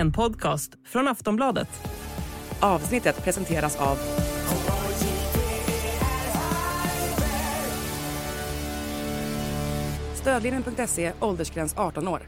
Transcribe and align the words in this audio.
en 0.00 0.12
podcast 0.12 0.72
från 0.86 1.08
Aftonbladet. 1.08 1.68
Avsnittet 2.60 3.24
presenteras 3.24 3.76
av 3.76 3.98
Stödlinjen.se, 10.14 11.12
åldersgräns 11.20 11.74
18 11.76 12.08
år. 12.08 12.20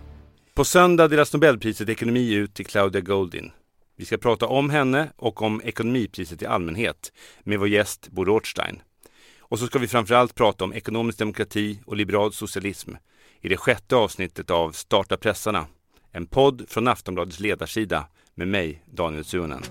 På 0.54 0.64
söndag 0.64 1.08
delas 1.08 1.32
Nobelpriset 1.32 1.88
i 1.88 1.92
ekonomi 1.92 2.34
ut 2.34 2.54
till 2.54 2.66
Claudia 2.66 3.00
Goldin. 3.00 3.50
Vi 3.96 4.04
ska 4.04 4.18
prata 4.18 4.46
om 4.46 4.70
henne 4.70 5.08
och 5.16 5.42
om 5.42 5.62
ekonomipriset 5.64 6.42
i 6.42 6.46
allmänhet 6.46 7.12
med 7.40 7.58
vår 7.58 7.68
gäst 7.68 8.08
Bo 8.10 8.24
Rothstein. 8.24 8.80
Och 9.38 9.58
så 9.58 9.66
ska 9.66 9.78
vi 9.78 9.88
framförallt 9.88 10.34
prata 10.34 10.64
om 10.64 10.72
ekonomisk 10.72 11.18
demokrati 11.18 11.80
och 11.86 11.96
liberal 11.96 12.32
socialism 12.32 12.90
i 13.40 13.48
det 13.48 13.56
sjätte 13.56 13.96
avsnittet 13.96 14.50
av 14.50 14.72
Starta 14.72 15.16
pressarna. 15.16 15.66
En 16.14 16.26
podd 16.26 16.64
från 16.68 16.88
Aftonbladets 16.88 17.40
ledarsida 17.40 18.06
med 18.34 18.48
mig, 18.48 18.82
Daniel 18.86 19.24
Suhonen. 19.24 19.62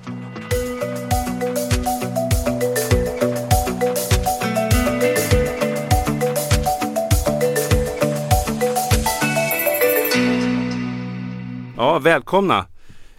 Ja, 11.77 11.99
välkomna! 11.99 12.65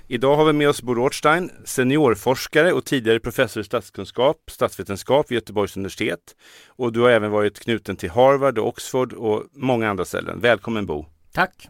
Idag 0.07 0.37
har 0.37 0.45
vi 0.45 0.53
med 0.53 0.69
oss 0.69 0.83
Bo 0.83 0.95
Rothstein, 0.95 1.51
seniorforskare 1.65 2.73
och 2.73 2.85
tidigare 2.85 3.21
professor 3.21 3.61
i 3.61 3.65
statskunskap, 3.65 4.37
statsvetenskap 4.51 5.31
vid 5.31 5.37
Göteborgs 5.37 5.77
universitet. 5.77 6.37
Och 6.67 6.93
du 6.93 7.01
har 7.01 7.11
även 7.11 7.31
varit 7.31 7.61
knuten 7.61 7.97
till 7.97 8.11
Harvard 8.11 8.59
och 8.59 8.69
Oxford 8.69 9.13
och 9.13 9.45
många 9.53 9.91
andra 9.91 10.05
ställen. 10.05 10.41
Välkommen 10.41 10.87
Bo! 10.87 11.07
Tack! 11.33 11.69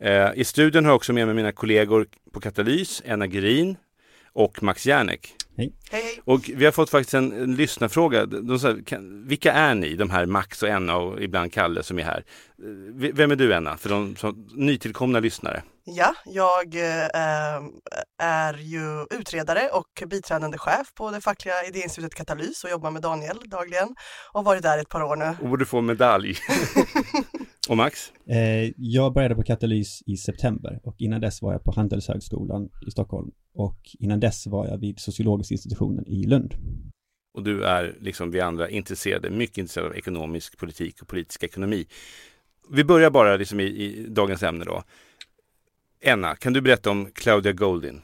Eh, 0.00 0.30
I 0.34 0.44
studion 0.44 0.84
har 0.84 0.90
jag 0.90 0.96
också 0.96 1.12
med 1.12 1.26
mig 1.26 1.34
mina 1.34 1.52
kollegor 1.52 2.06
på 2.32 2.40
Katalys, 2.40 3.02
Enna 3.04 3.26
Gerin 3.26 3.76
och 4.32 4.62
Max 4.62 4.86
Järnek. 4.86 5.34
Hej. 5.56 5.72
Hej. 5.90 6.20
Och 6.24 6.50
vi 6.54 6.64
har 6.64 6.72
fått 6.72 6.90
faktiskt 6.90 7.14
en, 7.14 7.32
en 7.32 7.54
lyssnarfråga. 7.54 8.26
De 8.26 8.58
sa, 8.58 8.76
kan, 8.86 9.28
vilka 9.28 9.52
är 9.52 9.74
ni, 9.74 9.94
de 9.94 10.10
här 10.10 10.26
Max 10.26 10.62
och 10.62 10.68
Enna 10.68 10.96
och 10.96 11.22
ibland 11.22 11.52
Kalle 11.52 11.82
som 11.82 11.98
är 11.98 12.02
här? 12.02 12.24
Eh, 12.58 13.12
Vem 13.12 13.30
är 13.30 13.36
du 13.36 13.54
Enna, 13.54 13.76
för 13.76 13.88
de 13.88 14.16
som, 14.16 14.48
nytillkomna 14.54 15.20
lyssnare? 15.20 15.62
Ja, 15.88 16.14
jag 16.24 16.74
eh, 16.74 17.08
är 18.18 18.54
ju 18.54 19.06
utredare 19.10 19.68
och 19.72 20.08
biträdande 20.08 20.58
chef 20.58 20.94
på 20.94 21.10
det 21.10 21.20
fackliga 21.20 21.54
idéinstitutet 21.68 22.14
Katalys 22.14 22.64
och 22.64 22.70
jobbar 22.70 22.90
med 22.90 23.02
Daniel 23.02 23.36
dagligen 23.44 23.88
och 24.32 24.40
har 24.40 24.42
varit 24.42 24.62
där 24.62 24.78
ett 24.78 24.88
par 24.88 25.02
år 25.02 25.16
nu. 25.16 25.36
Och 25.42 25.48
borde 25.48 25.64
få 25.64 25.80
medalj. 25.80 26.36
och 27.68 27.76
Max? 27.76 28.12
Eh, 28.28 28.72
jag 28.76 29.12
började 29.12 29.34
på 29.34 29.42
Katalys 29.42 30.02
i 30.06 30.16
september 30.16 30.80
och 30.82 30.94
innan 30.98 31.20
dess 31.20 31.42
var 31.42 31.52
jag 31.52 31.64
på 31.64 31.72
Handelshögskolan 31.72 32.68
i 32.86 32.90
Stockholm 32.90 33.30
och 33.54 33.78
innan 33.98 34.20
dess 34.20 34.46
var 34.46 34.66
jag 34.66 34.78
vid 34.78 35.00
sociologiska 35.00 35.54
institutionen 35.54 36.06
i 36.06 36.26
Lund. 36.26 36.54
Och 37.34 37.42
du 37.42 37.64
är, 37.64 37.96
liksom 38.00 38.30
vi 38.30 38.40
andra, 38.40 38.68
intresserade, 38.68 39.30
mycket 39.30 39.58
intresserad 39.58 39.86
av 39.86 39.96
ekonomisk 39.96 40.58
politik 40.58 41.02
och 41.02 41.08
politisk 41.08 41.42
ekonomi. 41.42 41.86
Vi 42.70 42.84
börjar 42.84 43.10
bara 43.10 43.36
liksom 43.36 43.60
i, 43.60 43.64
i 43.64 44.06
dagens 44.08 44.42
ämne 44.42 44.64
då. 44.64 44.82
Enna, 46.00 46.36
kan 46.36 46.52
du 46.52 46.60
berätta 46.60 46.90
om 46.90 47.10
Claudia 47.14 47.52
Goldin? 47.52 48.02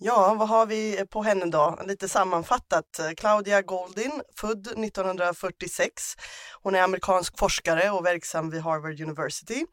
Ja, 0.00 0.34
vad 0.38 0.48
har 0.48 0.66
vi 0.66 1.04
på 1.10 1.22
henne 1.22 1.46
då? 1.46 1.78
Lite 1.86 2.08
sammanfattat. 2.08 3.00
Claudia 3.16 3.62
Goldin, 3.62 4.22
född 4.36 4.66
1946. 4.66 6.14
Hon 6.62 6.74
är 6.74 6.82
amerikansk 6.82 7.38
forskare 7.38 7.90
och 7.90 8.06
verksam 8.06 8.50
vid 8.50 8.60
Harvard 8.60 9.00
University. 9.00 9.64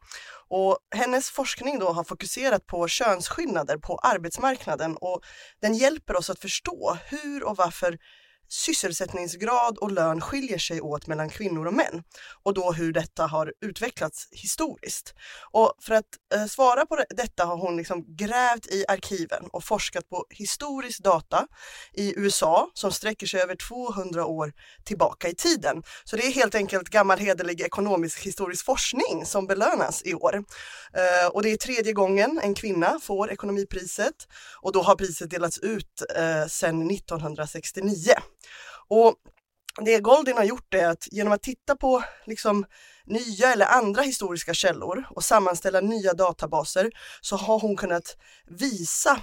Och 0.48 0.78
hennes 0.94 1.30
forskning 1.30 1.78
då 1.78 1.88
har 1.88 2.04
fokuserat 2.04 2.66
på 2.66 2.88
könsskillnader 2.88 3.76
på 3.76 3.98
arbetsmarknaden 3.98 4.96
och 4.96 5.20
den 5.62 5.74
hjälper 5.74 6.16
oss 6.16 6.30
att 6.30 6.40
förstå 6.40 6.98
hur 7.10 7.44
och 7.44 7.56
varför 7.56 7.98
sysselsättningsgrad 8.48 9.78
och 9.78 9.92
lön 9.92 10.20
skiljer 10.20 10.58
sig 10.58 10.80
åt 10.80 11.06
mellan 11.06 11.30
kvinnor 11.30 11.66
och 11.66 11.74
män 11.74 12.02
och 12.42 12.54
då 12.54 12.72
hur 12.72 12.92
detta 12.92 13.26
har 13.26 13.52
utvecklats 13.60 14.28
historiskt. 14.30 15.14
Och 15.52 15.72
för 15.80 15.94
att 15.94 16.04
eh, 16.34 16.46
svara 16.46 16.86
på 16.86 16.96
det, 16.96 17.06
detta 17.10 17.44
har 17.44 17.56
hon 17.56 17.76
liksom 17.76 18.16
grävt 18.16 18.66
i 18.66 18.84
arkiven 18.88 19.44
och 19.52 19.64
forskat 19.64 20.08
på 20.08 20.26
historisk 20.30 21.02
data 21.02 21.46
i 21.92 22.14
USA 22.16 22.70
som 22.74 22.92
sträcker 22.92 23.26
sig 23.26 23.40
över 23.40 23.56
200 23.56 24.26
år 24.26 24.52
tillbaka 24.84 25.28
i 25.28 25.34
tiden. 25.34 25.82
Så 26.04 26.16
det 26.16 26.26
är 26.26 26.32
helt 26.32 26.54
enkelt 26.54 26.88
gammal 26.88 27.18
hederlig 27.18 27.60
ekonomisk 27.60 28.26
historisk 28.26 28.64
forskning 28.64 29.24
som 29.24 29.46
belönas 29.46 30.02
i 30.04 30.14
år. 30.14 30.44
Eh, 30.94 31.28
och 31.32 31.42
det 31.42 31.52
är 31.52 31.56
tredje 31.56 31.92
gången 31.92 32.40
en 32.42 32.54
kvinna 32.54 33.00
får 33.02 33.30
ekonomipriset 33.30 34.14
och 34.62 34.72
då 34.72 34.82
har 34.82 34.94
priset 34.94 35.30
delats 35.30 35.58
ut 35.58 36.02
eh, 36.16 36.46
sedan 36.46 36.90
1969. 36.90 38.12
Och 38.88 39.14
det 39.84 40.00
Goldin 40.00 40.36
har 40.36 40.44
gjort 40.44 40.74
är 40.74 40.86
att 40.86 41.12
genom 41.12 41.32
att 41.32 41.42
titta 41.42 41.76
på 41.76 42.02
liksom 42.26 42.64
nya 43.04 43.52
eller 43.52 43.66
andra 43.66 44.02
historiska 44.02 44.54
källor 44.54 45.06
och 45.10 45.24
sammanställa 45.24 45.80
nya 45.80 46.12
databaser 46.12 46.90
så 47.20 47.36
har 47.36 47.60
hon 47.60 47.76
kunnat 47.76 48.16
visa 48.46 49.20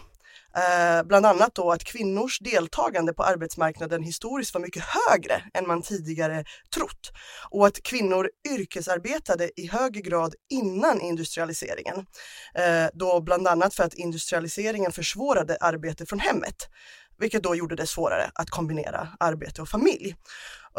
Eh, 0.57 1.03
bland 1.03 1.25
annat 1.25 1.55
då 1.55 1.71
att 1.71 1.83
kvinnors 1.83 2.39
deltagande 2.39 3.13
på 3.13 3.23
arbetsmarknaden 3.23 4.03
historiskt 4.03 4.53
var 4.53 4.61
mycket 4.61 4.83
högre 4.83 5.43
än 5.53 5.67
man 5.67 5.81
tidigare 5.81 6.43
trott 6.75 7.11
och 7.49 7.67
att 7.67 7.83
kvinnor 7.83 8.29
yrkesarbetade 8.49 9.51
i 9.55 9.67
högre 9.67 10.01
grad 10.01 10.35
innan 10.49 11.01
industrialiseringen. 11.01 12.05
Eh, 12.55 12.87
då 12.93 13.21
bland 13.21 13.47
annat 13.47 13.73
för 13.73 13.83
att 13.83 13.93
industrialiseringen 13.93 14.91
försvårade 14.91 15.57
arbete 15.61 16.05
från 16.05 16.19
hemmet 16.19 16.55
vilket 17.23 17.43
då 17.43 17.55
gjorde 17.55 17.75
det 17.75 17.87
svårare 17.87 18.31
att 18.35 18.49
kombinera 18.49 19.07
arbete 19.19 19.61
och 19.61 19.69
familj. 19.69 20.15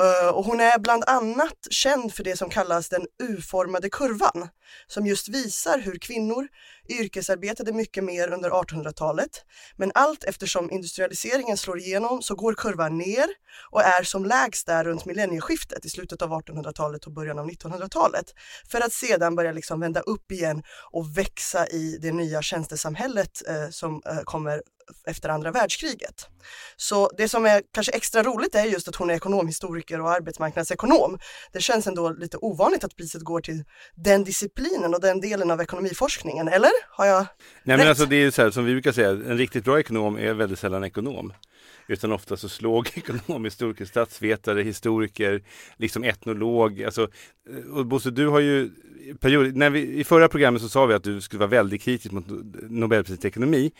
Eh, 0.01 0.29
och 0.29 0.45
hon 0.45 0.61
är 0.61 0.79
bland 0.79 1.05
annat 1.07 1.59
känd 1.71 2.15
för 2.15 2.25
det 2.25 2.37
som 2.37 2.51
kallas 2.51 2.89
den 2.89 3.07
U-formade 3.23 3.91
kurvan, 3.91 4.49
som 4.87 5.07
just 5.07 5.29
visar 5.29 5.79
hur 5.79 5.99
kvinnor 5.99 6.49
yrkesarbetade 6.89 7.73
mycket 7.73 8.05
mer 8.05 8.33
under 8.33 8.51
1800-talet. 8.51 9.45
Men 9.77 9.93
allt 9.95 10.25
eftersom 10.25 10.71
industrialiseringen 10.71 11.57
slår 11.57 11.79
igenom 11.79 12.23
så 12.23 12.35
går 12.35 12.55
kurvan 12.55 12.99
ner 12.99 13.27
och 13.71 13.83
är 13.83 14.03
som 14.03 14.25
lägst 14.25 14.67
där 14.67 14.85
runt 14.85 15.05
millennieskiftet 15.05 15.85
i 15.85 15.91
slutet 15.91 16.23
av 16.23 16.31
1800-talet 16.31 17.07
och 17.07 17.13
början 17.13 17.39
av 17.39 17.49
1900-talet. 17.49 18.27
För 18.71 18.81
att 18.81 18.93
sedan 18.93 19.37
börja 19.37 19.53
liksom 19.53 19.81
vända 19.81 20.01
upp 20.01 20.33
igen 20.33 20.63
och 20.91 21.19
växa 21.19 21.67
i 21.67 21.99
det 22.03 22.13
nya 22.13 22.43
tjänstesamhället 22.43 23.49
eh, 23.49 23.69
som 23.71 24.03
eh, 24.07 24.21
kommer 24.25 24.63
efter 25.07 25.29
andra 25.29 25.51
världskriget. 25.51 26.29
Så 26.77 27.11
det 27.17 27.29
som 27.29 27.47
är 27.47 27.63
kanske 27.75 27.93
extra 27.93 28.23
roligt 28.23 28.55
är 28.55 28.65
just 28.65 28.89
att 28.89 28.97
hon 28.97 29.11
är 29.11 29.15
ekonomhistoriker 29.15 30.01
och 30.01 30.11
arbetsmarknadsekonom. 30.11 31.19
Det 31.53 31.61
känns 31.61 31.87
ändå 31.87 32.11
lite 32.11 32.37
ovanligt 32.37 32.85
att 32.85 32.97
priset 32.97 33.23
går 33.23 33.41
till 33.41 33.65
den 33.95 34.25
disciplinen 34.25 34.95
och 34.95 35.01
den 35.01 35.21
delen 35.21 35.51
av 35.51 35.61
ekonomiforskningen, 35.61 36.49
eller? 36.49 36.71
Har 36.91 37.07
jag 37.07 37.27
Nej 37.63 37.77
rätt? 37.77 37.79
men 37.79 37.89
alltså 37.89 38.07
det 38.07 38.17
är 38.17 38.31
så 38.31 38.43
här 38.43 38.51
som 38.51 38.65
vi 38.65 38.73
brukar 38.73 38.93
säga, 38.93 39.11
en 39.11 39.39
riktigt 39.39 39.65
bra 39.65 39.81
ekonom 39.81 40.19
är 40.19 40.35
väldigt 40.35 40.59
sällan 40.59 40.85
ekonom. 40.85 41.33
Utan 41.89 42.13
ofta 42.13 42.37
så 42.37 42.49
slog 42.49 42.89
ekonom, 42.95 43.45
historiker, 43.45 43.85
statsvetare, 43.85 44.63
historiker, 44.63 45.43
liksom 45.77 46.05
etnolog. 46.05 46.83
Alltså, 46.83 47.09
eh, 47.51 47.77
och 47.77 47.87
Bosse, 47.87 48.11
du 48.11 48.29
har 48.29 48.41
ju 48.41 48.71
period, 49.21 49.57
när 49.57 49.71
vi, 49.71 50.01
i 50.01 50.05
förra 50.05 50.29
programmet 50.29 50.63
så 50.63 50.69
sa 50.69 50.87
vi 50.87 50.95
att 50.95 51.05
du 51.05 51.21
skulle 51.21 51.41
vara 51.41 51.51
väldigt 51.51 51.83
kritisk 51.83 52.13
mot 52.13 52.25
Nobelpriset 52.71 53.25
i 53.25 53.29
ekonomi. 53.29 53.73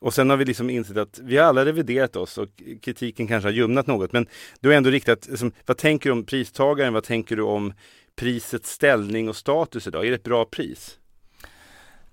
Och 0.00 0.14
sen 0.14 0.30
har 0.30 0.36
vi 0.36 0.44
liksom 0.44 0.70
insett 0.70 0.96
att 0.96 1.20
vi 1.22 1.36
har 1.36 1.44
alla 1.44 1.64
reviderat 1.64 2.16
oss 2.16 2.38
och 2.38 2.48
kritiken 2.82 3.26
kanske 3.26 3.48
har 3.48 3.52
ljumnat 3.52 3.86
något. 3.86 4.12
Men 4.12 4.26
du 4.60 4.68
har 4.68 4.76
ändå 4.76 4.90
riktat, 4.90 5.28
liksom, 5.28 5.52
vad 5.66 5.76
tänker 5.76 6.10
du 6.10 6.12
om 6.12 6.24
pristagaren? 6.24 6.92
Vad 6.92 7.04
tänker 7.04 7.36
du 7.36 7.42
om 7.42 7.72
prisets 8.16 8.70
ställning 8.70 9.28
och 9.28 9.36
status 9.36 9.86
idag? 9.86 10.06
Är 10.06 10.10
det 10.10 10.16
ett 10.16 10.22
bra 10.22 10.44
pris? 10.44 10.98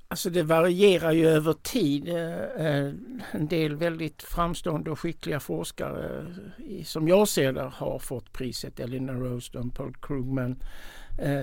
Alltså 0.07 0.29
det 0.29 0.43
varierar 0.43 1.11
ju 1.11 1.27
över 1.27 1.53
tid. 1.53 2.09
Eh, 2.09 2.43
eh, 2.43 2.93
en 3.31 3.47
del 3.47 3.75
väldigt 3.75 4.23
framstående 4.23 4.91
och 4.91 4.99
skickliga 4.99 5.39
forskare 5.39 6.27
eh, 6.57 6.83
som 6.83 7.07
jag 7.07 7.27
ser 7.27 7.53
det 7.53 7.61
har 7.61 7.99
fått 7.99 8.33
priset. 8.33 8.79
Elina 8.79 9.13
Roston, 9.13 9.71
Paul 9.71 9.95
Krugman, 10.01 10.63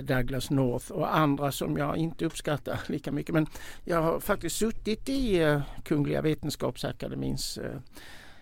Douglas 0.04 0.50
North 0.50 0.92
och 0.92 1.16
andra 1.16 1.52
som 1.52 1.76
jag 1.76 1.96
inte 1.96 2.24
uppskattar 2.24 2.80
lika 2.86 3.12
mycket. 3.12 3.34
Men 3.34 3.46
jag 3.84 4.02
har 4.02 4.20
faktiskt 4.20 4.56
suttit 4.56 5.08
i 5.08 5.60
Kungliga 5.84 6.22
Vetenskapsakademins 6.22 7.58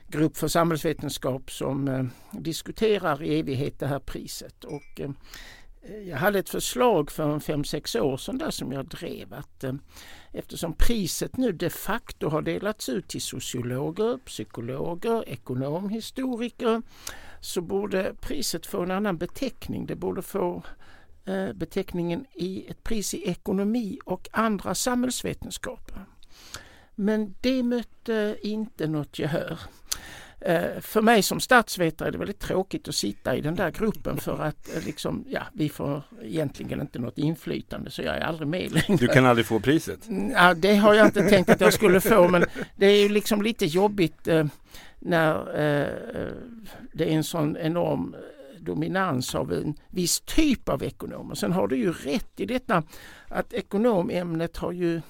grupp 0.09 0.37
för 0.37 0.49
samhällsvetenskap 0.49 1.51
som 1.51 2.11
diskuterar 2.31 3.23
i 3.23 3.39
evighet 3.39 3.79
det 3.79 3.87
här 3.87 3.99
priset. 3.99 4.65
Och, 4.65 5.01
Eh, 5.83 6.09
jag 6.09 6.17
hade 6.17 6.39
ett 6.39 6.49
förslag 6.49 7.11
för 7.11 7.33
en 7.33 7.41
fem 7.41 7.65
sex 7.65 7.97
år 7.97 8.17
sedan 8.17 8.39
där 8.39 8.51
som 8.51 8.73
jag 8.73 8.87
drev 8.87 9.35
att 9.35 9.65
eh, 9.65 9.73
eftersom 10.33 10.75
priset 10.75 11.37
nu 11.37 11.53
de 11.53 11.71
facto 11.71 12.29
har 12.29 12.43
delats 12.43 12.89
ut 12.89 13.09
till 13.09 13.23
sociologer, 13.23 14.19
psykologer, 14.19 15.29
ekonomhistoriker 15.29 16.83
så 17.41 17.61
borde 17.61 18.15
priset 18.21 18.67
få 18.67 18.83
en 18.83 18.91
annan 18.91 19.19
beteckning. 19.19 19.87
Det 19.87 19.97
borde 19.97 20.23
få 20.23 20.63
eh, 21.25 21.53
beteckningen 21.53 22.27
i 22.33 22.67
ett 22.69 22.83
pris 22.83 23.15
i 23.15 23.29
ekonomi 23.29 23.99
och 24.05 24.29
andra 24.33 24.75
samhällsvetenskaper. 24.75 26.05
Men 26.95 27.35
det 27.41 27.63
mötte 27.63 28.37
inte 28.43 28.87
något 28.87 29.19
gehör. 29.19 29.59
Eh, 30.41 30.81
för 30.81 31.03
mig 31.03 31.23
som 31.23 31.41
statsvetare 31.41 32.09
är 32.09 32.13
det 32.13 32.19
väldigt 32.19 32.41
tråkigt 32.41 32.89
att 32.89 32.95
sitta 32.95 33.37
i 33.37 33.41
den 33.41 33.55
där 33.55 33.71
gruppen 33.71 34.17
för 34.17 34.43
att 34.43 34.77
eh, 34.77 34.85
liksom, 34.85 35.25
ja, 35.29 35.43
vi 35.53 35.69
får 35.69 36.03
egentligen 36.23 36.81
inte 36.81 36.99
något 36.99 37.19
inflytande 37.19 37.91
så 37.91 38.03
jag 38.03 38.17
är 38.17 38.21
aldrig 38.21 38.49
med 38.49 38.73
längre. 38.73 38.97
Du 39.01 39.07
kan 39.07 39.27
aldrig 39.27 39.47
få 39.47 39.61
priset? 39.61 40.09
Mm, 40.09 40.31
ja, 40.31 40.55
det 40.55 40.77
har 40.77 40.95
jag 40.95 41.07
inte 41.07 41.29
tänkt 41.29 41.51
att 41.51 41.61
jag 41.61 41.73
skulle 41.73 42.01
få 42.01 42.29
men 42.29 42.45
det 42.77 42.87
är 42.87 43.03
ju 43.03 43.09
liksom 43.09 43.43
lite 43.43 43.67
jobbigt 43.67 44.29
eh, 44.29 44.47
när 44.99 45.45
det 46.93 47.05
är 47.05 47.17
en 47.17 47.25
sån 47.25 47.57
enorm 47.57 48.17
dominans 48.59 49.35
av 49.35 49.53
en 49.53 49.75
viss 49.89 50.21
typ 50.21 50.69
av 50.69 50.83
ekonomer. 50.83 51.35
Sen 51.35 51.53
har 51.53 51.69
du 51.69 51.77
ju 51.77 51.93
rätt 51.93 52.41
i 52.41 52.47
detta 52.47 52.83
att 53.29 53.53
ekonomämnet 53.53 54.57
har 54.57 54.73
ju 54.73 55.01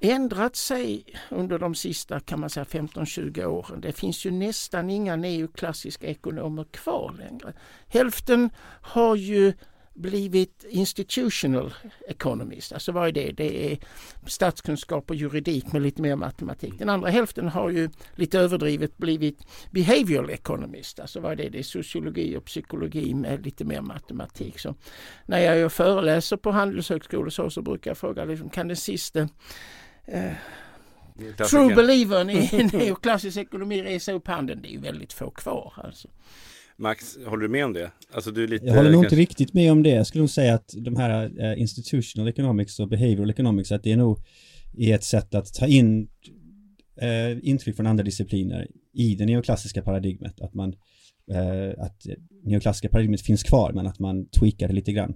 ändrat 0.00 0.56
sig 0.56 1.04
under 1.30 1.58
de 1.58 1.74
sista 1.74 2.20
kan 2.20 2.40
man 2.40 2.50
säga 2.50 2.64
15-20 2.64 3.44
åren. 3.44 3.80
Det 3.80 3.92
finns 3.92 4.24
ju 4.24 4.30
nästan 4.30 4.90
inga 4.90 5.16
neoklassiska 5.16 6.06
ekonomer 6.06 6.64
kvar 6.64 7.14
längre. 7.18 7.52
Hälften 7.88 8.50
har 8.82 9.16
ju 9.16 9.52
blivit 9.98 10.64
institutional 10.68 11.74
economist. 12.08 12.72
Alltså 12.72 12.92
vad 12.92 13.08
är 13.08 13.12
det? 13.12 13.32
Det 13.32 13.72
är 13.72 13.78
statskunskap 14.26 15.10
och 15.10 15.16
juridik 15.16 15.72
med 15.72 15.82
lite 15.82 16.02
mer 16.02 16.16
matematik. 16.16 16.78
Den 16.78 16.88
andra 16.88 17.10
hälften 17.10 17.48
har 17.48 17.70
ju 17.70 17.90
lite 18.14 18.38
överdrivet 18.38 18.96
blivit 18.98 19.46
behavioral 19.70 20.30
economist. 20.30 21.00
Alltså 21.00 21.20
vad 21.20 21.32
är 21.32 21.36
det? 21.36 21.48
Det 21.48 21.58
är 21.58 21.62
sociologi 21.62 22.36
och 22.36 22.44
psykologi 22.44 23.14
med 23.14 23.44
lite 23.44 23.64
mer 23.64 23.80
matematik. 23.80 24.58
Så 24.58 24.74
när 25.26 25.38
jag 25.38 25.72
föreläser 25.72 26.36
på 26.36 26.50
handelshögskolor 26.50 27.30
så, 27.30 27.50
så 27.50 27.62
brukar 27.62 27.90
jag 27.90 27.98
fråga 27.98 28.24
liksom, 28.24 28.50
kan 28.50 28.68
den 28.68 28.76
sista 28.76 29.28
eh, 30.08 30.32
true 31.50 31.74
believern 31.74 32.30
i 32.30 32.70
neoklassisk 32.72 33.36
ekonomi 33.36 33.82
resa 33.82 34.12
upp 34.12 34.28
handen? 34.28 34.62
Det 34.62 34.68
är 34.68 34.72
ju 34.72 34.80
väldigt 34.80 35.12
få 35.12 35.30
kvar 35.30 35.72
alltså. 35.76 36.08
Max, 36.80 37.18
håller 37.26 37.42
du 37.42 37.48
med 37.48 37.64
om 37.64 37.72
det? 37.72 37.90
Alltså 38.12 38.30
du 38.30 38.44
är 38.44 38.48
lite, 38.48 38.66
jag 38.66 38.74
håller 38.74 38.90
nog 38.90 39.02
kanske... 39.02 39.16
inte 39.16 39.30
riktigt 39.30 39.54
med 39.54 39.72
om 39.72 39.82
det. 39.82 39.90
Jag 39.90 40.06
skulle 40.06 40.22
nog 40.22 40.30
säga 40.30 40.54
att 40.54 40.74
de 40.76 40.96
här 40.96 41.40
uh, 41.40 41.60
institutional 41.60 42.28
economics 42.28 42.80
och 42.80 42.88
behavioral 42.88 43.30
economics, 43.30 43.72
att 43.72 43.82
det 43.82 43.92
är 43.92 43.96
nog 43.96 44.18
är 44.76 44.94
ett 44.94 45.04
sätt 45.04 45.34
att 45.34 45.54
ta 45.54 45.66
in 45.66 46.08
uh, 47.02 47.38
intryck 47.42 47.76
från 47.76 47.86
andra 47.86 48.04
discipliner 48.04 48.66
i 48.94 49.14
det 49.14 49.26
neoklassiska 49.26 49.82
paradigmet. 49.82 50.40
Att 50.40 50.54
man, 50.54 50.74
uh, 51.30 51.84
att 51.84 52.06
neoklassiska 52.44 52.88
paradigmet 52.88 53.20
finns 53.20 53.42
kvar, 53.42 53.72
men 53.72 53.86
att 53.86 53.98
man 53.98 54.28
tweakar 54.28 54.68
det 54.68 54.74
lite 54.74 54.92
grann. 54.92 55.14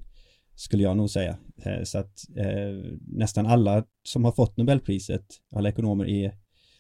Skulle 0.54 0.82
jag 0.82 0.96
nog 0.96 1.10
säga. 1.10 1.38
Eh, 1.64 1.82
så 1.84 1.99
att 1.99 2.28
eh, 2.37 2.93
nästan 3.06 3.46
alla 3.46 3.84
som 4.02 4.25
har 4.25 4.32
fått 4.32 4.56
Nobelpriset, 4.56 5.26
alla 5.52 5.69
ekonomer 5.69 6.08
är 6.08 6.34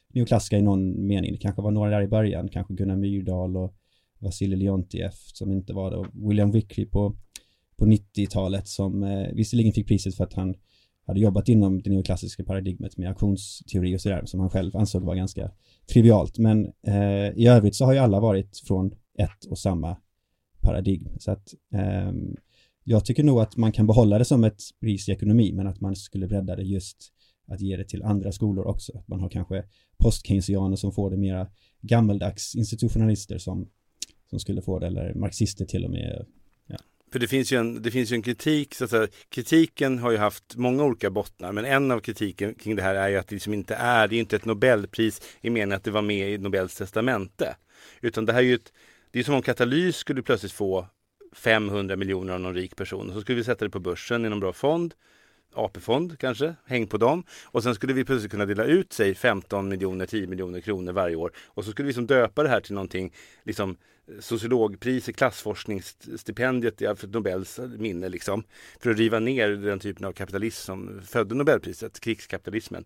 neoklassiska 0.08 0.58
i 0.58 0.62
någon 0.62 1.06
mening. 1.06 1.32
Det 1.32 1.38
kanske 1.38 1.62
var 1.62 1.70
några 1.70 1.90
där 1.90 2.02
i 2.02 2.08
början, 2.08 2.48
kanske 2.48 2.74
Gunnar 2.74 2.96
Myrdal 2.96 3.56
och 3.56 3.74
Vasilij 4.18 4.58
Leontiev 4.58 5.12
som 5.12 5.52
inte 5.52 5.72
var 5.72 5.90
det 5.90 5.96
och 5.96 6.06
William 6.12 6.50
Wickley 6.50 6.86
på, 6.86 7.16
på 7.76 7.86
90-talet 7.86 8.68
som 8.68 9.02
eh, 9.02 9.28
visserligen 9.32 9.72
fick 9.72 9.88
priset 9.88 10.16
för 10.16 10.24
att 10.24 10.32
han 10.32 10.54
hade 11.06 11.20
jobbat 11.20 11.48
inom 11.48 11.82
det 11.82 11.90
neoklassiska 11.90 12.44
paradigmet 12.44 12.96
med 12.96 13.08
auktionsteori 13.08 13.96
och 13.96 14.00
sådär 14.00 14.22
som 14.24 14.40
han 14.40 14.50
själv 14.50 14.76
ansåg 14.76 15.02
var 15.02 15.14
ganska 15.14 15.50
trivialt 15.92 16.38
men 16.38 16.72
eh, 16.86 17.30
i 17.36 17.46
övrigt 17.46 17.74
så 17.74 17.84
har 17.84 17.92
ju 17.92 17.98
alla 17.98 18.20
varit 18.20 18.58
från 18.58 18.94
ett 19.18 19.44
och 19.50 19.58
samma 19.58 19.96
paradigm 20.60 21.08
så 21.18 21.30
att 21.30 21.54
eh, 21.74 22.12
jag 22.84 23.04
tycker 23.04 23.22
nog 23.22 23.40
att 23.40 23.56
man 23.56 23.72
kan 23.72 23.86
behålla 23.86 24.18
det 24.18 24.24
som 24.24 24.44
ett 24.44 24.62
pris 24.80 25.08
i 25.08 25.12
ekonomi 25.12 25.52
men 25.52 25.66
att 25.66 25.80
man 25.80 25.96
skulle 25.96 26.26
bredda 26.26 26.56
det 26.56 26.62
just 26.62 27.12
att 27.46 27.60
ge 27.60 27.76
det 27.76 27.84
till 27.84 28.02
andra 28.02 28.32
skolor 28.32 28.66
också. 28.66 28.98
Att 28.98 29.08
man 29.08 29.20
har 29.20 29.28
kanske 29.28 29.64
post-keynesianer 29.98 30.76
som 30.76 30.92
får 30.92 31.10
det 31.10 31.16
mera 31.16 31.46
gammaldags 31.80 32.54
institutionalister 32.54 33.38
som 33.38 33.68
som 34.32 34.40
skulle 34.40 34.62
få 34.62 34.78
det, 34.78 34.86
eller 34.86 35.14
marxister 35.14 35.64
till 35.64 35.84
och 35.84 35.90
med. 35.90 36.26
Ja. 36.66 36.76
För 37.12 37.18
det 37.18 37.28
finns 37.28 37.52
ju 37.52 37.56
en, 37.56 37.82
det 37.82 37.90
finns 37.90 38.12
ju 38.12 38.14
en 38.14 38.22
kritik, 38.22 38.74
så 38.74 38.84
att 38.84 38.90
säga, 38.90 39.08
kritiken 39.28 39.98
har 39.98 40.10
ju 40.10 40.16
haft 40.16 40.56
många 40.56 40.84
olika 40.84 41.10
bottnar, 41.10 41.52
men 41.52 41.64
en 41.64 41.90
av 41.90 42.00
kritiken 42.00 42.54
kring 42.54 42.76
det 42.76 42.82
här 42.82 42.94
är 42.94 43.08
ju 43.08 43.16
att 43.16 43.28
det 43.28 43.34
liksom 43.34 43.54
inte 43.54 43.74
är, 43.74 44.08
det 44.08 44.16
är 44.16 44.20
inte 44.20 44.36
ett 44.36 44.44
Nobelpris 44.44 45.20
i 45.40 45.50
meningen 45.50 45.76
att 45.76 45.84
det 45.84 45.90
var 45.90 46.02
med 46.02 46.30
i 46.32 46.38
Nobels 46.38 46.76
testamente. 46.76 47.56
Utan 48.00 48.26
det 48.26 48.32
här 48.32 48.40
är 48.40 48.44
ju 48.44 48.54
ett, 48.54 48.72
det 49.10 49.18
är 49.18 49.24
som 49.24 49.34
om 49.34 49.42
Katalys 49.42 49.96
skulle 49.96 50.22
plötsligt 50.22 50.52
få 50.52 50.86
500 51.32 51.96
miljoner 51.96 52.34
av 52.34 52.40
någon 52.40 52.54
rik 52.54 52.76
person 52.76 53.12
så 53.12 53.20
skulle 53.20 53.36
vi 53.36 53.44
sätta 53.44 53.64
det 53.64 53.70
på 53.70 53.80
börsen 53.80 54.24
i 54.24 54.28
någon 54.28 54.40
bra 54.40 54.52
fond 54.52 54.94
AP-fond 55.54 56.18
kanske, 56.18 56.54
häng 56.66 56.86
på 56.86 56.96
dem. 56.96 57.24
Och 57.44 57.62
sen 57.62 57.74
skulle 57.74 57.92
vi 57.92 58.04
plötsligt 58.04 58.30
kunna 58.30 58.46
dela 58.46 58.64
ut 58.64 58.92
sig 58.92 59.14
15 59.14 59.68
miljoner, 59.68 60.06
10 60.06 60.26
miljoner 60.26 60.60
kronor 60.60 60.92
varje 60.92 61.16
år. 61.16 61.32
Och 61.46 61.64
så 61.64 61.70
skulle 61.70 61.84
vi 61.84 61.88
liksom 61.88 62.06
döpa 62.06 62.42
det 62.42 62.48
här 62.48 62.60
till 62.60 62.74
någonting, 62.74 63.12
liksom 63.44 63.76
sociologpriset, 64.20 65.16
klassforskningsstipendiet 65.16 66.82
i 66.82 66.94
Nobels 67.06 67.60
minne 67.78 68.08
liksom. 68.08 68.44
För 68.80 68.90
att 68.90 68.98
riva 68.98 69.18
ner 69.18 69.48
den 69.48 69.80
typen 69.80 70.04
av 70.04 70.12
kapitalism 70.12 70.66
som 70.66 71.00
födde 71.04 71.34
Nobelpriset, 71.34 72.00
krigskapitalismen. 72.00 72.84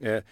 Eh, 0.00 0.22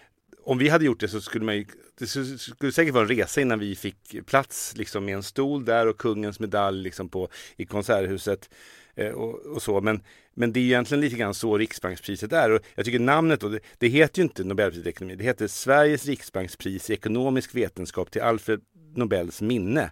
om 0.48 0.58
vi 0.58 0.68
hade 0.68 0.84
gjort 0.84 1.00
det 1.00 1.08
så 1.08 1.20
skulle 1.20 1.44
man 1.44 1.56
ju, 1.56 1.64
det 1.98 2.06
skulle 2.06 2.72
säkert 2.72 2.94
vara 2.94 3.02
en 3.02 3.08
resa 3.08 3.40
innan 3.40 3.58
vi 3.58 3.76
fick 3.76 4.26
plats 4.26 4.76
liksom 4.76 5.04
med 5.04 5.14
en 5.14 5.22
stol 5.22 5.64
där 5.64 5.86
och 5.86 5.98
kungens 5.98 6.40
medalj 6.40 6.82
liksom 6.82 7.08
på, 7.08 7.28
i 7.56 7.66
konserthuset. 7.66 8.50
Eh, 8.94 9.10
och, 9.10 9.46
och, 9.46 9.62
så. 9.62 9.80
Men, 9.80 10.02
men 10.34 10.52
det 10.52 10.60
är 10.60 10.64
egentligen 10.64 11.00
lite 11.00 11.16
grann 11.16 11.34
så 11.34 11.58
Riksbankspriset 11.58 12.32
är. 12.32 12.50
Och 12.50 12.60
jag 12.74 12.84
tycker 12.84 12.98
namnet 12.98 13.40
då, 13.40 13.48
det, 13.48 13.60
det 13.78 13.88
heter 13.88 14.18
ju 14.18 14.22
inte 14.22 14.44
Nobelpriset 14.44 14.86
i 14.86 14.88
ekonomi. 14.88 15.16
Det 15.16 15.24
heter 15.24 15.46
Sveriges 15.46 16.06
Riksbankspris 16.06 16.90
i 16.90 16.92
ekonomisk 16.92 17.54
vetenskap 17.54 18.10
till 18.10 18.22
Alfred 18.22 18.60
Nobels 18.94 19.42
minne. 19.42 19.90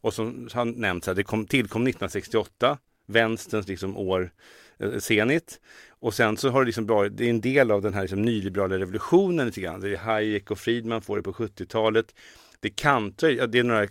Och 0.00 0.14
som 0.14 0.48
har 0.52 0.64
nämnts 0.64 1.06
här, 1.06 1.14
det 1.14 1.22
kom, 1.22 1.46
tillkom 1.46 1.82
1968, 1.82 2.78
vänsterns 3.06 3.68
liksom 3.68 3.96
år 3.96 4.30
Eh, 4.78 4.98
Zenit. 4.98 5.60
Och 5.88 6.14
sen 6.14 6.36
så 6.36 6.48
har 6.48 6.60
det 6.60 6.66
liksom 6.66 6.86
bra, 6.86 7.08
det 7.08 7.24
är 7.24 7.30
en 7.30 7.40
del 7.40 7.70
av 7.70 7.82
den 7.82 7.94
här 7.94 8.02
liksom 8.02 8.22
nyliberala 8.22 8.78
revolutionen 8.78 9.46
lite 9.46 9.60
grann. 9.60 9.80
Det 9.80 9.92
är 9.92 9.96
Hayek 9.96 10.50
och 10.50 10.58
Friedman 10.58 11.02
får 11.02 11.16
det 11.16 11.22
på 11.22 11.32
70-talet. 11.32 12.14
Det 12.60 12.70
kantrar, 12.70 13.30
ja, 13.30 13.46
det 13.46 13.58
är 13.58 13.64
några 13.64 13.86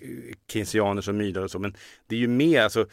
keynesianer 0.51 1.01
som 1.01 1.17
Myrdal 1.17 1.43
och 1.43 1.51
så, 1.51 1.59
men 1.59 1.75
det 2.07 2.15
är 2.15 2.19
ju 2.19 2.27
mer, 2.27 2.61
alltså 2.61 2.87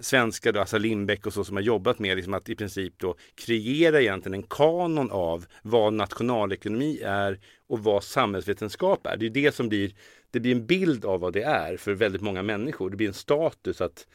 svenskar, 0.00 0.52
då, 0.52 0.60
alltså 0.60 0.78
Lindbeck 0.78 1.26
och 1.26 1.32
så 1.32 1.44
som 1.44 1.56
har 1.56 1.62
jobbat 1.62 1.98
med 1.98 2.16
liksom 2.16 2.34
att 2.34 2.48
i 2.48 2.56
princip 2.56 2.98
då 2.98 3.14
kreera 3.34 4.00
egentligen 4.00 4.34
en 4.34 4.42
kanon 4.42 5.10
av 5.10 5.46
vad 5.62 5.92
nationalekonomi 5.92 7.00
är 7.04 7.40
och 7.66 7.78
vad 7.78 8.04
samhällsvetenskap 8.04 9.06
är. 9.06 9.16
Det 9.16 9.26
är 9.26 9.30
det 9.30 9.54
som 9.54 9.68
blir, 9.68 9.94
det 10.30 10.40
blir 10.40 10.52
en 10.52 10.66
bild 10.66 11.04
av 11.04 11.20
vad 11.20 11.32
det 11.32 11.42
är 11.42 11.76
för 11.76 11.92
väldigt 11.92 12.22
många 12.22 12.42
människor. 12.42 12.90
Det 12.90 12.96
blir 12.96 13.08
en 13.08 13.14
status 13.14 13.80
att 13.80 14.06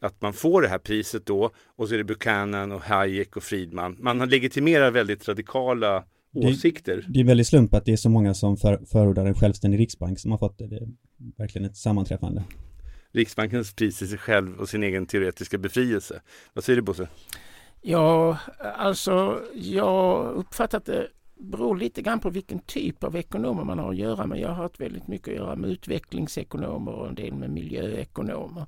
att 0.00 0.22
man 0.22 0.32
får 0.32 0.62
det 0.62 0.68
här 0.68 0.78
priset 0.78 1.26
då 1.26 1.50
och 1.76 1.88
så 1.88 1.94
är 1.94 1.98
det 1.98 2.04
Buchanan 2.04 2.72
och 2.72 2.80
Hayek 2.80 3.36
och 3.36 3.42
Friedman. 3.42 3.96
Man 4.00 4.28
legitimerar 4.28 4.90
väldigt 4.90 5.28
radikala 5.28 6.04
åsikter. 6.34 6.96
Det, 6.96 7.12
det 7.12 7.20
är 7.20 7.24
väldigt 7.24 7.46
slump 7.46 7.74
att 7.74 7.84
det 7.84 7.92
är 7.92 7.96
så 7.96 8.08
många 8.08 8.34
som 8.34 8.56
för, 8.56 8.80
förordar 8.86 9.26
en 9.26 9.34
självständig 9.34 9.80
riksbank 9.80 10.18
som 10.18 10.30
har 10.30 10.38
fått 10.38 10.58
det. 10.58 10.66
Det 10.66 10.76
är 10.76 10.88
verkligen 11.36 11.70
ett 11.70 11.76
sammanträffande. 11.76 12.44
Riksbankens 13.12 13.74
pris 13.74 14.02
i 14.02 14.06
sig 14.06 14.18
själv 14.18 14.60
och 14.60 14.68
sin 14.68 14.82
egen 14.82 15.06
teoretiska 15.06 15.58
befrielse. 15.58 16.20
Vad 16.52 16.64
säger 16.64 16.76
du 16.76 16.82
Bosse? 16.82 17.08
Ja, 17.82 18.38
alltså 18.76 19.40
jag 19.54 20.34
uppfattar 20.34 20.78
att 20.78 20.84
det 20.84 21.06
beror 21.38 21.76
lite 21.76 22.02
grann 22.02 22.20
på 22.20 22.30
vilken 22.30 22.58
typ 22.58 23.04
av 23.04 23.16
ekonomer 23.16 23.64
man 23.64 23.78
har 23.78 23.90
att 23.90 23.96
göra 23.96 24.26
med. 24.26 24.40
Jag 24.40 24.48
har 24.48 24.54
haft 24.54 24.80
väldigt 24.80 25.08
mycket 25.08 25.28
att 25.28 25.34
göra 25.34 25.56
med 25.56 25.70
utvecklingsekonomer 25.70 26.92
och 26.92 27.08
en 27.08 27.14
del 27.14 27.34
med 27.34 27.50
miljöekonomer. 27.50 28.66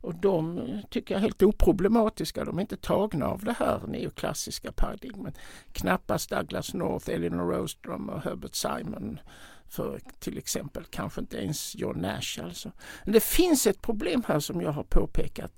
Och 0.00 0.14
de 0.14 0.66
tycker 0.90 1.14
jag 1.14 1.18
är 1.18 1.22
helt 1.22 1.42
oproblematiska. 1.42 2.44
De 2.44 2.58
är 2.58 2.60
inte 2.60 2.76
tagna 2.76 3.26
av 3.26 3.44
det 3.44 3.54
här 3.58 3.80
neoklassiska 3.86 4.72
paradigmet. 4.72 5.38
Knappast 5.72 6.30
Douglas 6.30 6.74
North, 6.74 7.10
Elinor 7.10 7.60
Ostrom 7.60 8.08
och 8.08 8.22
Herbert 8.22 8.54
Simon 8.54 9.20
för 9.68 10.00
till 10.18 10.38
exempel 10.38 10.84
kanske 10.90 11.20
inte 11.20 11.36
ens 11.36 11.76
John 11.76 11.98
Nash. 11.98 12.44
Alltså. 12.44 12.72
Men 13.04 13.12
det 13.12 13.22
finns 13.22 13.66
ett 13.66 13.82
problem 13.82 14.22
här 14.26 14.40
som 14.40 14.60
jag 14.60 14.72
har 14.72 14.84
påpekat. 14.84 15.52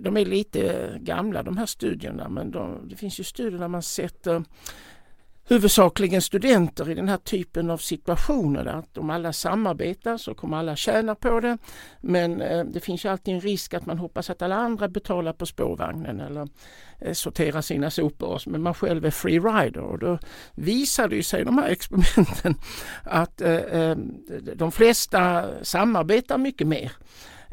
de 0.00 0.16
är 0.16 0.24
lite 0.24 0.92
gamla 1.00 1.42
de 1.42 1.56
här 1.56 1.66
studierna 1.66 2.28
men 2.28 2.50
de, 2.50 2.88
det 2.88 2.96
finns 2.96 3.20
ju 3.20 3.24
studier 3.24 3.58
där 3.58 3.68
man 3.68 3.82
sätter 3.82 4.44
huvudsakligen 5.50 6.22
studenter 6.22 6.90
i 6.90 6.94
den 6.94 7.08
här 7.08 7.16
typen 7.16 7.70
av 7.70 7.78
situationer. 7.78 8.66
Att 8.66 8.98
om 8.98 9.10
alla 9.10 9.32
samarbetar 9.32 10.16
så 10.16 10.34
kommer 10.34 10.56
alla 10.56 10.76
tjäna 10.76 11.14
på 11.14 11.40
det. 11.40 11.58
Men 12.00 12.40
eh, 12.40 12.64
det 12.64 12.80
finns 12.80 13.04
ju 13.04 13.08
alltid 13.08 13.34
en 13.34 13.40
risk 13.40 13.74
att 13.74 13.86
man 13.86 13.98
hoppas 13.98 14.30
att 14.30 14.42
alla 14.42 14.56
andra 14.56 14.88
betalar 14.88 15.32
på 15.32 15.46
spårvagnen 15.46 16.20
eller 16.20 16.48
eh, 16.98 17.12
sorterar 17.12 17.60
sina 17.60 17.90
sopor. 17.90 18.42
Men 18.46 18.62
man 18.62 18.74
själv 18.74 19.04
är 19.04 19.10
free 19.10 19.38
rider 19.38 19.80
och 19.80 19.98
då 19.98 20.18
visar 20.54 21.08
det 21.08 21.22
sig 21.22 21.40
i 21.40 21.44
de 21.44 21.58
här 21.58 21.68
experimenten 21.68 22.54
att 23.04 23.40
eh, 23.40 23.96
de 24.54 24.72
flesta 24.72 25.48
samarbetar 25.62 26.38
mycket 26.38 26.66
mer 26.66 26.92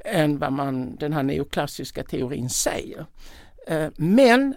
än 0.06 0.38
vad 0.38 0.54
man, 0.54 0.96
den 0.96 1.14
här 1.14 1.24
neoklassiska 1.24 2.04
teorin 2.04 2.50
säger. 2.50 3.06
Men 3.98 4.56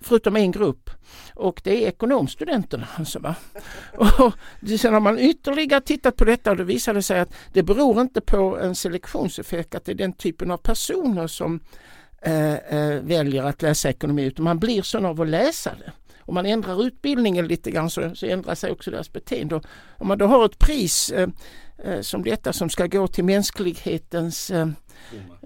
förutom 0.00 0.36
en 0.36 0.50
grupp 0.50 0.90
och 1.34 1.60
det 1.64 1.84
är 1.84 1.88
ekonomstudenterna. 1.88 2.88
Alltså, 2.96 3.18
va? 3.18 3.34
Och 3.98 4.32
sen 4.80 4.94
har 4.94 5.00
man 5.00 5.18
ytterligare 5.18 5.80
tittat 5.80 6.16
på 6.16 6.24
detta 6.24 6.50
och 6.50 6.56
det 6.56 6.64
visade 6.64 7.02
sig 7.02 7.20
att 7.20 7.34
det 7.52 7.62
beror 7.62 8.00
inte 8.00 8.20
på 8.20 8.58
en 8.58 8.74
selektionseffekt 8.74 9.74
att 9.74 9.84
det 9.84 9.92
är 9.92 9.96
den 9.96 10.12
typen 10.12 10.50
av 10.50 10.56
personer 10.56 11.26
som 11.26 11.60
eh, 12.22 12.54
eh, 12.54 13.00
väljer 13.02 13.44
att 13.44 13.62
läsa 13.62 13.88
ekonomi 13.88 14.24
utan 14.24 14.44
man 14.44 14.58
blir 14.58 14.82
sån 14.82 15.04
av 15.04 15.20
att 15.20 15.28
läsa 15.28 15.70
det. 15.78 15.92
Om 16.20 16.34
man 16.34 16.46
ändrar 16.46 16.86
utbildningen 16.86 17.46
lite 17.46 17.70
grann 17.70 17.90
så, 17.90 18.14
så 18.14 18.26
ändrar 18.26 18.54
sig 18.54 18.70
också 18.70 18.90
deras 18.90 19.12
beteende. 19.12 19.60
Om 19.96 20.08
man 20.08 20.18
då 20.18 20.26
har 20.26 20.44
ett 20.44 20.58
pris 20.58 21.10
eh, 21.10 21.28
som 22.00 22.22
detta 22.22 22.52
som 22.52 22.70
ska 22.70 22.86
gå 22.86 23.06
till 23.06 23.24
mänsklighetens 23.24 24.50
eh, 24.50 24.68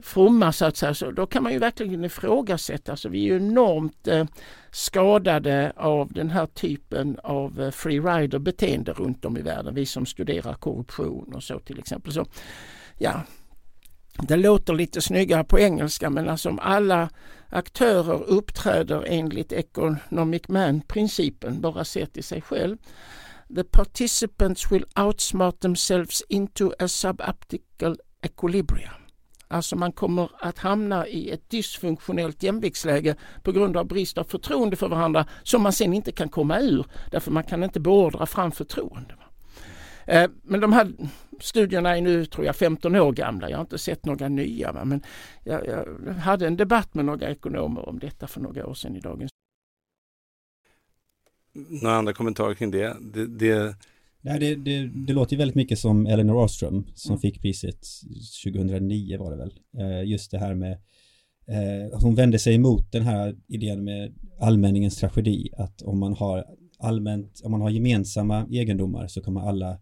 fromma 0.03 0.53
så 0.53 0.65
att 0.65 0.77
säga, 0.77 0.95
så 0.95 1.11
då 1.11 1.27
kan 1.27 1.43
man 1.43 1.53
ju 1.53 1.59
verkligen 1.59 2.05
ifrågasätta. 2.05 2.93
Alltså, 2.93 3.09
vi 3.09 3.19
är 3.19 3.25
ju 3.25 3.37
enormt 3.37 4.09
eh, 4.09 4.25
skadade 4.71 5.73
av 5.77 6.13
den 6.13 6.31
här 6.31 6.47
typen 6.47 7.19
av 7.23 7.61
eh, 7.61 7.71
free 7.71 8.01
rider 8.01 8.39
beteende 8.39 8.93
runt 8.93 9.25
om 9.25 9.37
i 9.37 9.43
världen. 9.43 9.75
Vi 9.75 9.87
som 9.87 10.07
studerar 10.07 10.55
korruption 10.55 11.35
och 11.35 11.43
så 11.43 11.59
till 11.59 11.79
exempel. 11.79 12.13
Så, 12.13 12.27
ja, 12.99 13.23
det 14.29 14.37
låter 14.37 14.75
lite 14.75 15.01
snyggare 15.01 15.45
på 15.45 15.59
engelska 15.59 16.11
men 16.11 16.29
alltså 16.29 16.49
om 16.49 16.59
alla 16.59 17.09
aktörer 17.49 18.23
uppträder 18.23 19.05
enligt 19.07 19.53
Economic 19.53 20.49
Man-principen, 20.49 21.61
bara 21.61 21.85
ser 21.85 22.07
till 22.07 22.25
sig 22.25 22.41
själv. 22.41 22.77
The 23.55 23.65
participants 23.65 24.73
will 24.73 24.85
outsmart 24.95 25.61
themselves 25.61 26.23
into 26.29 26.73
a 26.79 26.89
suboptical 26.89 27.97
equilibrium. 28.23 29.03
Alltså 29.49 29.77
man 29.77 29.93
kommer 29.93 30.31
att 30.39 30.59
hamna 30.59 31.07
i 31.07 31.31
ett 31.31 31.51
dysfunktionellt 31.51 32.43
jämviktsläge 32.43 33.17
på 33.43 33.53
grund 33.53 33.77
av 33.77 33.87
brist 33.87 34.19
av 34.19 34.25
förtroende 34.25 34.77
för 34.77 34.89
varandra 34.89 35.27
som 35.43 35.63
man 35.63 35.73
sen 35.73 35.95
inte 35.95 36.13
kan 36.13 36.29
komma 36.29 36.61
ur 36.61 36.87
därför 37.11 37.31
man 37.31 37.45
kan 37.45 37.65
inte 37.65 37.81
beordra 37.81 38.27
fram 38.27 38.53
förtroende. 38.53 39.15
Eh, 40.07 40.31
men 40.43 40.61
de 40.61 40.73
här 40.73 40.93
studierna 41.41 41.97
är 41.97 42.01
nu 42.01 42.27
tror 42.27 42.47
jag 42.47 42.57
15 42.57 42.97
år 42.97 43.13
gamla. 43.13 43.51
Jag 43.51 43.57
har 43.57 43.63
inte 43.63 43.79
sett 43.79 44.05
några 44.07 44.29
nya. 44.29 44.85
Men 44.85 45.03
jag, 45.45 45.67
jag 45.67 46.13
hade 46.15 46.47
en 46.47 46.57
debatt 46.57 46.95
med 46.95 47.05
några 47.05 47.31
ekonomer 47.31 47.89
om 47.89 47.99
detta 47.99 48.27
för 48.27 48.41
några 48.41 48.67
år 48.67 48.75
sedan 48.75 48.97
i 48.97 49.01
Dagens 49.01 49.31
några 51.55 51.97
andra 51.97 52.13
kommentarer 52.13 52.55
kring 52.55 52.71
det? 52.71 52.97
det, 53.15 53.27
det... 53.27 53.77
Nej, 54.21 54.41
det, 54.41 54.55
det, 54.55 54.91
det 54.95 55.13
låter 55.13 55.33
ju 55.33 55.39
väldigt 55.39 55.55
mycket 55.55 55.79
som 55.79 56.07
Eleanor 56.07 56.37
Ostrom 56.37 56.87
som 56.95 57.11
mm. 57.11 57.21
fick 57.21 57.41
priset 57.41 57.87
2009 58.45 59.19
var 59.19 59.31
det 59.31 59.37
väl. 59.37 59.53
Eh, 59.79 60.11
just 60.11 60.31
det 60.31 60.39
här 60.39 60.55
med 60.55 60.73
eh, 61.47 62.01
hon 62.01 62.15
vände 62.15 62.39
sig 62.39 62.55
emot 62.55 62.93
den 62.93 63.03
här 63.03 63.37
idén 63.49 63.85
med 63.85 64.15
allmänningens 64.41 64.97
tragedi 64.97 65.51
att 65.57 65.83
om 65.83 65.99
man 65.99 66.15
har 66.15 66.45
allmänt, 66.79 67.41
om 67.45 67.51
man 67.51 67.61
har 67.61 67.71
gemensamma 67.71 68.47
egendomar 68.51 69.07
så 69.07 69.21
kommer 69.21 69.41
alla 69.41 69.79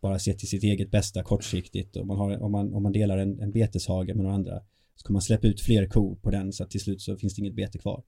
bara 0.00 0.18
se 0.18 0.34
till 0.34 0.48
sitt 0.48 0.62
eget 0.62 0.90
bästa 0.90 1.22
kortsiktigt. 1.22 1.96
Om 1.96 2.06
man, 2.06 2.16
har, 2.16 2.42
om 2.42 2.52
man, 2.52 2.74
om 2.74 2.82
man 2.82 2.92
delar 2.92 3.18
en, 3.18 3.40
en 3.40 3.52
beteshage 3.52 4.08
med 4.08 4.16
några 4.16 4.34
andra 4.34 4.60
så 4.96 5.06
kommer 5.06 5.14
man 5.14 5.22
släppa 5.22 5.46
ut 5.46 5.60
fler 5.60 5.86
kor 5.86 6.16
på 6.16 6.30
den 6.30 6.52
så 6.52 6.64
att 6.64 6.70
till 6.70 6.80
slut 6.80 7.00
så 7.00 7.16
finns 7.16 7.34
det 7.34 7.40
inget 7.40 7.54
bete 7.54 7.78
kvar. 7.78 8.02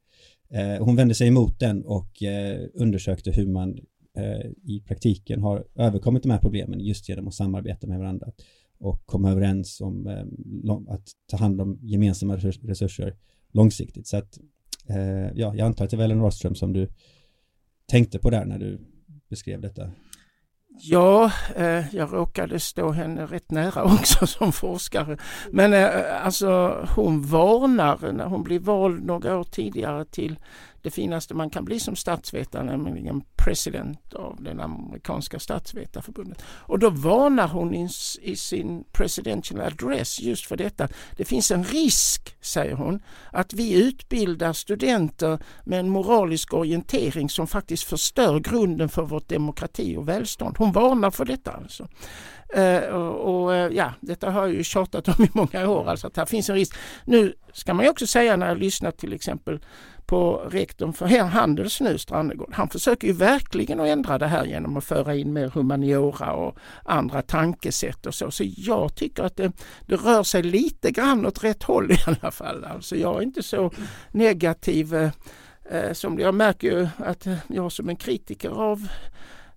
Eh, 0.53 0.85
hon 0.85 0.97
vände 0.97 1.15
sig 1.15 1.29
emot 1.29 1.61
den 1.61 1.85
och 1.85 2.23
eh, 2.23 2.61
undersökte 2.75 3.31
hur 3.31 3.47
man 3.47 3.79
eh, 4.17 4.51
i 4.63 4.83
praktiken 4.87 5.43
har 5.43 5.65
överkommit 5.75 6.23
de 6.23 6.31
här 6.31 6.39
problemen 6.39 6.81
just 6.81 7.09
genom 7.09 7.29
att 7.29 7.35
samarbeta 7.35 7.87
med 7.87 7.99
varandra 7.99 8.33
och 8.79 9.07
komma 9.07 9.31
överens 9.31 9.81
om 9.81 10.07
eh, 10.07 10.95
att 10.95 11.09
ta 11.27 11.37
hand 11.37 11.61
om 11.61 11.79
gemensamma 11.83 12.37
resurser 12.37 13.17
långsiktigt. 13.53 14.07
Så 14.07 14.17
att, 14.17 14.39
eh, 14.89 15.31
ja, 15.35 15.55
jag 15.55 15.61
antar 15.61 15.85
att 15.85 15.91
det 15.91 15.97
var 15.97 16.05
Ellen 16.05 16.21
Roström 16.21 16.55
som 16.55 16.73
du 16.73 16.89
tänkte 17.87 18.19
på 18.19 18.31
där 18.31 18.45
när 18.45 18.59
du 18.59 18.79
beskrev 19.29 19.61
detta. 19.61 19.91
Ja, 20.81 21.31
eh, 21.57 21.95
jag 21.95 22.13
råkade 22.13 22.61
stå 22.61 22.91
henne 22.91 23.27
rätt 23.27 23.51
nära 23.51 23.85
också 23.95 24.27
som 24.27 24.53
forskare. 24.53 25.17
Men 25.51 25.75
eh, 25.75 26.25
alltså 26.25 26.77
hon 26.95 27.23
varnar 27.23 28.13
när 28.13 28.27
hon 28.27 28.43
blir 28.43 28.61
vald 28.61 29.05
några 29.05 29.39
år 29.39 29.45
tidigare 29.45 30.05
till 30.05 30.39
det 30.83 30.91
finaste 30.91 31.35
man 31.35 31.51
kan 31.51 31.65
bli 31.65 31.81
som 31.81 31.97
statsvetare, 31.97 32.65
nämligen 32.65 33.23
president 33.37 34.15
av 34.15 34.43
den 34.43 34.61
amerikanska 34.61 35.39
statsvetarförbundet. 35.39 36.43
Och 36.47 36.79
då 36.79 36.91
varnar 36.91 37.49
hon 37.49 37.75
i, 37.75 37.89
i 38.23 38.37
sin 38.37 38.85
presidential 38.93 39.61
address 39.61 40.21
just 40.21 40.47
för 40.47 40.57
detta. 40.57 40.89
Det 41.17 41.25
finns 41.25 41.51
en 41.51 41.65
risk, 41.65 42.37
säger 42.41 42.75
hon, 42.75 43.03
att 43.31 43.53
vi 43.53 43.83
utbildar 43.87 44.53
studenter 44.53 45.39
med 45.65 45.81
en 45.81 45.89
moralisk 45.89 46.55
orientering 46.55 47.29
som 47.29 47.47
faktiskt 47.47 47.85
förstör 47.85 48.41
grunden 48.41 48.89
för 48.89 49.03
vår 49.03 49.23
demokrati 49.27 49.97
och 49.97 50.09
välstånd. 50.09 50.57
Hon 50.59 50.73
varnar 50.73 51.11
för 51.11 51.25
detta 51.25 51.53
alltså. 51.53 51.89
Uh, 52.57 52.95
och, 52.97 53.51
uh, 53.51 53.57
ja, 53.57 53.93
detta 54.01 54.31
har 54.31 54.41
jag 54.41 54.55
ju 54.55 54.65
tjatat 54.65 55.09
om 55.09 55.25
i 55.25 55.29
många 55.33 55.69
år, 55.69 55.89
alltså 55.89 56.07
att 56.07 56.17
här 56.17 56.27
finns 56.27 56.51
en 56.51 56.57
risk. 56.57 56.75
Nu 57.05 57.35
ska 57.53 57.75
man 57.75 57.85
ju 57.85 57.91
också 57.91 58.07
säga 58.07 58.37
när 58.37 58.49
jag 58.49 58.59
lyssnar 58.59 58.91
till 58.91 59.13
exempel 59.13 59.61
på 60.07 60.49
rektorn 60.51 60.93
för 60.93 61.07
Handels 61.07 61.81
nu, 61.81 61.99
Strannegård. 61.99 62.55
Han 62.55 62.69
försöker 62.69 63.07
ju 63.07 63.13
verkligen 63.13 63.81
att 63.81 63.87
ändra 63.87 64.19
det 64.19 64.27
här 64.27 64.45
genom 64.45 64.77
att 64.77 64.85
föra 64.85 65.15
in 65.15 65.33
mer 65.33 65.49
humaniora 65.49 66.33
och 66.33 66.59
andra 66.85 67.23
tankesätt 67.23 68.07
och 68.07 68.15
så. 68.15 68.31
Så 68.31 68.45
jag 68.57 68.95
tycker 68.95 69.23
att 69.23 69.37
det, 69.37 69.53
det 69.87 69.97
rör 69.97 70.23
sig 70.23 70.43
lite 70.43 70.91
grann 70.91 71.27
åt 71.27 71.45
rätt 71.45 71.63
håll 71.63 71.93
i 71.93 71.99
alla 72.07 72.31
fall. 72.31 72.65
Alltså 72.65 72.97
jag 72.97 73.17
är 73.17 73.23
inte 73.23 73.43
så 73.43 73.71
negativ 74.11 74.95
eh, 74.95 75.11
eh 75.71 75.93
som 75.93 76.19
jag 76.19 76.35
märker 76.35 76.71
ju 76.71 76.89
att 76.97 77.27
jag 77.47 77.73
som 77.73 77.89
en 77.89 77.97
kritiker 77.97 78.51
av 78.51 78.89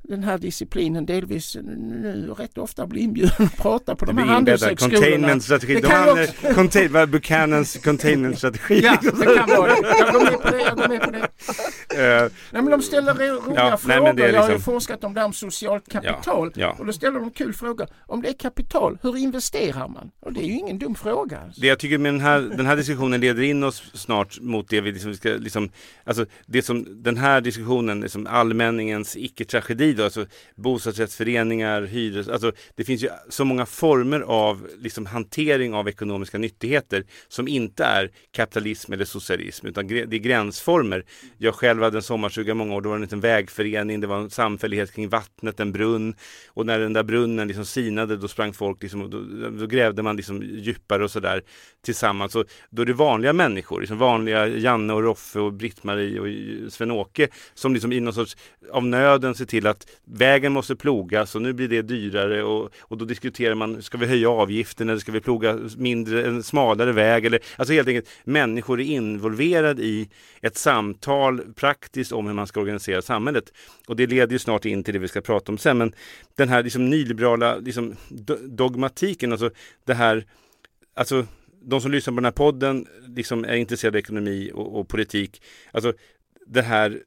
den 0.07 0.23
här 0.23 0.37
disciplinen 0.37 1.05
delvis 1.05 1.55
nu 1.55 2.35
rätt 2.37 2.57
ofta 2.57 2.87
blir 2.87 3.01
inbjuden 3.01 3.45
att 3.45 3.57
prata 3.57 3.95
på 3.95 4.05
de 4.05 4.17
här 4.17 4.25
handelshögskolorna. 4.25 4.99
Containment-strategi. 4.99 5.81
De 5.81 5.87
har 5.87 6.53
contain, 6.53 7.11
Buchanans 7.11 7.77
containment-strategi. 7.77 8.81
ja, 8.83 8.97
det 9.01 9.35
kan 9.35 9.49
vara 9.49 9.75
det. 9.75 9.95
Jag 9.99 10.13
går 10.13 10.23
med 10.23 10.41
på 10.41 10.49
det. 10.49 10.61
Jag 10.61 10.77
går 10.77 10.87
med 10.87 11.01
på 11.01 11.11
det. 11.11 11.19
Uh, 11.19 12.31
nej, 12.51 12.61
men 12.61 12.65
de 12.65 12.81
ställer 12.81 13.13
roliga 13.13 13.69
ja, 13.69 13.77
frågor. 13.77 14.01
Nej, 14.01 14.13
liksom... 14.13 14.33
Jag 14.33 14.41
har 14.41 14.49
ju 14.49 14.55
liksom- 14.55 14.73
forskat 14.73 15.03
om 15.03 15.13
det 15.13 15.19
här 15.19 15.27
om 15.27 15.33
socialt 15.33 15.89
kapital. 15.91 16.51
Ja, 16.55 16.61
ja. 16.61 16.75
Och 16.79 16.85
då 16.85 16.93
ställer 16.93 17.19
de 17.19 17.31
kul 17.31 17.53
frågor. 17.53 17.87
Om 18.05 18.21
det 18.21 18.29
är 18.29 18.33
kapital, 18.33 18.97
hur 19.01 19.17
investerar 19.17 19.87
man? 19.87 20.11
Och 20.19 20.33
det 20.33 20.39
är 20.39 20.47
ju 20.47 20.53
ingen 20.53 20.79
dum 20.79 20.95
fråga. 20.95 21.39
Alltså. 21.39 21.61
Det 21.61 21.67
jag 21.67 21.79
tycker 21.79 21.97
med 21.97 22.13
den 22.13 22.21
här, 22.21 22.41
den 22.41 22.65
här 22.65 22.75
diskussionen 22.75 23.21
leder 23.21 23.43
in 23.43 23.63
oss 23.63 23.83
snart 23.93 24.39
mot 24.41 24.69
det 24.69 24.81
vi 24.81 24.91
liksom 24.91 25.13
ska, 25.13 25.29
liksom, 25.29 25.69
alltså 26.03 26.25
det 26.45 26.61
som 26.61 27.03
den 27.03 27.17
här 27.17 27.41
diskussionen, 27.41 28.01
liksom 28.01 28.27
allmänningens 28.27 29.17
icke-tragedi 29.17 29.94
då, 29.95 30.03
alltså 30.03 30.25
bostadsrättsföreningar, 30.55 31.81
hyres, 31.81 32.27
alltså 32.27 32.51
det 32.75 32.83
finns 32.83 33.03
ju 33.03 33.09
så 33.29 33.45
många 33.45 33.65
former 33.65 34.19
av 34.19 34.67
liksom 34.77 35.05
hantering 35.05 35.73
av 35.73 35.87
ekonomiska 35.89 36.37
nyttigheter 36.37 37.03
som 37.27 37.47
inte 37.47 37.83
är 37.83 38.11
kapitalism 38.31 38.93
eller 38.93 39.05
socialism 39.05 39.67
utan 39.67 39.87
det 39.87 40.01
är 40.01 40.07
gränsformer. 40.07 41.05
Jag 41.37 41.55
själv 41.55 41.83
hade 41.83 41.97
en 41.97 42.01
sommarstuga 42.01 42.53
många 42.53 42.75
år, 42.75 42.81
då 42.81 42.89
var 42.89 42.95
det 42.95 42.99
en 42.99 43.01
liten 43.01 43.19
vägförening, 43.19 43.99
det 43.99 44.07
var 44.07 44.17
en 44.17 44.29
samfällighet 44.29 44.93
kring 44.93 45.09
vattnet, 45.09 45.59
en 45.59 45.71
brunn 45.71 46.15
och 46.49 46.65
när 46.65 46.79
den 46.79 46.93
där 46.93 47.03
brunnen 47.03 47.47
liksom 47.47 47.65
sinade 47.65 48.17
då 48.17 48.27
sprang 48.27 48.53
folk 48.53 48.83
liksom, 48.83 49.09
då, 49.09 49.49
då 49.49 49.67
grävde 49.67 50.03
man 50.03 50.15
liksom 50.15 50.43
djupare 50.43 51.03
och 51.03 51.11
sådär 51.11 51.41
tillsammans. 51.85 52.35
Och 52.35 52.45
då 52.69 52.81
är 52.81 52.85
det 52.85 52.93
vanliga 52.93 53.33
människor, 53.33 53.79
liksom 53.79 53.97
vanliga 53.97 54.47
Janne 54.47 54.93
och 54.93 55.03
Roffe 55.03 55.39
och 55.39 55.53
Britt-Marie 55.53 56.19
och 56.19 56.73
Sven-Åke 56.73 57.27
som 57.53 57.73
liksom 57.73 57.93
i 57.93 57.99
någon 57.99 58.13
sorts 58.13 58.37
av 58.71 58.85
nöden 58.85 59.35
ser 59.35 59.45
till 59.45 59.67
att 59.67 59.84
vägen 60.03 60.53
måste 60.53 60.75
plogas 60.75 61.35
och 61.35 61.41
nu 61.41 61.53
blir 61.53 61.67
det 61.67 61.81
dyrare 61.81 62.43
och, 62.43 62.71
och 62.79 62.97
då 62.97 63.05
diskuterar 63.05 63.55
man, 63.55 63.81
ska 63.81 63.97
vi 63.97 64.05
höja 64.05 64.29
avgiften 64.29 64.89
eller 64.89 64.99
ska 64.99 65.11
vi 65.11 65.21
ploga 65.21 65.59
mindre, 65.77 66.25
en 66.27 66.43
smalare 66.43 66.91
väg? 66.91 67.25
Eller, 67.25 67.39
alltså 67.57 67.73
helt 67.73 67.87
enkelt, 67.87 68.09
människor 68.23 68.81
är 68.81 68.85
involverade 68.85 69.83
i 69.83 70.09
ett 70.41 70.57
samtal 70.57 71.41
praktiskt 71.55 72.11
om 72.11 72.27
hur 72.27 72.33
man 72.33 72.47
ska 72.47 72.59
organisera 72.59 73.01
samhället. 73.01 73.53
Och 73.87 73.95
det 73.95 74.07
leder 74.07 74.33
ju 74.33 74.39
snart 74.39 74.65
in 74.65 74.83
till 74.83 74.93
det 74.93 74.99
vi 74.99 75.07
ska 75.07 75.21
prata 75.21 75.51
om 75.51 75.57
sen. 75.57 75.77
Men 75.77 75.93
den 76.35 76.49
här 76.49 76.63
liksom 76.63 76.89
nyliberala 76.89 77.57
liksom, 77.57 77.95
dogmatiken, 78.43 79.31
alltså 79.31 79.49
det 79.85 79.93
här, 79.93 80.25
alltså 80.93 81.25
de 81.61 81.81
som 81.81 81.91
lyssnar 81.91 82.11
på 82.11 82.15
den 82.15 82.25
här 82.25 82.31
podden 82.31 82.87
liksom 83.07 83.45
är 83.45 83.55
intresserade 83.55 83.97
av 83.97 83.99
ekonomi 83.99 84.51
och, 84.53 84.79
och 84.79 84.87
politik. 84.87 85.41
Alltså 85.71 85.93
det 86.47 86.61
här 86.61 87.01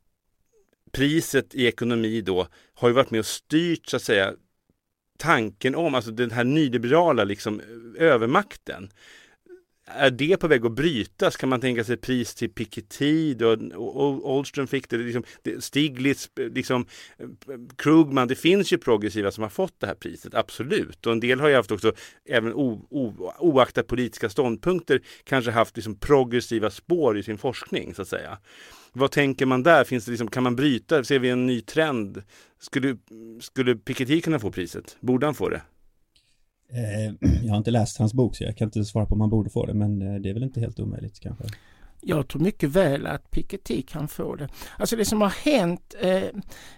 priset 0.92 1.54
i 1.54 1.66
ekonomi 1.66 2.21
då 2.21 2.49
har 2.75 2.88
ju 2.88 2.95
varit 2.95 3.11
med 3.11 3.21
och 3.21 3.26
styrt 3.26 3.87
så 3.87 3.97
att 3.97 4.02
säga 4.02 4.35
tanken 5.18 5.75
om, 5.75 5.95
alltså 5.95 6.11
den 6.11 6.30
här 6.30 6.45
nyliberala 6.45 7.25
liksom 7.25 7.61
övermakten 7.99 8.90
är 9.97 10.11
det 10.11 10.37
på 10.37 10.49
väg 10.49 10.66
att 10.66 10.73
brytas? 10.73 11.37
Kan 11.37 11.49
man 11.49 11.61
tänka 11.61 11.85
sig 11.85 11.97
pris 11.97 12.35
till 12.35 12.50
Piketty 12.50 13.35
och 13.75 14.37
Oldström 14.37 14.66
fick 14.66 14.88
det, 14.88 14.97
liksom, 14.97 15.23
Stiglitz, 15.59 16.30
liksom, 16.37 16.87
Krugman. 17.76 18.28
Det 18.28 18.35
finns 18.35 18.73
ju 18.73 18.78
progressiva 18.78 19.30
som 19.30 19.42
har 19.42 19.50
fått 19.50 19.80
det 19.80 19.87
här 19.87 19.95
priset, 19.95 20.35
absolut. 20.35 21.07
Och 21.07 21.12
en 21.12 21.21
del 21.21 21.40
har 21.40 21.49
ju 21.49 21.54
haft 21.54 21.71
också, 21.71 21.92
även 22.28 22.54
o, 22.54 22.87
o, 22.90 23.33
oaktat 23.38 23.87
politiska 23.87 24.28
ståndpunkter, 24.28 25.00
kanske 25.25 25.50
haft 25.50 25.76
liksom 25.76 25.95
progressiva 25.95 26.71
spår 26.71 27.18
i 27.18 27.23
sin 27.23 27.38
forskning 27.38 27.95
så 27.95 28.02
att 28.02 28.09
säga. 28.09 28.38
Vad 28.92 29.11
tänker 29.11 29.47
man 29.47 29.62
där? 29.62 29.85
Finns 29.85 30.04
det 30.04 30.11
liksom, 30.11 30.30
kan 30.30 30.42
man 30.42 30.57
bryta? 30.57 31.04
Ser 31.04 31.18
vi 31.18 31.30
en 31.30 31.47
ny 31.47 31.61
trend? 31.61 32.23
Skulle, 32.61 32.97
skulle 33.40 33.76
Piketty 33.76 34.21
kunna 34.21 34.38
få 34.38 34.50
priset? 34.50 34.97
Borde 35.00 35.26
han 35.26 35.35
få 35.35 35.49
det? 35.49 35.62
Eh, 36.72 37.28
jag 37.44 37.50
har 37.50 37.56
inte 37.56 37.70
läst 37.70 37.98
hans 37.98 38.14
bok 38.14 38.37
så 38.37 38.44
jag 38.44 38.56
kan 38.56 38.66
inte 38.66 38.84
svara 38.84 39.06
på 39.06 39.14
om 39.14 39.20
han 39.20 39.30
borde 39.30 39.50
få 39.50 39.66
det 39.66 39.75
men 39.75 40.02
eh, 40.02 40.20
det 40.20 40.30
är 40.30 40.34
väl 40.34 40.42
inte 40.42 40.60
helt 40.60 40.80
omöjligt 40.80 41.20
kanske. 41.20 41.44
Jag 42.00 42.28
tror 42.28 42.42
mycket 42.42 42.70
väl 42.70 43.06
att 43.06 43.30
Piketty 43.30 43.82
kan 43.82 44.08
få 44.08 44.34
det. 44.34 44.48
Alltså 44.78 44.96
det 44.96 45.04
som 45.04 45.20
har 45.20 45.28
hänt, 45.44 45.94
eh, 46.00 46.28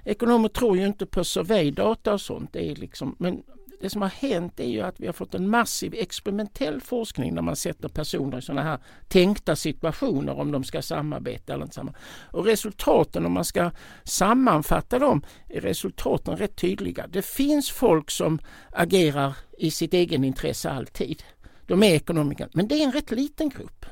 ekonomer 0.04 0.48
tror 0.48 0.76
ju 0.76 0.86
inte 0.86 1.06
på 1.06 1.24
surveydata 1.24 2.12
och 2.12 2.20
sånt, 2.20 2.52
det 2.52 2.70
är 2.70 2.76
liksom, 2.76 3.16
men 3.18 3.42
det 3.80 3.90
som 3.90 4.02
har 4.02 4.08
hänt 4.08 4.60
är 4.60 4.68
ju 4.68 4.80
att 4.80 5.00
vi 5.00 5.06
har 5.06 5.12
fått 5.12 5.34
en 5.34 5.48
massiv 5.48 5.94
experimentell 5.94 6.80
forskning 6.80 7.34
när 7.34 7.42
man 7.42 7.56
sätter 7.56 7.88
personer 7.88 8.38
i 8.38 8.42
sådana 8.42 8.62
här 8.62 8.78
tänkta 9.08 9.56
situationer 9.56 10.38
om 10.38 10.52
de 10.52 10.64
ska 10.64 10.82
samarbeta 10.82 11.54
eller 11.54 11.64
inte 11.64 11.74
samarbeta. 11.74 12.04
Och 12.30 12.44
resultaten, 12.44 13.26
om 13.26 13.32
man 13.32 13.44
ska 13.44 13.70
sammanfatta 14.04 14.98
dem, 14.98 15.22
är 15.48 15.60
resultaten 15.60 16.36
rätt 16.36 16.56
tydliga. 16.56 17.06
Det 17.06 17.22
finns 17.22 17.70
folk 17.70 18.10
som 18.10 18.38
agerar 18.72 19.36
i 19.58 19.70
sitt 19.70 19.94
egen 19.94 20.24
intresse 20.24 20.70
alltid. 20.70 21.22
De 21.66 21.82
är 21.82 21.94
ekonomiker, 21.94 22.48
men 22.52 22.68
det 22.68 22.74
är 22.74 22.84
en 22.84 22.92
rätt 22.92 23.10
liten 23.10 23.48
grupp. 23.48 23.86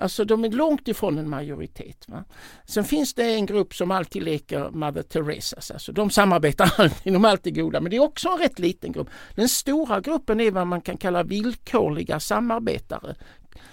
Alltså 0.00 0.24
de 0.24 0.44
är 0.44 0.50
långt 0.50 0.88
ifrån 0.88 1.18
en 1.18 1.28
majoritet. 1.28 2.04
Va? 2.08 2.24
Sen 2.64 2.84
finns 2.84 3.14
det 3.14 3.34
en 3.34 3.46
grupp 3.46 3.74
som 3.74 3.90
alltid 3.90 4.22
leker 4.22 4.70
Mother 4.70 5.02
Teresas. 5.02 5.70
Alltså 5.70 5.92
de 5.92 6.10
samarbetar 6.10 6.72
alltid, 6.78 7.12
de 7.12 7.24
är 7.24 7.28
alltid 7.28 7.54
goda. 7.54 7.80
Men 7.80 7.90
det 7.90 7.96
är 7.96 8.00
också 8.00 8.28
en 8.28 8.38
rätt 8.38 8.58
liten 8.58 8.92
grupp. 8.92 9.08
Den 9.34 9.48
stora 9.48 10.00
gruppen 10.00 10.40
är 10.40 10.50
vad 10.50 10.66
man 10.66 10.80
kan 10.80 10.96
kalla 10.96 11.22
villkorliga 11.22 12.20
samarbetare 12.20 13.14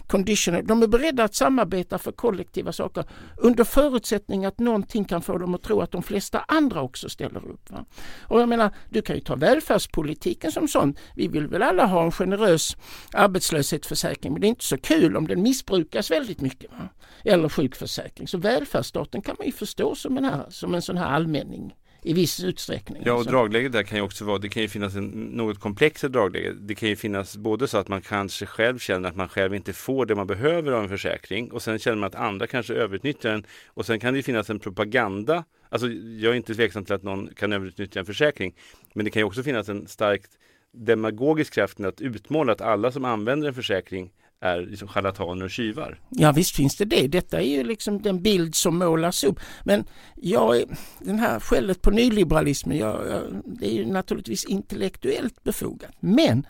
conditional. 0.07 0.67
De 0.67 0.83
är 0.83 0.87
beredda 0.87 1.23
att 1.23 1.35
samarbeta 1.35 1.97
för 1.97 2.11
kollektiva 2.11 2.71
saker 2.71 3.05
under 3.37 3.63
förutsättning 3.63 4.45
att 4.45 4.59
någonting 4.59 5.05
kan 5.05 5.21
få 5.21 5.37
dem 5.37 5.55
att 5.55 5.63
tro 5.63 5.81
att 5.81 5.91
de 5.91 6.03
flesta 6.03 6.45
andra 6.47 6.81
också 6.81 7.09
ställer 7.09 7.47
upp. 7.47 7.71
Va? 7.71 7.85
Och 8.21 8.41
jag 8.41 8.49
menar, 8.49 8.71
du 8.89 9.01
kan 9.01 9.15
ju 9.15 9.21
ta 9.21 9.35
välfärdspolitiken 9.35 10.51
som 10.51 10.67
sån. 10.67 10.95
Vi 11.15 11.27
vill 11.27 11.47
väl 11.47 11.63
alla 11.63 11.85
ha 11.85 12.03
en 12.03 12.11
generös 12.11 12.77
arbetslöshetsförsäkring 13.13 14.33
men 14.33 14.41
det 14.41 14.47
är 14.47 14.49
inte 14.49 14.65
så 14.65 14.77
kul 14.77 15.17
om 15.17 15.27
den 15.27 15.41
missbrukas 15.41 16.11
väldigt 16.11 16.41
mycket. 16.41 16.71
Va? 16.71 16.89
Eller 17.23 17.49
sjukförsäkring. 17.49 18.27
Så 18.27 18.37
välfärdsstaten 18.37 19.21
kan 19.21 19.35
man 19.39 19.45
ju 19.45 19.53
förstå 19.53 19.95
som 19.95 20.17
en, 20.17 20.25
här, 20.25 20.45
som 20.49 20.75
en 20.75 20.81
sån 20.81 20.97
här 20.97 21.07
allmänning 21.07 21.75
i 22.07 22.13
viss 22.13 22.43
utsträckning. 22.43 23.01
Ja, 23.05 23.13
och 23.13 23.25
dragläget 23.25 23.71
där 23.71 23.83
kan 23.83 23.97
ju 23.97 24.03
också 24.03 24.25
vara, 24.25 24.37
det 24.37 24.49
kan 24.49 24.61
ju 24.61 24.67
finnas 24.67 24.95
en 24.95 25.07
något 25.09 25.59
komplext 25.59 26.03
dragläge. 26.03 26.53
Det 26.59 26.75
kan 26.75 26.89
ju 26.89 26.95
finnas 26.95 27.37
både 27.37 27.67
så 27.67 27.77
att 27.77 27.87
man 27.87 28.01
kanske 28.01 28.45
själv 28.45 28.79
känner 28.79 29.09
att 29.09 29.15
man 29.15 29.29
själv 29.29 29.55
inte 29.55 29.73
får 29.73 30.05
det 30.05 30.15
man 30.15 30.27
behöver 30.27 30.71
av 30.71 30.83
en 30.83 30.89
försäkring 30.89 31.51
och 31.51 31.61
sen 31.61 31.79
känner 31.79 31.97
man 31.97 32.07
att 32.07 32.15
andra 32.15 32.47
kanske 32.47 32.73
överutnyttjar 32.73 33.31
den 33.31 33.45
och 33.67 33.85
sen 33.85 33.99
kan 33.99 34.13
det 34.13 34.23
finnas 34.23 34.49
en 34.49 34.59
propaganda. 34.59 35.43
Alltså 35.69 35.87
jag 35.89 36.31
är 36.31 36.37
inte 36.37 36.55
tveksam 36.55 36.85
till 36.85 36.95
att 36.95 37.03
någon 37.03 37.29
kan 37.35 37.53
överutnyttja 37.53 37.99
en 37.99 38.05
försäkring, 38.05 38.55
men 38.93 39.05
det 39.05 39.11
kan 39.11 39.19
ju 39.19 39.23
också 39.23 39.43
finnas 39.43 39.69
en 39.69 39.87
starkt 39.87 40.31
demagogisk 40.73 41.53
kraft 41.53 41.79
att 41.79 42.01
utmåla 42.01 42.51
att 42.51 42.61
alla 42.61 42.91
som 42.91 43.05
använder 43.05 43.47
en 43.47 43.53
försäkring 43.53 44.11
är 44.39 44.61
liksom 44.61 44.87
charlataner 44.87 45.45
och 45.45 45.51
tjuvar. 45.51 45.99
Ja 46.09 46.31
visst 46.31 46.55
finns 46.55 46.75
det 46.75 46.85
det. 46.85 47.07
Detta 47.07 47.41
är 47.41 47.45
ju 47.45 47.63
liksom 47.63 48.01
den 48.01 48.21
bild 48.21 48.55
som 48.55 48.77
målas 48.77 49.23
upp. 49.23 49.39
Men 49.63 49.85
jag, 50.15 50.63
den 50.99 51.19
här 51.19 51.39
skället 51.39 51.81
på 51.81 51.91
nyliberalismen, 51.91 52.77
jag, 52.77 53.07
jag, 53.07 53.21
det 53.45 53.65
är 53.65 53.73
ju 53.73 53.85
naturligtvis 53.85 54.45
intellektuellt 54.45 55.43
befogat. 55.43 55.91
Men 55.99 56.47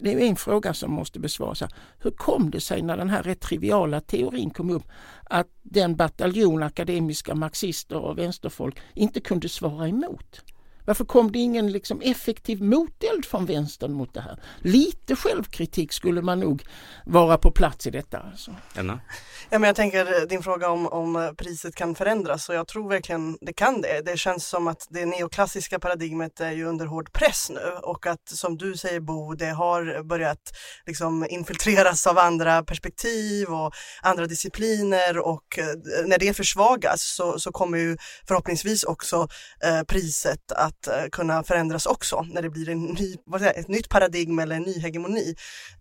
det 0.00 0.12
är 0.12 0.18
en 0.18 0.36
fråga 0.36 0.74
som 0.74 0.92
måste 0.92 1.20
besvaras. 1.20 1.62
Hur 1.98 2.10
kom 2.10 2.50
det 2.50 2.60
sig 2.60 2.82
när 2.82 2.96
den 2.96 3.10
här 3.10 3.22
rätt 3.22 3.40
triviala 3.40 4.00
teorin 4.00 4.50
kom 4.50 4.70
upp 4.70 4.88
att 5.24 5.48
den 5.62 5.96
bataljon 5.96 6.62
akademiska 6.62 7.34
marxister 7.34 7.96
och 7.96 8.18
vänsterfolk 8.18 8.78
inte 8.94 9.20
kunde 9.20 9.48
svara 9.48 9.88
emot? 9.88 10.42
Varför 10.86 11.04
kom 11.04 11.32
det 11.32 11.38
ingen 11.38 11.72
liksom 11.72 12.00
effektiv 12.00 12.62
moteld 12.62 13.24
från 13.24 13.46
vänstern 13.46 13.92
mot 13.92 14.14
det 14.14 14.20
här? 14.20 14.38
Lite 14.60 15.16
självkritik 15.16 15.92
skulle 15.92 16.22
man 16.22 16.40
nog 16.40 16.64
vara 17.06 17.38
på 17.38 17.50
plats 17.50 17.86
i 17.86 17.90
detta. 17.90 18.18
Alltså. 18.18 18.54
Anna? 18.76 19.00
Ja, 19.50 19.58
men 19.58 19.66
jag 19.68 19.76
tänker 19.76 20.20
eh, 20.20 20.28
din 20.28 20.42
fråga 20.42 20.70
om, 20.70 20.86
om 20.86 21.16
eh, 21.16 21.32
priset 21.32 21.74
kan 21.74 21.94
förändras 21.94 22.48
och 22.48 22.54
jag 22.54 22.68
tror 22.68 22.88
verkligen 22.88 23.38
det 23.40 23.52
kan 23.52 23.80
det. 23.80 24.02
Det 24.04 24.16
känns 24.16 24.48
som 24.48 24.68
att 24.68 24.86
det 24.90 25.06
neoklassiska 25.06 25.78
paradigmet 25.78 26.40
är 26.40 26.52
ju 26.52 26.64
under 26.64 26.86
hård 26.86 27.12
press 27.12 27.50
nu 27.50 27.72
och 27.82 28.06
att 28.06 28.28
som 28.28 28.58
du 28.58 28.76
säger 28.76 29.00
Bo, 29.00 29.34
det 29.34 29.50
har 29.50 30.02
börjat 30.02 30.52
liksom 30.86 31.26
infiltreras 31.30 32.06
av 32.06 32.18
andra 32.18 32.62
perspektiv 32.62 33.48
och 33.48 33.72
andra 34.02 34.26
discipliner 34.26 35.18
och 35.18 35.58
eh, 35.58 36.06
när 36.06 36.18
det 36.18 36.34
försvagas 36.34 37.14
så, 37.16 37.38
så 37.38 37.52
kommer 37.52 37.78
ju 37.78 37.96
förhoppningsvis 38.28 38.84
också 38.84 39.28
eh, 39.64 39.82
priset 39.82 40.52
att 40.52 40.71
att 40.72 40.88
uh, 40.88 41.08
kunna 41.10 41.42
förändras 41.42 41.86
också 41.86 42.26
när 42.30 42.42
det 42.42 42.50
blir 42.50 42.68
en 42.68 42.82
ny, 42.82 43.16
vad 43.24 43.40
säger, 43.40 43.60
ett 43.60 43.68
nytt 43.68 43.88
paradigm 43.88 44.38
eller 44.38 44.56
en 44.56 44.62
ny 44.62 44.78
hegemoni. 44.78 45.34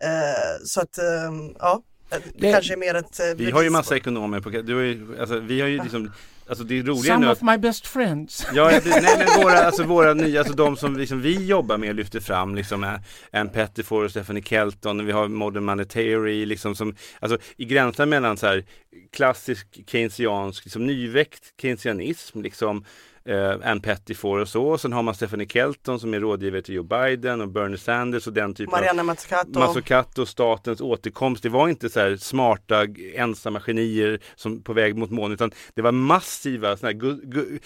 Uh, 0.03 0.65
så 0.65 0.81
att, 0.81 0.99
uh, 0.99 1.51
ja. 1.59 1.81
Det, 2.09 2.17
det 2.35 2.51
kanske 2.51 2.73
är 2.73 2.77
mer 2.77 2.95
ett 2.95 3.19
Vi 3.37 3.51
har 3.51 3.61
ju 3.61 3.69
massa 3.69 3.95
ekonomer 3.95 4.39
på, 4.39 4.49
du 4.49 4.75
har 4.75 4.81
ju, 4.81 5.19
alltså, 5.19 5.39
vi 5.39 5.61
har 5.61 5.67
ju 5.67 5.83
liksom 5.83 6.11
Alltså 6.51 6.63
det 6.63 6.79
är 6.79 6.83
roliga 6.83 7.13
Some 7.13 7.25
nu 7.25 7.31
of 7.31 7.41
my 7.41 7.57
best 7.57 7.87
friends. 7.87 8.47
Ja, 8.53 8.79
det, 8.83 9.01
nej 9.01 9.15
men 9.17 9.27
våra, 9.43 9.59
alltså 9.59 9.83
våra 9.83 10.13
nya, 10.13 10.39
alltså 10.39 10.55
de 10.55 10.77
som 10.77 10.97
liksom 10.97 11.21
vi 11.21 11.45
jobbar 11.45 11.77
med 11.77 11.95
lyfter 11.95 12.19
fram 12.19 12.55
liksom 12.55 12.97
Ann 13.31 13.49
Pettifor 13.49 14.05
och 14.05 14.11
Stephanie 14.11 14.43
Kelton 14.43 14.99
och 14.99 15.07
vi 15.07 15.11
har 15.11 15.27
Modern 15.27 15.63
Money 15.63 15.85
Theory 15.85 16.45
liksom 16.45 16.75
som, 16.75 16.95
alltså 17.19 17.37
i 17.57 17.65
gränsen 17.65 18.09
mellan 18.09 18.37
så 18.37 18.47
här 18.47 18.65
klassisk 19.11 19.89
keynesiansk, 19.89 20.65
liksom 20.65 20.85
nyväckt 20.85 21.61
keynesianism 21.61 22.41
liksom 22.41 22.85
eh, 23.25 23.55
Ann 23.63 23.81
Pettifor 23.81 24.39
och 24.39 24.47
så. 24.47 24.77
Sen 24.77 24.93
har 24.93 25.03
man 25.03 25.15
Stephanie 25.15 25.47
Kelton 25.47 25.99
som 25.99 26.13
är 26.13 26.19
rådgivare 26.19 26.61
till 26.61 26.75
Joe 26.75 26.83
Biden 26.83 27.41
och 27.41 27.49
Bernie 27.49 27.77
Sanders 27.77 28.27
och 28.27 28.33
den 28.33 28.53
typen 28.53 28.71
Mariana 28.71 29.03
Mazzucato. 29.03 29.59
Mazzucato, 29.59 30.25
statens 30.25 30.81
återkomst. 30.81 31.43
Det 31.43 31.49
var 31.49 31.69
inte 31.69 31.89
så 31.89 31.99
här 31.99 32.15
smarta 32.15 32.87
ensamma 33.13 33.59
genier 33.59 34.19
som 34.35 34.63
på 34.63 34.73
väg 34.73 34.95
mot 34.95 35.11
månen 35.11 35.31
utan 35.31 35.51
det 35.73 35.81
var 35.81 35.91
massiva 35.91 36.77
såna 36.77 36.91
här 36.91 36.99
Gu 36.99 37.19
Gu 37.23 37.59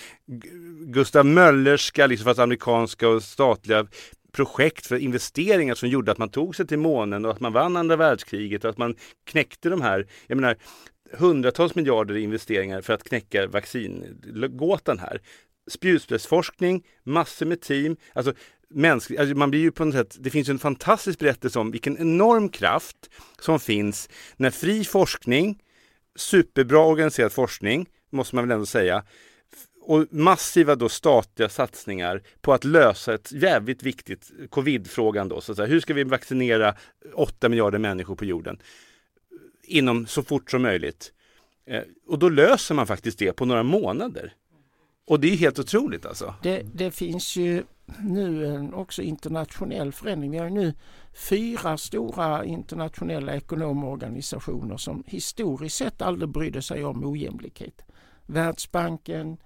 Gustav 0.80 1.26
Möllerska, 1.26 2.08
liksom 2.08 2.26
fast 2.26 2.40
amerikanska 2.40 3.10
och 3.10 3.24
statliga 3.24 3.88
projekt 4.32 4.88
för 4.88 4.96
investeringar 4.96 5.76
som 5.76 5.90
gjorde 5.90 6.12
att 6.12 6.18
man 6.18 6.30
tog 6.30 6.56
sig 6.56 6.68
till 6.68 6.80
månen 6.80 7.26
och 7.26 7.32
att 7.32 7.40
man 7.40 7.54
vann 7.54 7.78
andra 7.78 7.96
världskriget 7.96 8.64
och 8.64 8.70
att 8.70 8.78
man 8.78 8.96
knäckte 9.26 9.70
de 9.70 9.82
här, 9.82 10.08
jag 10.28 10.36
menar 10.36 10.58
hundratals 11.14 11.76
miljarder 11.76 12.18
i 12.18 12.22
investeringar 12.22 12.82
för 12.82 12.94
att 12.94 13.04
knäcka 13.04 13.48
vaccingåtan 13.48 15.00
här. 15.00 15.22
Spjutspetsforskning, 15.68 16.84
massor 17.04 17.46
med 17.46 17.62
team, 17.62 17.98
alltså 18.14 18.34
mänsklig, 18.70 19.18
alltså 19.18 19.36
man 19.36 19.50
blir 19.50 19.62
ju 19.62 19.72
på 19.72 19.86
något 19.86 19.96
sätt, 19.96 20.18
det 20.20 20.30
finns 20.30 20.50
en 20.50 20.60
fantastisk 20.60 21.20
berättelse 21.20 21.60
om 21.60 21.72
vilken 21.72 21.98
enorm 21.98 22.50
kraft 22.50 23.10
som 23.40 23.60
finns 23.60 24.10
när 24.36 24.52
fri 24.52 24.84
forskning, 24.84 25.64
superbra 26.16 26.80
organiserad 26.80 27.32
forskning, 27.32 27.90
måste 28.10 28.36
man 28.36 28.48
väl 28.48 28.52
ändå 28.52 28.66
säga, 28.66 29.04
och 29.82 30.06
massiva 30.12 30.76
då 30.76 30.90
statliga 30.90 31.50
satsningar 31.50 32.22
på 32.42 32.54
att 32.54 32.64
lösa 32.64 33.14
ett 33.14 33.32
jävligt 33.32 33.84
viktigt 33.84 34.32
covidfrågan 34.50 35.30
då. 35.30 35.42
Så 35.42 35.52
att 35.52 35.56
säga. 35.56 35.68
Hur 35.68 35.80
ska 35.80 35.94
vi 35.94 36.04
vaccinera 36.04 36.76
8 37.14 37.50
miljarder 37.50 37.80
människor 37.80 38.16
på 38.16 38.26
jorden? 38.26 38.60
inom 39.68 40.08
så 40.08 40.24
fort 40.24 40.52
som 40.52 40.62
möjligt. 40.62 41.12
Eh, 41.68 41.82
och 42.08 42.20
då 42.20 42.30
löser 42.30 42.76
man 42.76 42.88
faktiskt 42.88 43.20
det 43.20 43.34
på 43.34 43.46
några 43.46 43.64
månader. 43.64 44.34
Och 45.08 45.20
det 45.20 45.28
är 45.28 45.38
helt 45.38 45.60
otroligt 45.60 46.06
alltså. 46.06 46.34
Det, 46.42 46.62
det 46.74 46.92
finns 46.92 47.36
ju 47.36 47.64
nu 48.00 48.56
en 48.56 48.74
också 48.74 49.02
internationell 49.02 49.92
förändring. 49.92 50.32
Vi 50.32 50.38
har 50.38 50.50
nu 50.50 50.74
fyra 51.14 51.78
stora 51.78 52.46
internationella 52.46 53.36
ekonomorganisationer 53.36 54.78
som 54.78 55.04
historiskt 55.08 55.78
sett 55.78 56.02
aldrig 56.02 56.30
brydde 56.30 56.62
sig 56.62 56.86
om 56.86 57.06
ojämlikhet. 57.06 57.82
Världsbanken, 58.26 59.38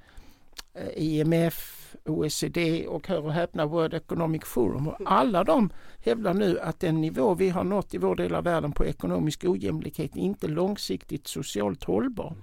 eh, 0.74 0.90
IMF, 0.96 1.79
OECD 2.06 2.88
och 2.88 3.08
hör 3.08 3.26
och 3.26 3.34
häpna 3.34 3.66
World 3.66 3.94
Economic 3.94 4.44
Forum. 4.46 4.88
Och 4.88 4.96
alla 5.06 5.44
de 5.44 5.70
hävdar 6.06 6.34
nu 6.34 6.60
att 6.60 6.80
den 6.80 7.02
nivå 7.02 7.34
vi 7.34 7.50
har 7.50 7.64
nått 7.64 7.94
i 7.94 7.98
vår 7.98 8.16
del 8.16 8.36
av 8.36 8.44
världen 8.44 8.72
på 8.72 8.86
ekonomisk 8.86 9.44
ojämlikhet 9.46 10.16
är 10.16 10.20
inte 10.20 10.48
långsiktigt 10.48 11.28
socialt 11.28 11.84
hållbar. 11.84 12.36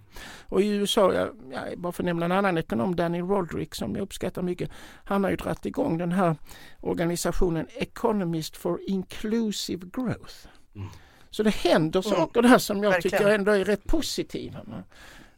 Och 0.49 0.63
i 0.63 0.69
USA, 0.69 1.13
jag, 1.15 1.29
jag 1.53 1.79
bara 1.79 1.93
för 1.93 2.03
att 2.03 2.07
nämna 2.07 2.25
en 2.25 2.33
annan 2.33 2.59
ekonom, 2.59 2.97
Danny 2.97 3.21
Roderick 3.21 3.75
som 3.75 3.95
jag 3.95 4.03
uppskattar 4.03 4.43
mycket, 4.43 4.71
han 5.05 5.25
har 5.25 5.31
ju 5.31 5.37
dragit 5.37 5.67
igång 5.67 5.99
den 5.99 6.13
här 6.13 6.37
organisationen 6.81 7.67
Economist 7.75 8.57
for 8.57 8.81
Inclusive 8.87 9.87
Growth. 9.93 10.35
Mm 10.77 10.89
Så 11.31 11.43
det 11.43 11.55
händer 11.55 12.07
Mm. 12.07 12.19
saker 12.19 12.43
där 12.43 12.59
som 12.59 12.83
jag 12.83 12.91
Verkligen. 12.91 13.19
tycker 13.19 13.35
ändå 13.35 13.53
är 13.53 13.65
rätt 13.65 13.85
positiva. 13.85 14.59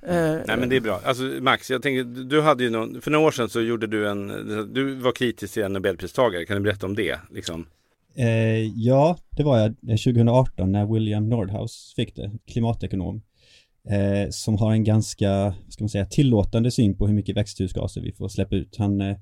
Eh, 0.03 0.41
Nej 0.47 0.57
men 0.59 0.69
det 0.69 0.77
är 0.77 0.81
bra. 0.81 1.01
Alltså 1.05 1.23
Max, 1.23 1.71
jag 1.71 1.83
tänker, 1.83 2.05
du 2.25 2.41
hade 2.41 2.65
ju 2.65 2.71
någon, 2.71 3.01
för 3.01 3.11
några 3.11 3.27
år 3.27 3.31
sedan 3.31 3.49
så 3.49 3.61
gjorde 3.61 3.87
du 3.87 4.09
en, 4.09 4.27
du 4.73 4.95
var 4.95 5.13
kritisk 5.13 5.55
till 5.55 5.63
en 5.63 5.73
Nobelpristagare, 5.73 6.45
kan 6.45 6.57
du 6.57 6.63
berätta 6.63 6.87
om 6.87 6.95
det? 6.95 7.19
Liksom? 7.31 7.67
Eh, 8.15 8.67
ja, 8.67 9.19
det 9.31 9.43
var 9.43 9.59
jag 9.59 9.67
eh, 9.67 9.97
2018 9.97 10.73
när 10.73 10.95
William 10.95 11.29
Nordhaus 11.29 11.93
fick 11.97 12.17
det, 12.17 12.31
klimatekonom. 12.47 13.23
Eh, 13.91 14.31
som 14.31 14.57
har 14.57 14.73
en 14.73 14.85
ganska, 14.85 15.55
ska 15.69 15.85
man 15.85 15.89
säga, 15.89 16.07
tillåtande 16.07 16.71
syn 16.71 16.97
på 16.97 17.07
hur 17.07 17.15
mycket 17.15 17.37
växthusgaser 17.37 18.01
vi 18.01 18.13
får 18.13 18.29
släppa 18.29 18.57
ut. 18.57 18.77
Han, 18.77 19.01
eh, 19.01 19.17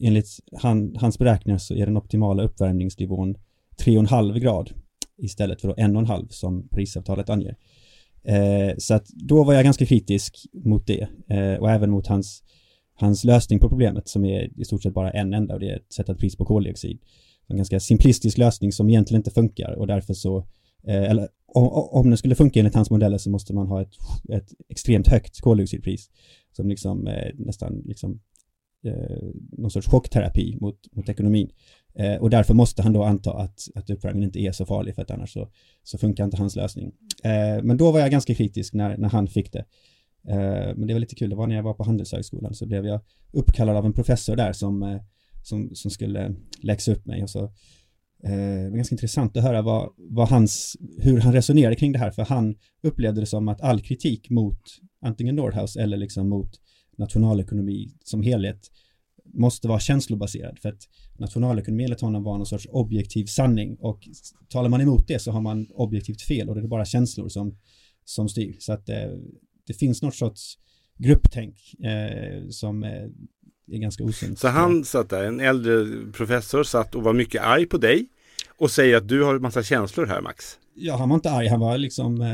enligt 0.00 0.26
han, 0.52 0.96
hans 0.96 1.18
beräkningar 1.18 1.58
så 1.58 1.74
är 1.74 1.86
den 1.86 1.96
optimala 1.96 2.42
uppvärmningsnivån 2.42 3.34
3,5 3.84 4.38
grad 4.38 4.70
istället 5.18 5.60
för 5.60 5.68
då 5.68 5.74
1,5 5.74 6.28
som 6.28 6.68
Parisavtalet 6.68 7.30
anger. 7.30 7.56
Eh, 8.28 8.74
så 8.78 8.94
att 8.94 9.08
då 9.08 9.44
var 9.44 9.54
jag 9.54 9.64
ganska 9.64 9.86
kritisk 9.86 10.46
mot 10.52 10.86
det 10.86 11.08
eh, 11.28 11.54
och 11.54 11.70
även 11.70 11.90
mot 11.90 12.06
hans, 12.06 12.42
hans 12.94 13.24
lösning 13.24 13.58
på 13.58 13.68
problemet 13.68 14.08
som 14.08 14.24
är 14.24 14.60
i 14.60 14.64
stort 14.64 14.82
sett 14.82 14.94
bara 14.94 15.10
en 15.10 15.34
enda 15.34 15.54
och 15.54 15.60
det 15.60 15.70
är 15.70 15.76
att 15.76 15.92
sätta 15.92 16.12
ett 16.12 16.18
pris 16.18 16.36
på 16.36 16.44
koldioxid. 16.44 16.98
En 17.46 17.56
ganska 17.56 17.80
simplistisk 17.80 18.38
lösning 18.38 18.72
som 18.72 18.88
egentligen 18.88 19.20
inte 19.20 19.30
funkar 19.30 19.72
och 19.72 19.86
därför 19.86 20.14
så, 20.14 20.38
eh, 20.86 21.10
eller 21.10 21.28
om, 21.46 21.68
om 21.68 22.10
den 22.10 22.18
skulle 22.18 22.34
funka 22.34 22.60
enligt 22.60 22.74
hans 22.74 22.90
modeller 22.90 23.18
så 23.18 23.30
måste 23.30 23.54
man 23.54 23.66
ha 23.66 23.82
ett, 23.82 23.92
ett 24.32 24.52
extremt 24.68 25.08
högt 25.08 25.40
koldioxidpris 25.40 26.10
som 26.52 26.68
liksom 26.68 27.06
eh, 27.06 27.32
nästan 27.34 27.82
liksom 27.84 28.20
eh, 28.84 29.28
någon 29.52 29.70
sorts 29.70 29.88
chockterapi 29.88 30.58
mot, 30.60 30.78
mot 30.92 31.08
ekonomin. 31.08 31.50
Eh, 31.98 32.16
och 32.16 32.30
därför 32.30 32.54
måste 32.54 32.82
han 32.82 32.92
då 32.92 33.02
anta 33.04 33.32
att, 33.32 33.60
att 33.74 33.90
uppvärmningen 33.90 34.28
inte 34.28 34.40
är 34.40 34.52
så 34.52 34.66
farlig 34.66 34.94
för 34.94 35.02
att 35.02 35.10
annars 35.10 35.32
så, 35.32 35.48
så 35.82 35.98
funkar 35.98 36.24
inte 36.24 36.36
hans 36.36 36.56
lösning. 36.56 36.92
Eh, 37.24 37.62
men 37.62 37.76
då 37.76 37.92
var 37.92 38.00
jag 38.00 38.10
ganska 38.10 38.34
kritisk 38.34 38.74
när, 38.74 38.96
när 38.96 39.08
han 39.08 39.28
fick 39.28 39.52
det. 39.52 39.64
Eh, 40.28 40.74
men 40.76 40.86
det 40.86 40.92
var 40.92 41.00
lite 41.00 41.14
kul, 41.14 41.30
det 41.30 41.36
var 41.36 41.46
när 41.46 41.56
jag 41.56 41.62
var 41.62 41.74
på 41.74 41.84
Handelshögskolan 41.84 42.54
så 42.54 42.66
blev 42.66 42.86
jag 42.86 43.00
uppkallad 43.32 43.76
av 43.76 43.86
en 43.86 43.92
professor 43.92 44.36
där 44.36 44.52
som, 44.52 44.82
eh, 44.82 45.00
som, 45.42 45.70
som 45.74 45.90
skulle 45.90 46.34
läxa 46.62 46.92
upp 46.92 47.06
mig 47.06 47.22
och 47.22 47.30
så 47.30 47.44
eh, 48.24 48.30
det 48.64 48.70
var 48.70 48.76
ganska 48.76 48.94
intressant 48.94 49.36
att 49.36 49.42
höra 49.42 49.62
vad, 49.62 49.92
vad 49.96 50.28
hans, 50.28 50.76
hur 50.98 51.20
han 51.20 51.32
resonerade 51.32 51.76
kring 51.76 51.92
det 51.92 51.98
här 51.98 52.10
för 52.10 52.22
han 52.22 52.56
upplevde 52.82 53.20
det 53.20 53.26
som 53.26 53.48
att 53.48 53.60
all 53.60 53.80
kritik 53.80 54.30
mot 54.30 54.60
antingen 55.02 55.36
Nordhaus 55.36 55.76
eller 55.76 55.96
liksom 55.96 56.28
mot 56.28 56.50
nationalekonomi 56.96 57.88
som 58.04 58.22
helhet 58.22 58.70
måste 59.34 59.68
vara 59.68 59.80
känslobaserad 59.80 60.58
för 60.58 60.68
att 60.68 60.88
nationalekonomi 61.18 61.84
enligt 61.84 62.00
honom 62.00 62.22
var 62.22 62.36
någon 62.36 62.46
sorts 62.46 62.66
objektiv 62.70 63.26
sanning 63.26 63.76
och 63.80 64.08
talar 64.48 64.68
man 64.68 64.80
emot 64.80 65.08
det 65.08 65.18
så 65.18 65.30
har 65.30 65.40
man 65.40 65.66
objektivt 65.70 66.22
fel 66.22 66.48
och 66.48 66.54
det 66.54 66.60
är 66.60 66.66
bara 66.66 66.84
känslor 66.84 67.28
som, 67.28 67.58
som 68.04 68.28
styr. 68.28 68.56
Så 68.58 68.72
att 68.72 68.88
eh, 68.88 69.10
det 69.66 69.74
finns 69.74 70.02
något 70.02 70.14
sorts 70.14 70.58
grupptänk 70.98 71.74
eh, 71.84 72.48
som 72.48 72.84
eh, 72.84 72.90
är 73.72 73.78
ganska 73.78 74.04
osunt. 74.04 74.38
Så 74.38 74.48
han 74.48 74.84
satt 74.84 75.10
där, 75.10 75.24
en 75.24 75.40
äldre 75.40 75.86
professor 76.12 76.62
satt 76.62 76.94
och 76.94 77.02
var 77.02 77.12
mycket 77.12 77.42
arg 77.42 77.66
på 77.66 77.78
dig 77.78 78.06
och 78.58 78.70
säger 78.70 78.96
att 78.96 79.08
du 79.08 79.22
har 79.22 79.34
en 79.34 79.42
massa 79.42 79.62
känslor 79.62 80.06
här 80.06 80.20
Max. 80.20 80.58
Ja, 80.80 80.96
han 80.96 81.08
var 81.08 81.14
inte 81.14 81.30
arg, 81.30 81.48
han 81.48 81.60
var 81.60 81.78
liksom 81.78 82.20
eh, 82.20 82.28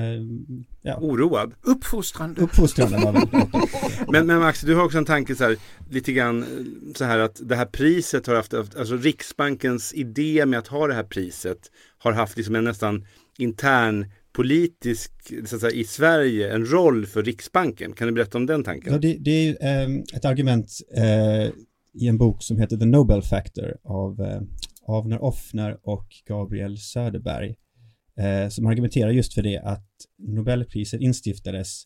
ja, 0.83 0.99
Oroad. 1.01 1.55
Uppfostrande. 1.63 2.41
uppfostrande 2.41 2.97
var 2.97 3.13
väl 3.13 3.29
Men, 4.13 4.27
men 4.27 4.39
Max, 4.39 4.61
du 4.61 4.75
har 4.75 4.85
också 4.85 4.99
en 4.99 5.05
tanke 5.05 5.35
så 5.35 5.45
här, 5.45 5.57
lite 5.91 6.13
grann 6.13 6.43
eh, 6.43 6.49
så 6.95 7.05
här 7.05 7.19
att 7.19 7.41
det 7.49 7.57
här 7.57 7.67
priset 7.67 8.27
har 8.27 8.35
haft, 8.35 8.55
alltså 8.55 8.97
Riksbankens 8.97 9.95
idé 9.95 10.47
med 10.47 10.59
att 10.59 10.69
ha 10.69 10.87
det 10.87 10.95
här 10.95 11.05
priset 11.05 11.59
har 11.99 12.13
haft 12.13 12.37
liksom 12.37 12.55
en 12.55 12.65
nästan 12.65 13.07
intern 13.39 14.07
politisk, 14.33 15.13
så 15.45 15.57
att 15.57 15.61
säga, 15.61 15.73
i 15.73 15.85
Sverige, 15.85 16.55
en 16.55 16.67
roll 16.67 17.07
för 17.07 17.23
Riksbanken. 17.23 17.93
Kan 17.93 18.07
du 18.07 18.15
berätta 18.15 18.39
om 18.39 18.47
den 18.47 18.65
tanken? 18.65 18.93
Ja, 18.93 18.99
det, 18.99 19.17
det 19.21 19.49
är 19.49 19.83
eh, 19.83 20.03
ett 20.15 20.25
argument 20.25 20.67
eh, 20.97 21.53
i 21.95 22.09
en 22.09 22.19
bok 22.19 22.43
som 22.43 22.59
heter 22.59 22.77
The 22.77 22.85
Nobel 22.85 23.23
Factor 23.23 23.77
av 23.85 24.21
eh, 24.21 24.41
Avner 24.87 25.23
Offner 25.23 25.79
och 25.83 26.07
Gabriel 26.29 26.79
Söderberg 26.79 27.55
eh, 28.19 28.49
som 28.49 28.67
argumenterar 28.67 29.11
just 29.11 29.35
för 29.35 29.43
det 29.43 29.59
att 29.59 29.89
Nobelpriset 30.19 31.01
instiftades 31.01 31.85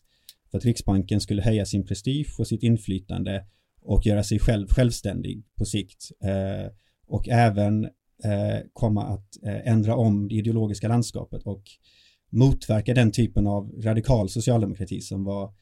för 0.51 0.57
att 0.57 0.65
Riksbanken 0.65 1.21
skulle 1.21 1.41
höja 1.41 1.65
sin 1.65 1.85
prestige 1.85 2.35
och 2.39 2.47
sitt 2.47 2.63
inflytande 2.63 3.45
och 3.81 4.05
göra 4.05 4.23
sig 4.23 4.39
själv 4.39 4.67
självständig 4.67 5.43
på 5.57 5.65
sikt 5.65 6.11
eh, 6.23 6.71
och 7.07 7.29
även 7.29 7.85
eh, 8.23 8.59
komma 8.73 9.03
att 9.03 9.43
eh, 9.43 9.67
ändra 9.67 9.95
om 9.95 10.27
det 10.27 10.35
ideologiska 10.35 10.87
landskapet 10.87 11.43
och 11.43 11.63
motverka 12.31 12.93
den 12.93 13.11
typen 13.11 13.47
av 13.47 13.71
radikal 13.83 14.29
socialdemokrati 14.29 15.01
som 15.01 15.23
var 15.23 15.53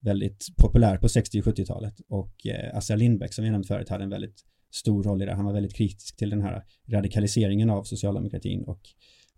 väldigt 0.00 0.46
populär 0.56 0.96
på 0.96 1.08
60 1.08 1.40
och 1.40 1.44
70-talet 1.44 2.00
och 2.08 2.46
eh, 2.46 2.76
Assar 2.76 2.96
Lindbeck 2.96 3.32
som 3.32 3.44
vi 3.44 3.50
nämnde 3.50 3.68
förut 3.68 3.88
hade 3.88 4.04
en 4.04 4.10
väldigt 4.10 4.44
stor 4.70 5.02
roll 5.02 5.22
i 5.22 5.26
det. 5.26 5.34
Han 5.34 5.44
var 5.44 5.52
väldigt 5.52 5.74
kritisk 5.74 6.16
till 6.16 6.30
den 6.30 6.42
här 6.42 6.64
radikaliseringen 6.88 7.70
av 7.70 7.84
socialdemokratin 7.84 8.64
och 8.64 8.80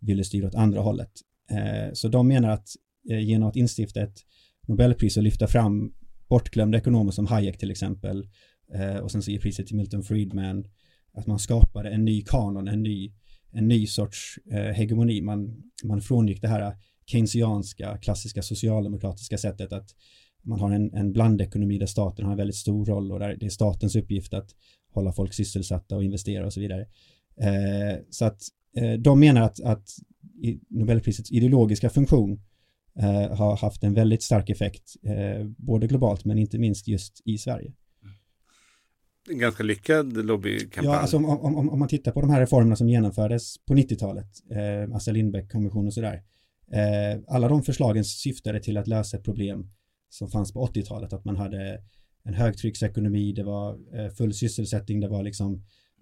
ville 0.01 0.25
styra 0.25 0.47
åt 0.47 0.55
andra 0.55 0.81
hållet. 0.81 1.11
Eh, 1.51 1.93
så 1.93 2.09
de 2.09 2.29
menar 2.29 2.49
att 2.49 2.69
eh, 3.11 3.21
genom 3.21 3.49
att 3.49 3.57
instifta 3.57 4.03
ett 4.03 4.19
Nobelpris 4.67 5.17
och 5.17 5.23
lyfta 5.23 5.47
fram 5.47 5.93
bortglömda 6.29 6.79
ekonomer 6.79 7.11
som 7.11 7.27
Hayek 7.27 7.59
till 7.59 7.71
exempel 7.71 8.29
eh, 8.75 8.97
och 8.97 9.11
sen 9.11 9.23
så 9.23 9.31
ge 9.31 9.39
priset 9.39 9.67
till 9.67 9.77
Milton 9.77 10.03
Friedman 10.03 10.65
att 11.13 11.27
man 11.27 11.39
skapade 11.39 11.91
en 11.91 12.05
ny 12.05 12.23
kanon, 12.23 12.69
en 12.69 12.83
ny, 12.83 13.13
en 13.53 13.69
ny 13.69 13.87
sorts 13.87 14.39
hegemoni. 14.75 15.21
Man, 15.21 15.63
man 15.85 16.01
frångick 16.01 16.41
det 16.41 16.49
här 16.49 16.77
keynesianska, 17.07 17.99
klassiska 17.99 18.43
socialdemokratiska 18.43 19.39
sättet 19.39 19.73
att 19.73 19.91
man 20.43 20.61
har 20.61 20.71
en, 20.71 20.95
en 20.95 21.13
blandekonomi 21.13 21.79
där 21.79 21.87
staten 21.87 22.25
har 22.25 22.33
en 22.33 22.39
väldigt 22.39 22.57
stor 22.57 22.87
roll 22.87 23.13
och 23.13 23.19
där 23.19 23.37
det 23.37 23.47
är 23.47 23.51
statens 23.51 23.97
uppgift 23.97 24.35
att 24.35 24.51
hålla 24.91 25.13
folk 25.13 25.35
sysselsatta 25.35 25.97
och 25.97 26.05
investera 26.05 26.47
och 26.47 26.53
så 26.53 26.61
vidare. 26.61 26.87
Eh, 27.41 27.99
så 28.11 28.25
att 28.25 28.43
de 28.99 29.21
menar 29.21 29.43
att, 29.43 29.61
att 29.61 29.89
Nobelprisets 30.69 31.33
ideologiska 31.33 31.91
funktion 31.91 32.41
eh, 32.99 33.37
har 33.37 33.57
haft 33.57 33.85
en 33.85 33.95
väldigt 33.95 34.23
stark 34.23 34.51
effekt, 34.51 34.97
eh, 35.03 35.47
både 35.47 35.87
globalt 35.87 36.25
men 36.25 36.39
inte 36.39 36.59
minst 36.59 36.89
just 36.89 37.23
i 37.25 37.39
Sverige. 37.39 37.73
En 39.31 39.39
ganska 39.39 39.63
lyckad 39.63 40.27
lobbykampanj. 40.27 40.95
Ja, 40.95 40.99
alltså 41.01 41.17
om, 41.17 41.25
om, 41.25 41.69
om, 41.71 41.79
man 41.79 41.89
tittar 41.89 42.13
på 42.13 42.21
de 42.21 42.31
här 42.31 42.41
reformerna 42.41 42.77
som 42.77 42.89
genomfördes 42.89 43.59
på 43.67 43.75
90-talet, 43.75 44.27
eh, 44.51 44.97
Assar 44.97 45.13
Lindbeck-kommission 45.13 45.87
och 45.87 45.95
sådär. 45.95 46.23
Eh, 46.73 47.21
alla 47.29 47.49
de 47.49 47.63
förslagen 47.63 48.05
syftade 48.05 48.61
till 48.61 48.77
att 48.77 48.87
lösa 48.87 49.17
ett 49.17 49.25
problem 49.25 49.71
som 50.09 50.29
fanns 50.29 50.53
på 50.53 50.67
80-talet, 50.67 51.13
att 51.13 51.25
man 51.25 51.37
hade 51.37 51.81
en 52.25 52.35
högtrycksekonomi, 52.35 53.33
det 53.33 53.45
var 53.45 53.79
eh, 53.95 54.11
full 54.11 54.35
sysselsättning, 54.35 55.01
det 55.01 55.09
var 55.09 55.23
liksom, 55.23 55.55
eh, 55.55 55.61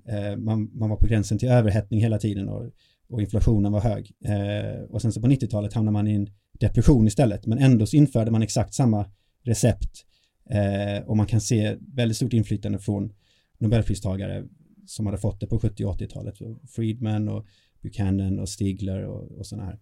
Eh, 0.08 0.36
man, 0.36 0.70
man 0.72 0.90
var 0.90 0.96
på 0.96 1.06
gränsen 1.06 1.38
till 1.38 1.48
överhettning 1.48 2.00
hela 2.00 2.18
tiden 2.18 2.48
och, 2.48 2.70
och 3.08 3.20
inflationen 3.20 3.72
var 3.72 3.80
hög. 3.80 4.12
Eh, 4.24 4.82
och 4.82 5.02
sen 5.02 5.12
så 5.12 5.20
på 5.20 5.26
90-talet 5.26 5.72
hamnade 5.72 5.92
man 5.92 6.08
i 6.08 6.14
en 6.14 6.30
depression 6.52 7.06
istället, 7.06 7.46
men 7.46 7.58
ändå 7.58 7.86
så 7.86 7.96
införde 7.96 8.30
man 8.30 8.42
exakt 8.42 8.74
samma 8.74 9.06
recept 9.42 10.04
eh, 10.50 11.04
och 11.04 11.16
man 11.16 11.26
kan 11.26 11.40
se 11.40 11.76
väldigt 11.94 12.16
stort 12.16 12.32
inflytande 12.32 12.78
från 12.78 13.12
Nobelpristagare 13.58 14.44
som 14.86 15.06
hade 15.06 15.18
fått 15.18 15.40
det 15.40 15.46
på 15.46 15.58
70 15.58 15.84
och 15.84 16.00
80-talet. 16.00 16.34
Friedman 16.68 17.28
och 17.28 17.46
Buchanan 17.82 18.38
och 18.38 18.48
Stigler 18.48 19.04
och, 19.04 19.38
och 19.38 19.46
sådana 19.46 19.66
här. 19.66 19.78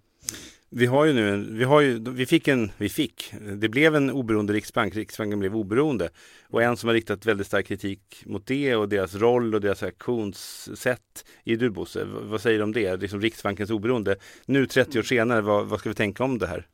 Vi 0.77 0.87
har 0.87 1.05
ju 1.05 1.13
nu, 1.13 1.35
en, 1.35 1.59
vi 1.59 1.65
har 1.65 1.81
ju, 1.81 2.11
vi 2.11 2.27
fick 2.27 2.49
en, 2.49 2.73
vi 2.77 2.89
fick, 2.89 3.35
det 3.57 3.69
blev 3.69 3.97
en 3.97 4.11
oberoende 4.11 4.53
riksbank, 4.53 4.97
Riksbanken 4.97 5.39
blev 5.39 5.57
oberoende. 5.57 6.09
Och 6.49 6.63
en 6.63 6.77
som 6.77 6.89
har 6.89 6.95
riktat 6.95 7.27
väldigt 7.27 7.47
stark 7.47 7.67
kritik 7.67 8.23
mot 8.27 8.47
det 8.47 8.77
och 8.77 8.89
deras 8.89 9.15
roll 9.15 9.55
och 9.55 9.61
deras 9.61 9.83
aktionssätt 9.83 11.25
är 11.45 11.57
du 11.57 11.71
Bosse. 11.71 12.05
Vad 12.05 12.41
säger 12.41 12.59
du 12.59 12.65
om 12.65 12.73
det? 12.73 12.97
Liksom 12.97 13.21
Riksbankens 13.21 13.71
oberoende. 13.71 14.17
Nu 14.47 14.67
30 14.67 14.99
år 14.99 15.03
senare, 15.03 15.41
vad, 15.41 15.67
vad 15.67 15.81
ska 15.81 15.89
vi 15.89 15.95
tänka 15.95 16.25
om 16.25 16.39
det 16.39 16.47
här? 16.47 16.67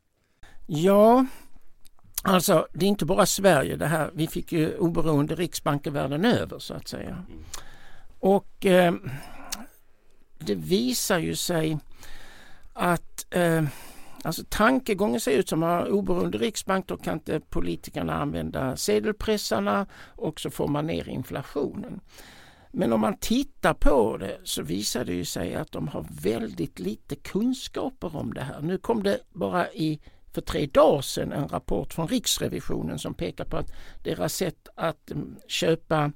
Ja, 0.67 1.25
alltså 2.23 2.67
det 2.73 2.85
är 2.85 2.89
inte 2.89 3.05
bara 3.05 3.25
Sverige 3.25 3.75
det 3.75 3.87
här. 3.87 4.11
Vi 4.13 4.27
fick 4.27 4.51
ju 4.51 4.77
oberoende 4.77 5.35
riksbanker 5.35 5.91
världen 5.91 6.25
över 6.25 6.59
så 6.59 6.73
att 6.73 6.87
säga. 6.87 7.25
Och 8.19 8.65
eh, 8.65 8.93
det 10.39 10.55
visar 10.55 11.19
ju 11.19 11.35
sig 11.35 11.77
att 12.73 13.25
eh, 13.29 13.63
alltså 14.23 14.43
tankegången 14.49 15.19
ser 15.19 15.31
ut 15.31 15.49
som 15.49 15.63
att 15.63 15.87
oberoende 15.87 16.37
riksbank 16.37 16.87
då 16.87 16.97
kan 16.97 17.13
inte 17.13 17.39
politikerna 17.39 18.13
använda 18.13 18.77
sedelpressarna 18.77 19.85
och 20.15 20.39
så 20.39 20.49
får 20.49 20.67
man 20.67 20.87
ner 20.87 21.09
inflationen. 21.09 22.01
Men 22.71 22.93
om 22.93 23.01
man 23.01 23.17
tittar 23.17 23.73
på 23.73 24.17
det 24.17 24.37
så 24.43 24.63
visar 24.63 25.05
det 25.05 25.13
ju 25.13 25.25
sig 25.25 25.55
att 25.55 25.71
de 25.71 25.87
har 25.87 26.05
väldigt 26.21 26.79
lite 26.79 27.15
kunskaper 27.15 28.15
om 28.15 28.33
det 28.33 28.41
här. 28.41 28.61
Nu 28.61 28.77
kom 28.77 29.03
det 29.03 29.19
bara 29.33 29.71
i 29.71 29.99
för 30.33 30.41
tre 30.41 30.65
dagar 30.65 31.01
sedan 31.01 31.31
en 31.31 31.47
rapport 31.47 31.93
från 31.93 32.07
Riksrevisionen 32.07 32.99
som 32.99 33.13
pekar 33.13 33.45
på 33.45 33.57
att 33.57 33.71
deras 34.03 34.33
sätt 34.33 34.67
att 34.75 35.11
mm, 35.11 35.35
köpa 35.47 36.11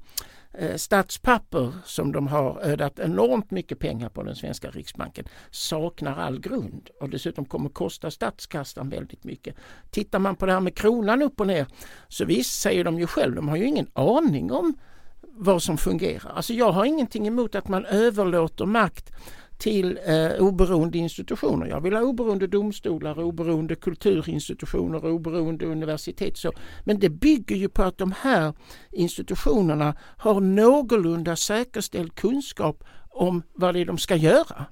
Eh, 0.57 0.75
statspapper 0.75 1.73
som 1.85 2.11
de 2.11 2.27
har 2.27 2.59
ödat 2.61 2.99
enormt 2.99 3.51
mycket 3.51 3.79
pengar 3.79 4.09
på 4.09 4.23
den 4.23 4.35
svenska 4.35 4.69
Riksbanken 4.69 5.25
saknar 5.51 6.17
all 6.17 6.39
grund 6.39 6.89
och 6.99 7.09
dessutom 7.09 7.45
kommer 7.45 7.69
kosta 7.69 8.11
statskassan 8.11 8.89
väldigt 8.89 9.23
mycket. 9.23 9.55
Tittar 9.91 10.19
man 10.19 10.35
på 10.35 10.45
det 10.45 10.53
här 10.53 10.59
med 10.59 10.75
kronan 10.75 11.21
upp 11.21 11.39
och 11.39 11.47
ner 11.47 11.67
så 12.07 12.25
visst 12.25 12.61
säger 12.61 12.83
de 12.83 12.99
ju 12.99 13.07
själv, 13.07 13.35
de 13.35 13.47
har 13.49 13.55
ju 13.55 13.65
ingen 13.65 13.87
aning 13.93 14.51
om 14.51 14.77
vad 15.21 15.63
som 15.63 15.77
fungerar. 15.77 16.31
Alltså 16.35 16.53
jag 16.53 16.71
har 16.71 16.85
ingenting 16.85 17.27
emot 17.27 17.55
att 17.55 17.67
man 17.67 17.85
överlåter 17.85 18.65
makt 18.65 19.11
till 19.57 19.99
eh, 20.05 20.43
oberoende 20.43 20.97
institutioner. 20.97 21.65
Jag 21.67 21.81
vill 21.81 21.93
ha 21.93 22.01
oberoende 22.01 22.47
domstolar, 22.47 23.19
oberoende 23.23 23.75
kulturinstitutioner, 23.75 25.05
oberoende 25.05 25.65
universitet. 25.65 26.37
Så. 26.37 26.51
Men 26.83 26.99
det 26.99 27.09
bygger 27.09 27.55
ju 27.55 27.69
på 27.69 27.83
att 27.83 27.97
de 27.97 28.13
här 28.21 28.53
institutionerna 28.91 29.95
har 30.17 30.41
någorlunda 30.41 31.35
säkerställd 31.35 32.15
kunskap 32.15 32.83
om 33.09 33.43
vad 33.53 33.75
det 33.75 33.79
är 33.79 33.85
de 33.85 33.97
ska 33.97 34.15
göra. 34.15 34.65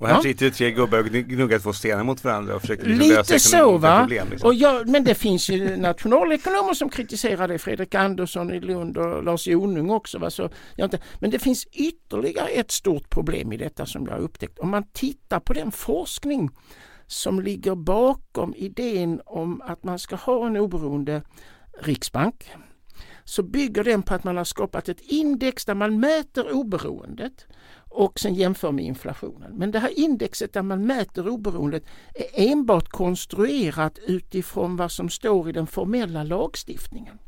Och 0.00 0.08
här 0.08 0.14
Ja. 0.14 0.22
sitter 0.22 0.44
ju 0.44 0.50
tre 0.50 0.70
gubbar 0.70 0.98
och 0.98 1.06
gnuggar 1.06 1.58
två 1.58 1.72
stenar 1.72 2.04
mot 2.04 2.24
varandra 2.24 2.54
och 2.54 2.60
försöker 2.60 2.86
liksom 2.86 3.08
lösa 3.08 3.38
så 3.38 3.78
va. 3.78 4.00
problem. 4.00 4.28
Liksom. 4.30 4.46
Och 4.48 4.54
jag, 4.54 4.88
men 4.88 5.04
det 5.04 5.14
finns 5.14 5.48
ju 5.48 5.76
nationalekonomer 5.76 6.74
som 6.74 6.88
kritiserar 6.88 7.48
det. 7.48 7.58
Fredrik 7.58 7.94
Andersson 7.94 8.50
i 8.52 8.60
Lund 8.60 8.96
och 8.96 9.24
Lars 9.24 9.46
Jonung 9.46 9.90
också. 9.90 10.18
Va? 10.18 10.30
Så 10.30 10.50
jag 10.76 10.86
inte, 10.86 10.98
men 11.18 11.30
det 11.30 11.38
finns 11.38 11.64
ytterligare 11.72 12.48
ett 12.48 12.70
stort 12.70 13.10
problem 13.10 13.52
i 13.52 13.56
detta 13.56 13.86
som 13.86 14.06
jag 14.06 14.12
har 14.12 14.20
upptäckt. 14.20 14.58
Om 14.58 14.70
man 14.70 14.84
tittar 14.92 15.40
på 15.40 15.52
den 15.52 15.72
forskning 15.72 16.50
som 17.06 17.40
ligger 17.40 17.74
bakom 17.74 18.54
idén 18.56 19.20
om 19.26 19.60
att 19.64 19.84
man 19.84 19.98
ska 19.98 20.16
ha 20.16 20.46
en 20.46 20.56
oberoende 20.56 21.22
riksbank 21.82 22.50
så 23.24 23.42
bygger 23.42 23.84
den 23.84 24.02
på 24.02 24.14
att 24.14 24.24
man 24.24 24.36
har 24.36 24.44
skapat 24.44 24.88
ett 24.88 25.00
index 25.00 25.64
där 25.64 25.74
man 25.74 26.00
mäter 26.00 26.52
oberoendet 26.52 27.46
och 27.90 28.20
sen 28.20 28.34
jämför 28.34 28.72
med 28.72 28.84
inflationen. 28.84 29.52
Men 29.54 29.70
det 29.70 29.78
här 29.78 29.98
indexet 29.98 30.52
där 30.52 30.62
man 30.62 30.86
mäter 30.86 31.28
oberoendet 31.28 31.84
är 32.14 32.50
enbart 32.50 32.88
konstruerat 32.88 33.98
utifrån 34.06 34.76
vad 34.76 34.92
som 34.92 35.08
står 35.08 35.48
i 35.48 35.52
den 35.52 35.66
formella 35.66 36.22
lagstiftningen. 36.22 37.18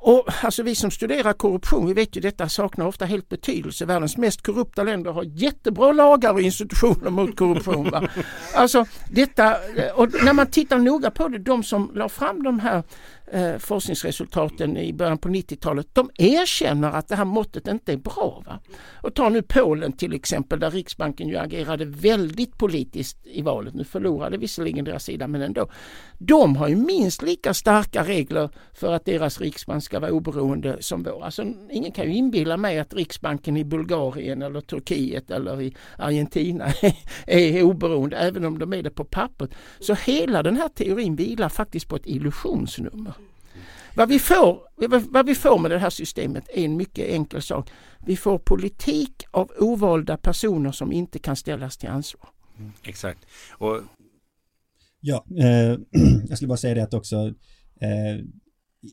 Och 0.00 0.28
alltså 0.42 0.62
vi 0.62 0.74
som 0.74 0.90
studerar 0.90 1.32
korruption, 1.32 1.86
vi 1.86 1.92
vet 1.92 2.16
ju 2.16 2.20
detta 2.20 2.48
saknar 2.48 2.86
ofta 2.86 3.04
helt 3.04 3.28
betydelse. 3.28 3.84
Världens 3.84 4.16
mest 4.16 4.42
korrupta 4.42 4.82
länder 4.82 5.12
har 5.12 5.22
jättebra 5.22 5.92
lagar 5.92 6.32
och 6.32 6.40
institutioner 6.40 7.10
mot 7.10 7.36
korruption. 7.36 7.90
Va? 7.90 8.08
Alltså 8.54 8.84
detta, 9.10 9.56
och 9.94 10.24
när 10.24 10.32
man 10.32 10.46
tittar 10.46 10.78
noga 10.78 11.10
på 11.10 11.28
det, 11.28 11.38
de 11.38 11.62
som 11.62 11.90
la 11.94 12.08
fram 12.08 12.42
de 12.42 12.60
här 12.60 12.82
eh, 13.32 13.58
forskningsresultaten 13.58 14.76
i 14.76 14.92
början 14.92 15.18
på 15.18 15.28
90-talet, 15.28 15.86
de 15.92 16.10
erkänner 16.18 16.90
att 16.90 17.08
det 17.08 17.16
här 17.16 17.24
måttet 17.24 17.68
inte 17.68 17.92
är 17.92 17.96
bra. 17.96 18.42
Va? 18.46 18.60
Och 19.02 19.14
ta 19.14 19.28
nu 19.28 19.42
Polen 19.42 19.92
till 19.92 20.14
exempel 20.14 20.60
där 20.60 20.70
Riksbanken 20.70 21.28
ju 21.28 21.36
agerade 21.36 21.84
väldigt 21.84 22.58
politiskt 22.58 23.18
i 23.24 23.42
valet. 23.42 23.74
Nu 23.74 23.84
förlorade 23.84 24.36
visserligen 24.36 24.84
deras 24.84 25.04
sida 25.04 25.28
men 25.28 25.42
ändå. 25.42 25.70
De 26.18 26.56
har 26.56 26.68
ju 26.68 26.76
minst 26.76 27.22
lika 27.22 27.54
starka 27.54 28.04
regler 28.04 28.50
för 28.72 28.92
att 28.92 29.04
deras 29.04 29.40
riksbank 29.40 29.84
ska 29.84 30.00
vara 30.00 30.12
oberoende 30.12 30.76
som 30.80 31.02
vår. 31.02 31.24
Alltså, 31.24 31.44
ingen 31.70 31.92
kan 31.92 32.06
ju 32.06 32.14
inbilla 32.14 32.56
mig 32.56 32.78
att 32.78 32.94
Riksbanken 32.94 33.56
i 33.56 33.64
Bulgarien 33.64 34.42
eller 34.42 34.60
Turkiet 34.60 35.30
eller 35.30 35.62
i 35.62 35.74
Argentina 35.96 36.66
är 37.26 37.62
oberoende 37.62 38.16
även 38.16 38.44
om 38.44 38.58
de 38.58 38.72
är 38.72 38.82
det 38.82 38.90
på 38.90 39.04
pappret. 39.04 39.50
Så 39.80 39.94
hela 39.94 40.42
den 40.42 40.56
här 40.56 40.68
teorin 40.68 41.16
vilar 41.16 41.48
faktiskt 41.48 41.88
på 41.88 41.96
ett 41.96 42.06
illusionsnummer. 42.06 43.12
Vad 43.98 44.08
vi, 44.08 44.18
får, 44.18 44.60
vad 45.12 45.26
vi 45.26 45.34
får 45.34 45.58
med 45.58 45.70
det 45.70 45.78
här 45.78 45.90
systemet 45.90 46.48
är 46.48 46.64
en 46.64 46.76
mycket 46.76 47.08
enkel 47.08 47.42
sak. 47.42 47.70
Vi 48.06 48.16
får 48.16 48.38
politik 48.38 49.24
av 49.30 49.52
ovalda 49.58 50.16
personer 50.16 50.72
som 50.72 50.92
inte 50.92 51.18
kan 51.18 51.36
ställas 51.36 51.76
till 51.76 51.88
ansvar. 51.88 52.28
Exakt. 52.82 53.26
Och 53.50 53.80
Ja, 55.00 55.24
eh, 55.38 55.78
jag 56.28 56.38
skulle 56.38 56.48
bara 56.48 56.56
säga 56.56 56.74
det 56.74 56.82
att 56.82 56.94
också 56.94 57.16
eh, 57.80 58.24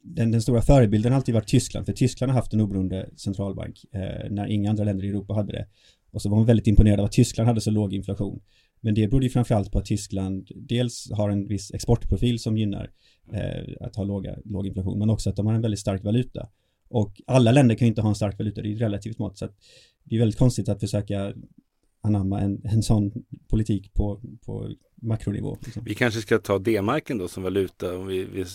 den, 0.04 0.32
den 0.32 0.42
stora 0.42 0.62
förebilden 0.62 1.12
har 1.12 1.18
alltid 1.18 1.36
varit 1.36 1.48
Tyskland, 1.48 1.86
för 1.86 1.94
Tyskland 1.94 2.32
har 2.32 2.40
haft 2.40 2.54
en 2.54 2.62
oberoende 2.62 3.10
centralbank 3.18 3.86
eh, 3.94 4.32
när 4.32 4.48
inga 4.48 4.70
andra 4.70 4.84
länder 4.84 5.06
i 5.06 5.10
Europa 5.10 5.34
hade 5.34 5.52
det. 5.52 5.68
Och 6.12 6.22
så 6.22 6.30
var 6.30 6.38
man 6.38 6.46
väldigt 6.46 6.68
imponerad 6.68 7.00
av 7.00 7.06
att 7.06 7.12
Tyskland 7.12 7.48
hade 7.48 7.62
så 7.62 7.72
låg 7.72 7.94
inflation. 7.94 8.42
Men 8.86 8.96
det 8.96 9.08
berodde 9.08 9.26
ju 9.26 9.30
framförallt 9.30 9.72
på 9.72 9.80
att 9.80 9.86
Tyskland 9.86 10.48
dels 10.56 11.12
har 11.12 11.30
en 11.30 11.48
viss 11.48 11.74
exportprofil 11.74 12.40
som 12.40 12.58
gynnar 12.58 12.92
eh, 13.34 13.88
att 13.88 13.96
ha 13.96 14.04
låga, 14.04 14.36
låg 14.46 14.68
inflation, 14.68 15.00
men 15.00 15.10
också 15.10 15.30
att 15.30 15.36
de 15.36 15.46
har 15.46 15.54
en 15.54 15.62
väldigt 15.62 15.80
stark 15.80 16.04
valuta. 16.04 16.50
Och 16.90 17.22
alla 17.28 17.52
länder 17.52 17.76
kan 17.76 17.86
ju 17.86 17.90
inte 17.90 18.02
ha 18.02 18.10
en 18.10 18.16
stark 18.16 18.38
valuta, 18.38 18.62
det 18.62 18.72
är 18.72 18.76
ett 18.76 18.82
relativt 18.82 19.20
mått. 19.20 19.38
Så 19.38 19.46
att 19.46 19.56
det 20.04 20.16
är 20.16 20.20
väldigt 20.20 20.40
konstigt 20.40 20.70
att 20.70 20.80
försöka 20.80 21.34
anamma 22.02 22.42
en, 22.42 22.62
en 22.64 22.84
sån 22.84 23.12
politik 23.48 23.94
på, 23.94 24.22
på 24.46 24.70
makronivå. 25.02 25.58
Liksom. 25.66 25.84
vi 25.84 25.96
kanske 25.96 26.22
ska 26.22 26.38
ta 26.38 26.60
D-marken 26.60 27.18
då 27.18 27.28
som 27.28 27.44
valuta 27.44 27.98
om 27.98 28.08
vi, 28.08 28.26
vi 28.26 28.46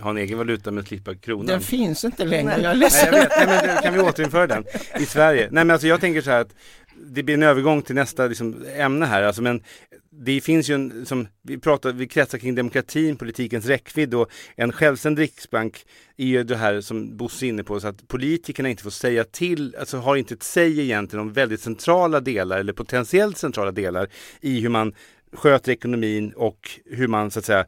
har 0.00 0.10
en 0.10 0.16
egen 0.16 0.38
valuta 0.38 0.70
men 0.70 0.84
slippa 0.84 1.14
kronan. 1.14 1.46
Den 1.46 1.60
finns 1.60 2.04
inte 2.04 2.24
längre, 2.24 2.44
Nej. 2.44 2.62
jag 2.62 2.70
är 2.70 2.74
Nej, 2.74 2.80
ledsen. 2.80 3.08
jag 3.12 3.20
vet. 3.20 3.30
Nej, 3.36 3.46
men 3.46 3.82
kan 3.82 3.94
vi 3.94 4.00
återinföra 4.00 4.46
den 4.46 4.64
i 5.00 5.06
Sverige? 5.06 5.48
Nej 5.50 5.64
men 5.64 5.70
alltså 5.70 5.86
jag 5.86 6.00
tänker 6.00 6.20
så 6.20 6.30
här 6.30 6.40
att 6.40 6.54
det 7.00 7.22
blir 7.22 7.34
en 7.34 7.42
övergång 7.42 7.82
till 7.82 7.94
nästa 7.94 8.26
liksom, 8.26 8.64
ämne 8.76 9.06
här. 9.06 9.22
Alltså, 9.22 9.42
men 9.42 9.62
det 10.10 10.40
finns 10.40 10.70
ju 10.70 10.74
en, 10.74 11.06
som 11.06 11.28
vi 11.42 11.58
pratar, 11.58 11.92
vi 11.92 12.08
kretsar 12.08 12.38
kring 12.38 12.54
demokratin, 12.54 13.16
politikens 13.16 13.66
räckvidd 13.66 14.14
och 14.14 14.30
en 14.56 14.72
självständig 14.72 15.22
riksbank 15.22 15.86
är 16.16 16.26
ju 16.26 16.44
det 16.44 16.56
här 16.56 16.80
som 16.80 17.16
Bosse 17.16 17.46
är 17.46 17.48
inne 17.48 17.64
på, 17.64 17.80
så 17.80 17.88
att 17.88 18.08
politikerna 18.08 18.68
inte 18.68 18.82
får 18.82 18.90
säga 18.90 19.24
till, 19.24 19.76
alltså 19.78 19.96
har 19.98 20.16
inte 20.16 20.34
ett 20.34 20.42
säg 20.42 20.80
egentligen 20.80 21.26
om 21.26 21.32
väldigt 21.32 21.60
centrala 21.60 22.20
delar 22.20 22.58
eller 22.58 22.72
potentiellt 22.72 23.38
centrala 23.38 23.72
delar 23.72 24.08
i 24.40 24.60
hur 24.60 24.68
man 24.68 24.94
sköter 25.32 25.72
ekonomin 25.72 26.32
och 26.32 26.70
hur 26.84 27.08
man 27.08 27.30
så 27.30 27.38
att 27.38 27.44
säga 27.44 27.66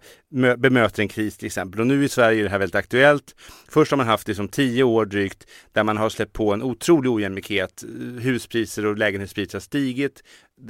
bemöter 0.56 1.02
en 1.02 1.08
kris 1.08 1.36
till 1.36 1.46
exempel. 1.46 1.80
Och 1.80 1.86
nu 1.86 2.04
i 2.04 2.08
Sverige 2.08 2.40
är 2.40 2.44
det 2.44 2.50
här 2.50 2.58
väldigt 2.58 2.74
aktuellt. 2.74 3.34
Först 3.68 3.90
har 3.90 3.96
man 3.96 4.06
haft 4.06 4.26
det 4.26 4.34
som 4.34 4.48
tio 4.48 4.82
år 4.82 5.06
drygt 5.06 5.46
där 5.72 5.84
man 5.84 5.96
har 5.96 6.08
släppt 6.08 6.32
på 6.32 6.52
en 6.52 6.62
otrolig 6.62 7.10
ojämlikhet. 7.10 7.84
Huspriser 8.20 8.86
och 8.86 8.96
lägenhetspriser 8.96 9.54
har 9.54 9.60
stigit. 9.60 10.22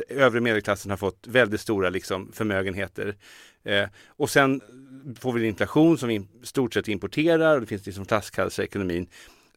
Övre 0.09 0.41
medelklassen 0.41 0.91
har 0.91 0.97
fått 0.97 1.27
väldigt 1.27 1.61
stora 1.61 1.91
liksom, 1.91 2.33
förmögenheter. 2.33 3.17
Eh, 3.65 3.89
och 4.07 4.31
sen 4.31 4.61
får 5.21 5.33
vi 5.33 5.41
en 5.41 5.49
inflation 5.49 5.99
som 5.99 6.09
vi 6.09 6.15
i 6.15 6.27
stort 6.43 6.75
sett 6.75 6.89
importerar 6.89 7.55
och 7.55 7.61
det 7.61 7.67
finns 7.67 7.87
liksom 7.87 8.05
flaskhalsar 8.05 8.63
i 8.63 8.67
ekonomin 8.67 9.07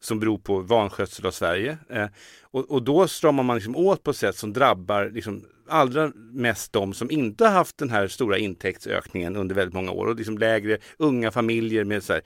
som 0.02 0.20
beror 0.20 0.38
på 0.38 0.60
vanskötsel 0.60 1.26
av 1.26 1.32
Sverige. 1.32 1.78
Eh, 1.90 2.08
och, 2.42 2.72
och 2.72 2.84
då 2.84 3.08
stramar 3.08 3.44
man 3.44 3.56
liksom 3.56 3.76
åt 3.76 4.04
på 4.04 4.12
ett 4.12 4.18
sätt 4.18 4.36
som 4.36 4.54
drabbar 4.54 5.10
liksom 5.14 5.46
allra 5.72 6.12
mest 6.34 6.74
de 6.74 6.94
som 6.94 7.12
inte 7.12 7.46
har 7.46 7.52
haft 7.52 7.78
den 7.78 7.90
här 7.90 8.08
stora 8.08 8.38
intäktsökningen 8.38 9.36
under 9.36 9.56
väldigt 9.56 9.74
många 9.74 9.92
år 9.92 10.08
och 10.08 10.16
liksom 10.16 10.38
lägre 10.38 10.78
unga 10.98 11.32
familjer 11.32 11.84
med 11.84 12.04
så 12.04 12.14
här. 12.14 12.22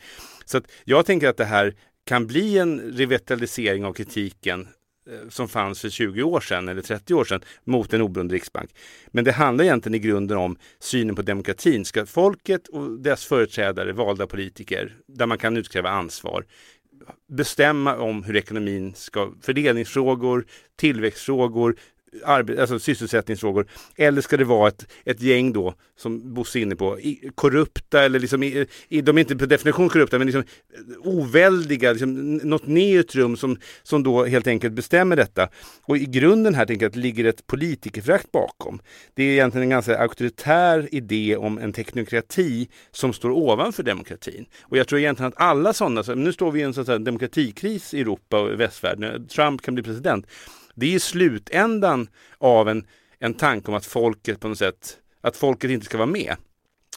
Så 0.46 0.58
att 0.58 0.72
jag 0.84 1.06
tänker 1.06 1.30
att 1.30 1.38
det 1.38 1.46
här 1.46 1.76
kan 2.06 2.28
bli 2.28 2.58
en 2.58 2.80
revitalisering 2.80 3.86
av 3.86 3.94
kritiken 3.94 4.68
eh, 5.10 5.30
som 5.30 5.48
fanns 5.48 5.82
för 5.82 5.90
20 5.90 6.24
år 6.24 6.40
sedan 6.40 6.68
eller 6.68 6.82
30 6.82 7.14
år 7.14 7.26
sedan 7.26 7.42
mot 7.64 7.94
en 7.94 8.02
oberoende 8.02 8.36
riksbank. 8.36 8.70
Men 9.08 9.24
det 9.24 9.32
handlar 9.32 9.66
egentligen 9.66 9.96
i 9.96 10.00
grunden 10.00 10.38
om 10.38 10.58
synen 10.80 11.16
på 11.16 11.22
demokratin. 11.22 11.86
Ska 11.86 12.06
folket 12.06 12.68
och 12.68 13.00
dess 13.00 13.26
företrädare, 13.26 13.94
valda 13.94 14.28
politiker, 14.28 14.96
där 15.08 15.26
man 15.26 15.38
kan 15.38 15.58
utkräva 15.58 15.90
ansvar, 15.90 16.46
bestämma 17.28 17.98
om 17.98 18.24
hur 18.24 18.36
ekonomin 18.36 18.94
ska, 18.96 19.32
fördelningsfrågor, 19.42 20.46
tillväxtfrågor, 20.76 21.76
arbe- 22.26 22.62
alltså 22.62 22.80
sysselsättningsfrågor. 22.80 23.68
Eller 23.96 24.22
ska 24.22 24.38
det 24.38 24.44
vara 24.44 24.68
ett, 24.68 24.88
ett 25.06 25.22
gäng 25.22 25.54
då, 25.54 25.74
som 25.98 26.34
Bosse 26.34 26.60
är 26.60 26.62
inne 26.62 26.76
på, 26.76 27.00
i, 27.00 27.30
korrupta 27.36 28.04
eller 28.04 28.20
liksom, 28.20 28.44
i, 28.44 28.68
i, 28.90 29.02
de 29.02 29.18
är 29.18 29.22
inte 29.22 29.36
per 29.36 29.48
definition 29.48 29.90
korrupta, 29.90 30.18
men 30.18 30.28
liksom 30.28 30.44
eh, 30.44 31.08
oväldiga, 31.08 31.92
liksom, 31.92 32.38
något 32.38 32.68
neutrum 32.68 33.38
som, 33.38 33.58
som 33.84 34.04
då 34.04 34.26
helt 34.26 34.48
enkelt 34.48 34.74
bestämmer 34.74 35.16
detta. 35.16 35.50
Och 35.82 35.98
i 35.98 36.06
grunden 36.06 36.56
här 36.56 36.66
tänker 36.66 36.86
jag 36.86 36.90
att 36.90 36.94
det 36.94 37.00
ligger 37.00 37.26
ett 37.26 37.48
politikerförakt 37.48 38.32
bakom. 38.32 38.80
Det 39.14 39.24
är 39.24 39.32
egentligen 39.32 39.64
en 39.64 39.70
ganska 39.70 39.98
auktoritär 39.98 40.90
idé 40.92 41.38
om 41.38 41.58
en 41.58 41.74
teknokrati 41.74 42.68
som 42.92 43.14
står 43.14 43.32
ovanför 43.32 43.84
demokratin. 43.84 44.46
Och 44.62 44.78
jag 44.78 44.88
tror 44.88 45.00
egentligen 45.00 45.28
att 45.28 45.42
alla 45.42 45.74
sådana, 45.74 46.04
så 46.04 46.16
nu 46.16 46.34
står 46.34 46.52
vi 46.52 46.60
i 46.60 46.64
en 46.64 46.74
sån 46.74 47.04
demokratikris 47.04 47.94
i 47.94 48.02
Europa 48.02 48.40
och 48.40 48.54
i 48.54 48.56
västvärlden, 48.56 49.28
Trump 49.28 49.62
kan 49.62 49.74
bli 49.74 49.84
president. 49.84 50.26
Det 50.76 50.96
är 50.96 51.00
slutändan 51.00 52.08
av 52.38 52.70
en, 52.70 52.86
en 53.20 53.34
tanke 53.34 53.68
om 53.68 53.78
att 53.78 53.86
folket 53.86 54.40
på 54.40 54.48
något 54.48 54.58
sätt, 54.58 54.98
att 55.22 55.38
folket 55.38 55.72
inte 55.72 55.86
ska 55.86 55.98
vara 55.98 56.08
med. 56.08 56.36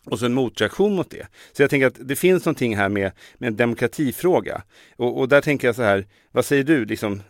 Och 0.04 0.18
så 0.18 0.26
en 0.26 0.34
motreaktion 0.34 0.94
mot 0.94 1.10
det. 1.10 1.26
Så 1.52 1.62
jag 1.62 1.70
tänker 1.70 1.86
att 1.86 2.08
det 2.08 2.16
finns 2.16 2.44
någonting 2.44 2.76
här 2.76 2.88
med, 2.88 3.12
med 3.38 3.46
en 3.46 3.56
demokratifråga. 3.56 4.62
Och, 4.96 5.20
och 5.20 5.28
där 5.28 5.40
tänker 5.40 5.68
jag 5.68 5.76
så 5.76 5.82
här, 5.82 6.06
vad 6.32 6.44
säger 6.44 6.64
du, 6.64 6.84
liksom, 6.84 7.22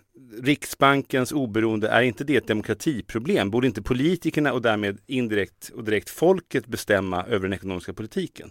Riksbankens 0.42 1.32
oberoende, 1.32 1.88
är 1.88 2.02
inte 2.02 2.24
det 2.24 2.36
ett 2.36 2.46
demokratiproblem? 2.46 3.50
Borde 3.50 3.66
inte 3.66 3.82
politikerna 3.82 4.52
och 4.52 4.62
därmed 4.62 4.98
indirekt 5.06 5.70
och 5.74 5.84
direkt 5.84 6.10
folket 6.10 6.66
bestämma 6.66 7.24
över 7.24 7.48
den 7.48 7.52
ekonomiska 7.52 7.92
politiken? 7.92 8.50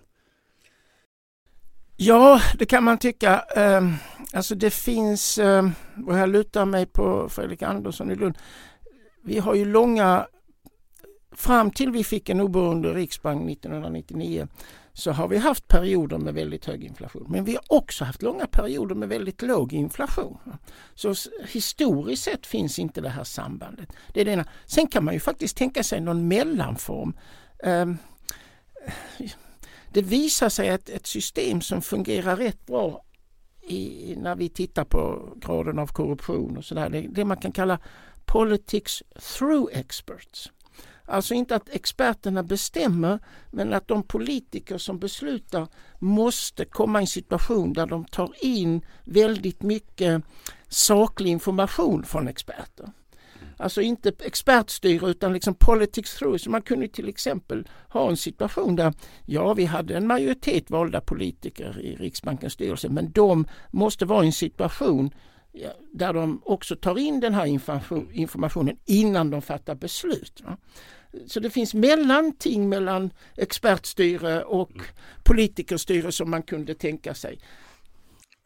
Ja, 2.00 2.42
det 2.60 2.66
kan 2.66 2.84
man 2.84 2.98
tycka. 2.98 3.40
Ehm, 3.40 3.94
alltså 4.34 4.56
det 4.56 4.72
finns, 4.72 5.38
ehm, 5.38 5.72
och 6.08 6.16
här 6.16 6.28
lutar 6.28 6.66
mig 6.66 6.86
på 6.86 7.30
Fredrik 7.30 7.62
Andersson 7.62 8.12
i 8.12 8.16
Lund. 8.16 8.38
Vi 9.24 9.40
har 9.40 9.56
ju 9.56 9.66
långa, 9.66 10.28
fram 11.32 11.72
till 11.72 11.92
vi 11.92 12.04
fick 12.04 12.30
en 12.30 12.42
oberoende 12.42 12.94
riksbank 12.94 13.50
1999 13.50 14.48
så 14.94 15.12
har 15.12 15.28
vi 15.28 15.38
haft 15.38 15.68
perioder 15.68 16.18
med 16.18 16.34
väldigt 16.34 16.66
hög 16.66 16.84
inflation. 16.84 17.26
Men 17.30 17.46
vi 17.46 17.56
har 17.56 17.64
också 17.68 18.04
haft 18.06 18.22
långa 18.22 18.48
perioder 18.48 18.96
med 18.96 19.10
väldigt 19.10 19.42
låg 19.42 19.74
inflation. 19.74 20.38
Så 20.96 21.14
historiskt 21.48 22.24
sett 22.24 22.48
finns 22.48 22.80
inte 22.80 23.02
det 23.02 23.10
här 23.10 23.24
sambandet. 23.24 23.90
Det 24.14 24.22
är 24.22 24.26
det 24.26 24.32
ena. 24.32 24.46
Sen 24.66 24.88
kan 24.88 25.06
man 25.06 25.14
ju 25.14 25.20
faktiskt 25.20 25.58
tänka 25.58 25.84
sig 25.84 26.02
någon 26.02 26.28
mellanform. 26.28 27.18
Ehm, 27.64 27.98
det 29.94 30.02
visar 30.02 30.50
sig 30.50 30.70
att 30.70 30.90
ett 30.90 31.08
system 31.08 31.62
som 31.62 31.82
fungerar 31.82 32.38
rätt 32.38 32.66
bra 32.66 33.04
i, 33.62 34.16
när 34.18 34.36
vi 34.36 34.50
tittar 34.50 34.84
på 34.84 35.34
graden 35.36 35.80
av 35.80 35.88
korruption 35.88 36.58
och 36.58 36.66
sådär, 36.66 36.90
det, 36.90 37.02
det 37.02 37.26
man 37.26 37.38
kan 37.38 37.52
kalla 37.52 37.80
politics 38.26 39.04
through 39.38 39.78
experts. 39.78 40.52
Alltså 41.06 41.34
inte 41.34 41.56
att 41.56 41.70
experterna 41.70 42.44
bestämmer 42.44 43.20
men 43.52 43.74
att 43.74 43.88
de 43.88 44.04
politiker 44.04 44.78
som 44.78 45.00
beslutar 45.00 45.68
måste 46.00 46.66
komma 46.66 47.00
i 47.00 47.04
en 47.04 47.08
situation 47.08 47.74
där 47.74 47.86
de 47.86 48.06
tar 48.06 48.34
in 48.42 48.86
väldigt 49.04 49.62
mycket 49.62 50.24
saklig 50.68 51.32
information 51.32 52.04
från 52.04 52.28
experter. 52.28 52.92
Alltså 53.58 53.82
inte 53.82 54.12
expertstyre 54.20 55.10
utan 55.10 55.34
liksom 55.34 55.56
politics 55.56 56.16
through. 56.16 56.38
Så 56.38 56.50
man 56.50 56.62
kunde 56.62 56.88
till 56.88 57.10
exempel 57.10 57.68
ha 57.90 58.10
en 58.10 58.18
situation 58.18 58.76
där, 58.76 58.94
ja 59.26 59.54
vi 59.54 59.66
hade 59.66 59.98
en 59.98 60.08
majoritet 60.08 60.70
valda 60.70 61.02
politiker 61.02 61.80
i 61.82 61.96
Riksbankens 61.96 62.54
styrelse 62.54 62.90
men 62.90 63.12
de 63.12 63.48
måste 63.72 64.06
vara 64.06 64.24
i 64.24 64.28
en 64.28 64.34
situation 64.34 65.12
där 65.94 66.14
de 66.14 66.42
också 66.46 66.76
tar 66.76 66.98
in 66.98 67.20
den 67.20 67.34
här 67.34 67.46
informationen 68.12 68.78
innan 68.86 69.30
de 69.30 69.42
fattar 69.42 69.76
beslut. 69.76 70.44
Så 71.26 71.40
det 71.40 71.50
finns 71.50 71.74
mellanting 71.74 72.70
mellan 72.70 73.12
expertstyre 73.36 74.44
och 74.44 74.72
politikerstyre 75.24 76.12
som 76.12 76.30
man 76.30 76.44
kunde 76.44 76.76
tänka 76.76 77.14
sig. 77.14 77.40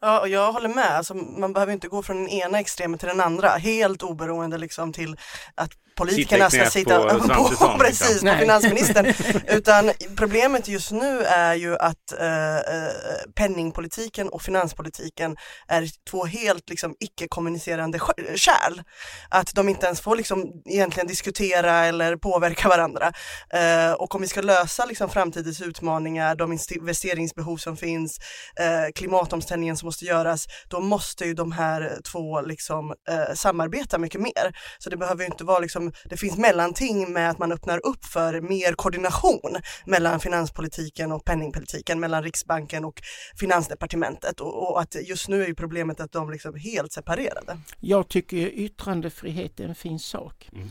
Ja, 0.04 0.20
och 0.20 0.28
jag 0.28 0.52
håller 0.52 0.68
med. 0.68 0.96
Alltså, 0.96 1.14
man 1.14 1.52
behöver 1.52 1.72
inte 1.72 1.88
gå 1.88 2.02
från 2.02 2.16
den 2.16 2.28
ena 2.28 2.60
extremen 2.60 2.98
till 2.98 3.08
den 3.08 3.20
andra, 3.20 3.48
helt 3.48 4.02
oberoende 4.02 4.58
liksom 4.58 4.92
till 4.92 5.16
att 5.54 5.72
politikerna 5.96 6.50
ska 6.50 6.66
sitta 6.66 6.98
på, 6.98 7.28
på, 7.28 7.48
liksom. 7.50 7.78
precis, 7.78 8.20
på 8.20 8.36
finansministern. 8.38 9.14
Utan 9.46 9.90
problemet 10.16 10.68
just 10.68 10.90
nu 10.90 11.22
är 11.22 11.54
ju 11.54 11.76
att 11.76 12.12
eh, 12.20 12.56
eh, 12.56 12.92
penningpolitiken 13.34 14.28
och 14.28 14.42
finanspolitiken 14.42 15.36
är 15.68 15.88
två 16.10 16.24
helt 16.24 16.70
liksom, 16.70 16.94
icke-kommunicerande 17.00 17.98
kärl. 18.34 18.82
Att 19.28 19.54
de 19.54 19.68
inte 19.68 19.86
ens 19.86 20.00
får 20.00 20.16
liksom, 20.16 20.52
egentligen 20.64 21.06
diskutera 21.06 21.84
eller 21.84 22.16
påverka 22.16 22.68
varandra. 22.68 23.12
Eh, 23.54 23.92
och 23.92 24.14
om 24.14 24.20
vi 24.20 24.28
ska 24.28 24.40
lösa 24.40 24.84
liksom, 24.84 25.10
framtidens 25.10 25.60
utmaningar, 25.60 26.34
de 26.34 26.58
investeringsbehov 26.76 27.56
som 27.56 27.76
finns, 27.76 28.18
eh, 28.60 28.92
klimatomställningen 28.94 29.76
som 29.76 29.86
måste 29.86 30.04
göras, 30.04 30.46
då 30.68 30.80
måste 30.80 31.24
ju 31.24 31.34
de 31.34 31.52
här 31.52 31.98
två 32.12 32.40
liksom, 32.40 32.94
eh, 33.08 33.34
samarbeta 33.34 33.98
mycket 33.98 34.20
mer. 34.20 34.56
Så 34.78 34.90
det 34.90 34.96
behöver 34.96 35.22
ju 35.22 35.26
inte 35.26 35.44
vara 35.44 35.58
liksom, 35.86 36.08
det 36.10 36.16
finns 36.16 36.38
mellanting 36.38 37.12
med 37.12 37.30
att 37.30 37.38
man 37.38 37.52
öppnar 37.52 37.86
upp 37.86 38.04
för 38.04 38.40
mer 38.40 38.72
koordination 38.72 39.56
mellan 39.86 40.20
finanspolitiken 40.20 41.12
och 41.12 41.24
penningpolitiken, 41.24 42.00
mellan 42.00 42.22
Riksbanken 42.22 42.84
och 42.84 43.00
Finansdepartementet 43.40 44.40
och, 44.40 44.70
och 44.70 44.80
att 44.80 44.96
just 45.08 45.28
nu 45.28 45.42
är 45.42 45.46
ju 45.46 45.54
problemet 45.54 46.00
att 46.00 46.12
de 46.12 46.30
liksom 46.30 46.54
helt 46.54 46.92
separerade. 46.92 47.58
Jag 47.80 48.08
tycker 48.08 48.36
yttrandefrihet 48.36 49.60
är 49.60 49.68
en 49.68 49.74
fin 49.74 49.98
sak. 49.98 50.48
Mm. 50.52 50.70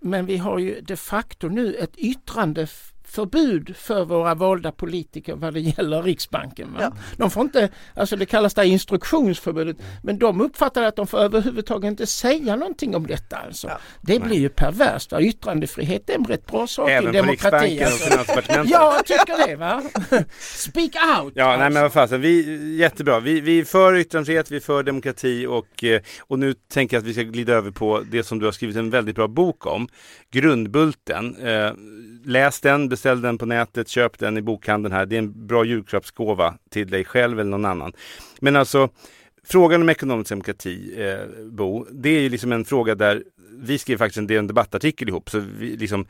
Men 0.00 0.26
vi 0.26 0.36
har 0.36 0.58
ju 0.58 0.80
de 0.80 0.96
facto 0.96 1.48
nu 1.48 1.74
ett 1.74 1.96
yttrande 1.96 2.66
förbud 3.06 3.76
för 3.76 4.04
våra 4.04 4.34
valda 4.34 4.72
politiker 4.72 5.34
vad 5.34 5.54
det 5.54 5.60
gäller 5.60 6.02
Riksbanken. 6.02 6.76
Ja. 6.80 6.92
De 7.16 7.30
får 7.30 7.42
inte, 7.42 7.68
alltså 7.94 8.16
det 8.16 8.26
kallas 8.26 8.54
det 8.54 8.66
instruktionsförbudet, 8.66 9.76
men 10.02 10.18
de 10.18 10.40
uppfattar 10.40 10.82
att 10.82 10.96
de 10.96 11.06
får 11.06 11.18
överhuvudtaget 11.18 11.88
inte 11.88 12.06
säga 12.06 12.56
någonting 12.56 12.96
om 12.96 13.06
detta. 13.06 13.36
Alltså. 13.36 13.68
Ja. 13.68 13.78
Det 14.00 14.20
blir 14.20 14.38
ju 14.38 14.48
perverst. 14.48 15.12
Va? 15.12 15.20
Yttrandefrihet 15.20 16.10
är 16.10 16.14
en 16.14 16.24
rätt 16.24 16.46
bra 16.46 16.66
sak 16.66 16.90
Även 16.90 17.14
i 17.14 17.16
demokrati. 17.16 17.78
Även 17.78 17.92
på 17.98 18.20
Riksbanken 18.20 18.60
och 18.60 18.66
Ja, 18.66 18.94
jag 18.96 19.06
tycker 19.06 19.48
det. 19.48 19.56
Va? 19.56 19.82
Speak 20.38 20.94
out! 20.94 21.32
Ja, 21.34 21.44
alltså. 21.44 21.60
nej 21.60 21.70
men 21.70 21.82
vad 21.82 21.92
fasen, 21.92 22.20
vi, 22.20 22.76
jättebra. 22.76 23.20
Vi, 23.20 23.40
vi 23.40 23.58
är 23.60 23.64
för 23.64 23.96
yttrandefrihet, 23.96 24.50
vi 24.50 24.56
är 24.56 24.60
för 24.60 24.82
demokrati 24.82 25.46
och, 25.46 25.84
eh, 25.84 26.00
och 26.20 26.38
nu 26.38 26.54
tänker 26.54 26.96
jag 26.96 27.00
att 27.00 27.06
vi 27.06 27.12
ska 27.12 27.22
glida 27.22 27.52
över 27.52 27.70
på 27.70 28.02
det 28.10 28.22
som 28.22 28.38
du 28.38 28.44
har 28.44 28.52
skrivit 28.52 28.76
en 28.76 28.90
väldigt 28.90 29.16
bra 29.16 29.28
bok 29.28 29.66
om, 29.66 29.88
Grundbulten. 30.30 31.36
Eh, 31.36 31.72
läs 32.26 32.60
den, 32.60 32.88
beställ 32.88 33.20
den 33.20 33.38
på 33.38 33.46
nätet, 33.46 33.88
köp 33.88 34.18
den 34.18 34.36
i 34.36 34.42
bokhandeln 34.42 34.94
här. 34.94 35.06
Det 35.06 35.16
är 35.16 35.18
en 35.18 35.46
bra 35.46 35.64
julklappsgåva 35.64 36.54
till 36.70 36.90
dig 36.90 37.04
själv 37.04 37.40
eller 37.40 37.50
någon 37.50 37.64
annan. 37.64 37.92
Men 38.40 38.56
alltså, 38.56 38.88
frågan 39.44 39.82
om 39.82 39.88
ekonomisk 39.88 40.30
demokrati, 40.30 40.94
eh, 40.96 41.44
Bo, 41.44 41.86
det 41.90 42.08
är 42.08 42.20
ju 42.20 42.28
liksom 42.28 42.52
en 42.52 42.64
fråga 42.64 42.94
där 42.94 43.22
vi 43.58 43.78
skrev 43.78 43.96
faktiskt 43.96 44.18
en, 44.18 44.30
en 44.30 44.46
debattartikel 44.46 45.08
ihop, 45.08 45.30
så 45.30 45.38
vi 45.58 45.76
liksom 45.76 46.06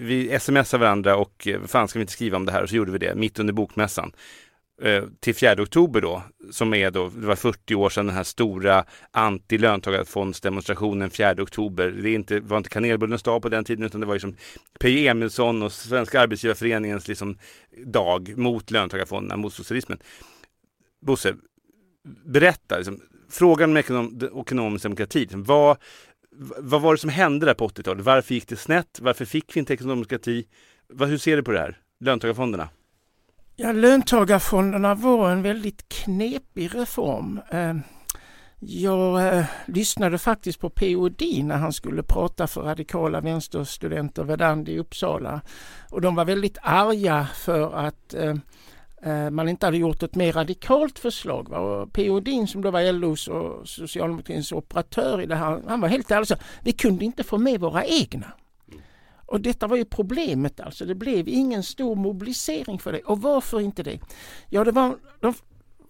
vi 0.00 0.38
smsar 0.40 0.78
varandra 0.78 1.16
och 1.16 1.48
eh, 1.48 1.60
fan 1.66 1.88
ska 1.88 1.98
vi 1.98 2.02
inte 2.02 2.12
skriva 2.12 2.36
om 2.36 2.46
det 2.46 2.52
här? 2.52 2.62
Och 2.62 2.68
så 2.68 2.76
gjorde 2.76 2.92
vi 2.92 2.98
det 2.98 3.14
mitt 3.14 3.38
under 3.38 3.52
bokmässan. 3.52 4.12
Eh, 4.82 5.04
till 5.20 5.34
4 5.34 5.62
oktober 5.62 6.00
då, 6.00 6.22
som 6.50 6.74
är 6.74 6.90
då, 6.90 7.08
det 7.08 7.26
var 7.26 7.36
40 7.36 7.74
år 7.74 7.90
sedan 7.90 8.06
den 8.06 8.16
här 8.16 8.22
stora 8.22 8.84
anti-löntagarfondsdemonstrationen 9.12 11.10
4 11.10 11.42
oktober. 11.42 11.90
Det 11.90 12.10
är 12.10 12.14
inte, 12.14 12.40
var 12.40 12.56
inte 12.56 12.70
kanelbullens 12.70 13.22
dag 13.22 13.42
på 13.42 13.48
den 13.48 13.64
tiden 13.64 13.84
utan 13.84 14.00
det 14.00 14.06
var 14.06 14.14
liksom 14.14 14.36
P. 14.80 15.08
Emilsson 15.08 15.62
och 15.62 15.72
Svenska 15.72 16.20
Arbetsgivarföreningens 16.20 17.08
liksom 17.08 17.38
dag 17.86 18.38
mot 18.38 18.70
löntagarfonderna, 18.70 19.36
mot 19.36 19.54
socialismen. 19.54 19.98
Bosse, 21.06 21.34
berätta, 22.24 22.76
liksom, 22.76 23.00
frågan 23.30 23.70
om 23.70 23.76
ekonom, 23.76 24.20
ekonomisk 24.40 24.82
demokrati, 24.82 25.20
liksom, 25.20 25.44
vad, 25.44 25.76
vad 26.58 26.82
var 26.82 26.94
det 26.94 26.98
som 26.98 27.10
hände 27.10 27.46
där 27.46 27.54
på 27.54 27.68
80-talet? 27.68 28.04
Varför 28.04 28.34
gick 28.34 28.48
det 28.48 28.56
snett? 28.56 28.98
Varför 29.00 29.24
fick 29.24 29.56
vi 29.56 29.60
inte 29.60 29.74
ekonomisk 29.74 30.10
demokrati? 30.10 30.46
hur 30.98 31.18
ser 31.18 31.36
du 31.36 31.42
på 31.42 31.52
det 31.52 31.58
här? 31.58 31.78
Löntagarfonderna? 32.00 32.68
Ja, 33.64 33.72
löntagarfonderna 33.72 34.94
var 34.94 35.30
en 35.30 35.42
väldigt 35.42 35.88
knepig 35.88 36.74
reform. 36.74 37.40
Eh, 37.50 37.74
jag 38.60 39.36
eh, 39.36 39.44
lyssnade 39.66 40.18
faktiskt 40.18 40.60
på 40.60 40.70
P.O. 40.70 41.10
När 41.42 41.56
han 41.56 41.72
skulle 41.72 42.02
prata 42.02 42.46
för 42.46 42.62
radikala 42.62 43.20
vänsterstudenter 43.20 44.24
Verdandi 44.24 44.72
i 44.72 44.78
Uppsala. 44.78 45.40
Och 45.90 46.00
de 46.00 46.14
var 46.14 46.24
väldigt 46.24 46.58
arga 46.62 47.26
för 47.34 47.74
att 47.74 48.14
eh, 48.14 49.30
man 49.30 49.48
inte 49.48 49.66
hade 49.66 49.78
gjort 49.78 50.02
ett 50.02 50.14
mer 50.14 50.32
radikalt 50.32 50.98
förslag. 50.98 51.46
P.O. 51.92 52.18
Edin 52.18 52.46
som 52.46 52.62
då 52.62 52.70
var 52.70 52.92
LOs 52.92 53.28
och 53.28 53.68
socialdemokratins 53.68 54.52
operatör 54.52 55.22
i 55.22 55.26
det 55.26 55.36
här, 55.36 55.62
han 55.68 55.80
var 55.80 55.88
helt 55.88 56.10
ärlig 56.10 56.38
vi 56.62 56.72
kunde 56.72 57.04
inte 57.04 57.24
få 57.24 57.38
med 57.38 57.60
våra 57.60 57.84
egna. 57.84 58.26
Och 59.32 59.40
detta 59.40 59.66
var 59.66 59.76
ju 59.76 59.84
problemet 59.84 60.60
alltså. 60.60 60.84
Det 60.84 60.94
blev 60.94 61.28
ingen 61.28 61.62
stor 61.62 61.96
mobilisering 61.96 62.78
för 62.78 62.92
det. 62.92 63.00
Och 63.00 63.22
varför 63.22 63.60
inte 63.60 63.82
det? 63.82 64.00
Ja, 64.48 64.64
det 64.64 64.72
var 64.72 64.96
de 65.20 65.34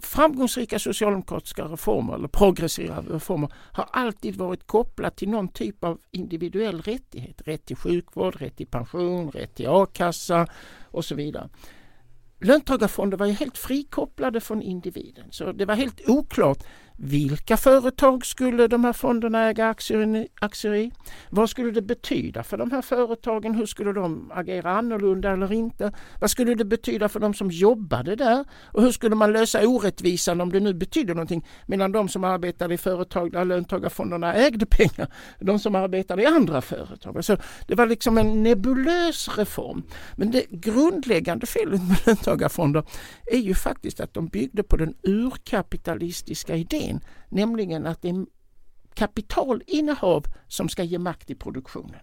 framgångsrika 0.00 0.78
socialdemokratiska 0.78 1.64
reformer 1.64 2.14
eller 2.14 2.28
progressiva 2.28 3.00
reformer 3.00 3.52
har 3.72 3.88
alltid 3.92 4.36
varit 4.36 4.66
kopplat 4.66 5.16
till 5.16 5.28
någon 5.28 5.48
typ 5.48 5.84
av 5.84 5.98
individuell 6.10 6.82
rättighet. 6.82 7.42
Rätt 7.44 7.66
till 7.66 7.76
sjukvård, 7.76 8.36
rätt 8.36 8.56
till 8.56 8.66
pension, 8.66 9.30
rätt 9.30 9.54
till 9.54 9.68
a-kassa 9.68 10.46
och 10.82 11.04
så 11.04 11.14
vidare. 11.14 11.48
Löntagarfonder 12.40 13.16
var 13.16 13.26
ju 13.26 13.32
helt 13.32 13.58
frikopplade 13.58 14.40
från 14.40 14.62
individen 14.62 15.24
så 15.30 15.52
det 15.52 15.64
var 15.64 15.74
helt 15.74 16.08
oklart 16.08 16.64
vilka 16.96 17.56
företag 17.56 18.26
skulle 18.26 18.68
de 18.68 18.84
här 18.84 18.92
fonderna 18.92 19.48
äga 19.48 19.68
aktier 20.40 20.74
i? 20.74 20.92
Vad 21.30 21.50
skulle 21.50 21.70
det 21.70 21.82
betyda 21.82 22.42
för 22.42 22.56
de 22.56 22.70
här 22.70 22.82
företagen? 22.82 23.54
Hur 23.54 23.66
skulle 23.66 23.92
de 23.92 24.32
agera 24.34 24.70
annorlunda 24.70 25.30
eller 25.30 25.52
inte? 25.52 25.92
Vad 26.20 26.30
skulle 26.30 26.54
det 26.54 26.64
betyda 26.64 27.08
för 27.08 27.20
de 27.20 27.34
som 27.34 27.50
jobbade 27.50 28.16
där? 28.16 28.44
Och 28.64 28.82
hur 28.82 28.92
skulle 28.92 29.14
man 29.14 29.32
lösa 29.32 29.68
orättvisan 29.68 30.40
om 30.40 30.52
det 30.52 30.60
nu 30.60 30.74
betyder 30.74 31.14
någonting 31.14 31.46
mellan 31.66 31.92
de 31.92 32.08
som 32.08 32.24
arbetade 32.24 32.74
i 32.74 32.78
företag 32.78 33.32
där 33.32 33.44
löntagarfonderna 33.44 34.34
ägde 34.34 34.66
pengar 34.66 35.12
och 35.38 35.44
de 35.44 35.58
som 35.58 35.74
arbetade 35.74 36.22
i 36.22 36.26
andra 36.26 36.60
företag? 36.60 37.16
Alltså, 37.16 37.36
det 37.68 37.74
var 37.74 37.86
liksom 37.86 38.18
en 38.18 38.42
nebulös 38.42 39.38
reform. 39.38 39.82
Men 40.16 40.30
det 40.30 40.46
grundläggande 40.50 41.46
felet 41.46 41.88
med 41.88 41.96
löntagarfonder 42.06 42.84
är 43.26 43.38
ju 43.38 43.54
faktiskt 43.54 44.00
att 44.00 44.14
de 44.14 44.26
byggde 44.26 44.62
på 44.62 44.76
den 44.76 44.94
urkapitalistiska 45.02 46.56
idén 46.56 46.81
idén, 46.82 47.00
nämligen 47.28 47.86
att 47.86 48.02
det 48.02 48.08
är 48.08 48.26
kapitalinnehav 48.94 50.24
som 50.48 50.68
ska 50.68 50.82
ge 50.82 50.98
makt 50.98 51.30
i 51.30 51.34
produktionen. 51.34 52.00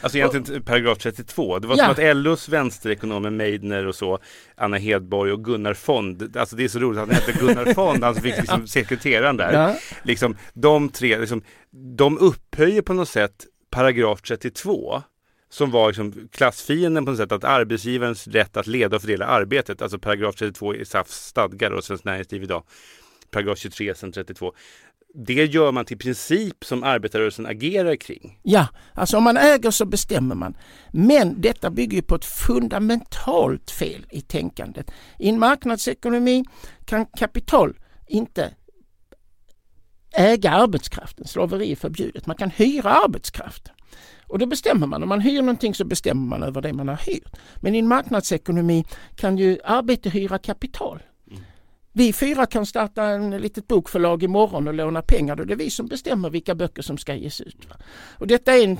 Alltså 0.00 0.18
egentligen 0.18 0.62
paragraf 0.62 0.98
32. 0.98 1.58
Det 1.58 1.66
var 1.68 1.76
Ja. 1.76 1.94
som 1.94 2.04
att 2.10 2.16
LOs 2.16 2.48
vänsterekonomer 2.48 3.30
Meidner 3.30 3.86
och 3.86 3.94
så, 3.94 4.18
Anna 4.56 4.76
Hedborg 4.76 5.32
och 5.32 5.44
Gunnar 5.44 5.74
Fond. 5.74 6.36
Alltså 6.36 6.56
det 6.56 6.64
är 6.64 6.68
så 6.68 6.78
roligt 6.78 7.00
att 7.00 7.08
han 7.08 7.14
hette 7.14 7.32
Gunnar 7.32 7.74
Fond, 7.74 8.04
han 8.04 8.14
som 8.14 8.22
fick 8.22 8.36
liksom 8.36 8.66
sekreteraren 8.66 9.36
där. 9.36 9.52
Ja. 9.52 9.76
Liksom, 10.02 10.36
de 10.52 10.88
tre, 10.88 11.18
liksom, 11.18 11.42
de 11.96 12.18
upphöjer 12.18 12.82
på 12.82 12.92
något 12.92 13.08
sätt 13.08 13.46
paragraf 13.70 14.22
32 14.22 15.02
som 15.48 15.70
var 15.70 15.86
liksom 15.88 16.28
klassfienden 16.32 17.04
på 17.04 17.10
något 17.10 17.18
sätt, 17.18 17.32
att 17.32 17.44
arbetsgivarens 17.44 18.28
rätt 18.28 18.56
att 18.56 18.66
leda 18.66 18.96
och 18.96 19.02
fördela 19.02 19.26
arbetet, 19.26 19.82
alltså 19.82 19.98
paragraf 19.98 20.34
32 20.34 20.74
i 20.74 20.84
SAFs 20.84 21.26
stadgar 21.26 21.70
och 21.70 21.84
Svenskt 21.84 22.04
Näringsliv 22.04 22.42
idag, 22.42 22.62
paragraf 23.34 23.58
23 23.58 23.94
sen 23.94 24.12
32. 24.12 24.52
Det 25.14 25.44
gör 25.44 25.72
man 25.72 25.84
till 25.84 25.98
princip 25.98 26.64
som 26.64 26.82
arbetarrörelsen 26.82 27.46
agerar 27.46 27.96
kring. 27.96 28.40
Ja, 28.42 28.68
alltså 28.92 29.16
om 29.16 29.24
man 29.24 29.36
äger 29.36 29.70
så 29.70 29.84
bestämmer 29.84 30.34
man. 30.34 30.56
Men 30.92 31.40
detta 31.40 31.70
bygger 31.70 31.96
ju 31.96 32.02
på 32.02 32.14
ett 32.14 32.24
fundamentalt 32.24 33.70
fel 33.70 34.06
i 34.10 34.20
tänkandet. 34.20 34.90
I 35.18 35.28
en 35.28 35.38
marknadsekonomi 35.38 36.44
kan 36.84 37.06
kapital 37.06 37.78
inte 38.06 38.54
äga 40.12 40.50
arbetskraften. 40.50 41.26
Slaveri 41.26 41.72
är 41.72 41.76
förbjudet. 41.76 42.26
Man 42.26 42.36
kan 42.36 42.50
hyra 42.50 42.90
arbetskraft. 42.90 43.68
Och 44.26 44.38
då 44.38 44.46
bestämmer 44.46 44.86
man. 44.86 45.02
Om 45.02 45.08
man 45.08 45.20
hyr 45.20 45.42
någonting 45.42 45.74
så 45.74 45.84
bestämmer 45.84 46.28
man 46.28 46.42
över 46.42 46.62
det 46.62 46.72
man 46.72 46.88
har 46.88 46.96
hyrt. 46.96 47.36
Men 47.56 47.74
i 47.74 47.78
en 47.78 47.88
marknadsekonomi 47.88 48.84
kan 49.16 49.38
ju 49.38 49.58
arbete 49.64 50.10
hyra 50.10 50.38
kapital. 50.38 51.02
Vi 51.96 52.12
fyra 52.12 52.46
kan 52.46 52.66
starta 52.66 53.04
en 53.04 53.30
litet 53.30 53.68
bokförlag 53.68 54.22
imorgon 54.22 54.68
och 54.68 54.74
låna 54.74 55.02
pengar. 55.02 55.36
Då 55.36 55.44
det 55.44 55.54
är 55.54 55.56
vi 55.56 55.70
som 55.70 55.86
bestämmer 55.86 56.30
vilka 56.30 56.54
böcker 56.54 56.82
som 56.82 56.98
ska 56.98 57.14
ges 57.14 57.40
ut. 57.40 57.68
Va? 57.68 57.76
Och 58.18 58.26
detta 58.26 58.54
är 58.54 58.64
en, 58.64 58.78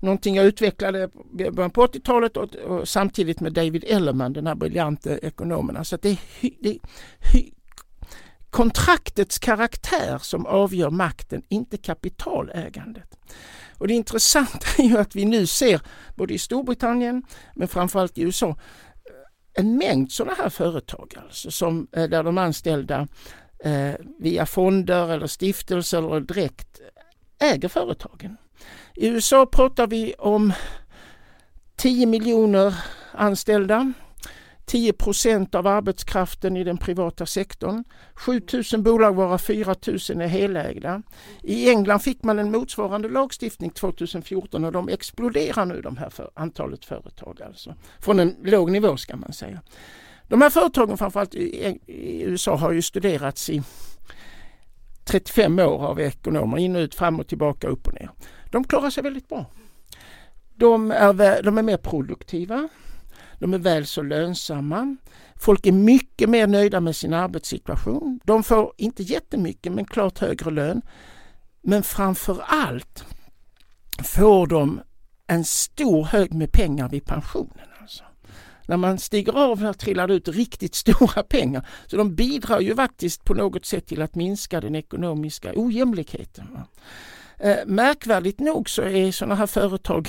någonting 0.00 0.34
jag 0.34 0.46
utvecklade 0.46 1.10
i 1.38 1.50
början 1.50 1.70
på 1.70 1.86
80-talet 1.86 2.36
och, 2.36 2.54
och 2.54 2.88
samtidigt 2.88 3.40
med 3.40 3.52
David 3.52 3.84
Ellerman, 3.88 4.32
den 4.32 4.46
här 4.46 4.54
briljante 4.54 5.18
ekonomen. 5.22 5.76
Alltså 5.76 5.94
att 5.94 6.02
det 6.02 6.08
är, 6.08 6.20
hy, 6.40 6.50
det 6.60 6.68
är 6.68 6.78
hy, 7.32 7.50
kontraktets 8.50 9.38
karaktär 9.38 10.18
som 10.18 10.46
avgör 10.46 10.90
makten, 10.90 11.42
inte 11.48 11.76
kapitalägandet. 11.76 13.18
Och 13.78 13.88
det 13.88 13.94
intressanta 13.94 14.66
är 14.78 14.84
ju 14.84 14.98
att 14.98 15.16
vi 15.16 15.24
nu 15.24 15.46
ser, 15.46 15.80
både 16.16 16.34
i 16.34 16.38
Storbritannien 16.38 17.22
men 17.54 17.68
framförallt 17.68 18.18
i 18.18 18.22
USA, 18.22 18.56
en 19.54 19.78
mängd 19.78 20.12
sådana 20.12 20.34
här 20.34 20.48
företag 20.48 21.14
alltså, 21.22 21.50
som, 21.50 21.86
eh, 21.92 22.04
där 22.04 22.22
de 22.22 22.38
anställda 22.38 23.08
eh, 23.64 23.94
via 24.18 24.46
fonder 24.46 25.08
eller 25.08 25.26
stiftelser 25.26 25.98
eller 25.98 26.20
direkt 26.20 26.80
äger 27.38 27.68
företagen. 27.68 28.36
I 28.94 29.06
USA 29.06 29.46
pratar 29.46 29.86
vi 29.86 30.14
om 30.18 30.52
10 31.76 32.06
miljoner 32.06 32.74
anställda, 33.12 33.92
10 34.70 34.92
procent 34.92 35.54
av 35.54 35.66
arbetskraften 35.66 36.56
i 36.56 36.64
den 36.64 36.78
privata 36.78 37.26
sektorn, 37.26 37.84
7000 38.14 38.82
bolag 38.82 39.14
varav 39.14 39.38
4000 39.38 40.20
är 40.20 40.26
helägda. 40.26 41.02
I 41.42 41.70
England 41.70 42.00
fick 42.00 42.22
man 42.22 42.38
en 42.38 42.50
motsvarande 42.50 43.08
lagstiftning 43.08 43.70
2014 43.70 44.64
och 44.64 44.72
de 44.72 44.88
exploderar 44.88 45.66
nu 45.66 45.80
de 45.80 45.96
här 45.96 46.10
för, 46.10 46.30
antalet 46.34 46.84
företag 46.84 47.42
alltså. 47.42 47.74
Från 48.00 48.20
en 48.20 48.36
låg 48.42 48.70
nivå 48.70 48.96
ska 48.96 49.16
man 49.16 49.32
säga. 49.32 49.60
De 50.28 50.42
här 50.42 50.50
företagen 50.50 50.98
framförallt 50.98 51.34
i, 51.34 51.78
i 51.86 52.22
USA 52.22 52.56
har 52.56 52.72
ju 52.72 52.82
studerats 52.82 53.50
i 53.50 53.62
35 55.04 55.58
år 55.58 55.86
av 55.86 56.00
ekonomer, 56.00 56.58
in 56.58 56.76
och 56.76 56.80
ut, 56.80 56.94
fram 56.94 57.20
och 57.20 57.26
tillbaka, 57.26 57.68
upp 57.68 57.86
och 57.86 57.94
ner. 57.94 58.10
De 58.50 58.64
klarar 58.64 58.90
sig 58.90 59.02
väldigt 59.02 59.28
bra. 59.28 59.46
De 60.54 60.90
är, 60.90 61.42
de 61.42 61.58
är 61.58 61.62
mer 61.62 61.76
produktiva, 61.76 62.68
de 63.40 63.54
är 63.54 63.58
väl 63.58 63.86
så 63.86 64.02
lönsamma. 64.02 64.96
Folk 65.36 65.66
är 65.66 65.72
mycket 65.72 66.30
mer 66.30 66.46
nöjda 66.46 66.80
med 66.80 66.96
sin 66.96 67.14
arbetssituation. 67.14 68.20
De 68.24 68.42
får 68.42 68.72
inte 68.76 69.02
jättemycket 69.02 69.72
men 69.72 69.84
klart 69.84 70.18
högre 70.18 70.50
lön. 70.50 70.82
Men 71.62 71.82
framför 71.82 72.42
allt 72.46 73.04
får 74.04 74.46
de 74.46 74.80
en 75.26 75.44
stor 75.44 76.04
hög 76.04 76.34
med 76.34 76.52
pengar 76.52 76.88
vid 76.88 77.04
pensionen. 77.04 77.66
Alltså. 77.80 78.04
När 78.66 78.76
man 78.76 78.98
stiger 78.98 79.32
av 79.32 79.60
här 79.60 79.72
trillar 79.72 80.08
det 80.08 80.14
ut 80.14 80.28
riktigt 80.28 80.74
stora 80.74 81.22
pengar. 81.22 81.68
Så 81.86 81.96
de 81.96 82.14
bidrar 82.14 82.60
ju 82.60 82.76
faktiskt 82.76 83.24
på 83.24 83.34
något 83.34 83.66
sätt 83.66 83.86
till 83.86 84.02
att 84.02 84.14
minska 84.14 84.60
den 84.60 84.74
ekonomiska 84.74 85.52
ojämlikheten. 85.54 86.46
va. 86.52 86.66
Eh, 87.38 87.58
märkvärdigt 87.66 88.40
nog 88.40 88.70
så 88.70 88.82
är 88.82 89.12
sådana 89.12 89.34
här 89.34 89.46
företag 89.46 90.08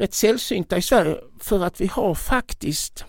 rätt 0.00 0.14
sällsynta 0.14 0.78
i 0.78 0.82
Sverige 0.82 1.16
för 1.38 1.64
att 1.64 1.80
vi 1.80 1.86
har 1.86 2.14
faktiskt 2.14 3.04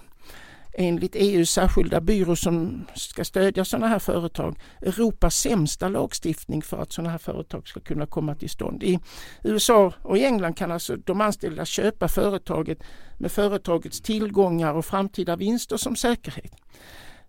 enligt 0.73 1.15
EUs 1.15 1.51
särskilda 1.51 2.01
byrå 2.01 2.35
som 2.35 2.85
ska 2.95 3.25
stödja 3.25 3.65
sådana 3.65 3.87
här 3.87 3.99
företag 3.99 4.59
Europas 4.81 5.35
sämsta 5.35 5.89
lagstiftning 5.89 6.61
för 6.61 6.77
att 6.77 6.91
sådana 6.91 7.09
här 7.09 7.17
företag 7.17 7.67
ska 7.67 7.79
kunna 7.79 8.05
komma 8.05 8.35
till 8.35 8.49
stånd. 8.49 8.83
I 8.83 8.99
USA 9.43 9.93
och 10.01 10.17
i 10.17 10.23
England 10.23 10.53
kan 10.53 10.71
alltså 10.71 10.95
de 10.95 11.21
anställda 11.21 11.65
köpa 11.65 12.07
företaget 12.07 12.79
med 13.17 13.31
företagets 13.31 14.01
tillgångar 14.01 14.73
och 14.73 14.85
framtida 14.85 15.35
vinster 15.35 15.77
som 15.77 15.95
säkerhet. 15.95 16.53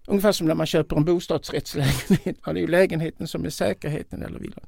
Ungefär 0.06 0.32
som 0.32 0.46
när 0.46 0.54
man 0.54 0.66
köper 0.66 0.96
en 0.96 1.04
bostadsrättslägenhet. 1.04 2.36
Det 2.44 2.50
är 2.50 2.54
ju 2.54 2.66
lägenheten 2.66 3.28
som 3.28 3.44
är 3.44 3.50
säkerheten 3.50 4.22
eller 4.22 4.38
villan. 4.38 4.66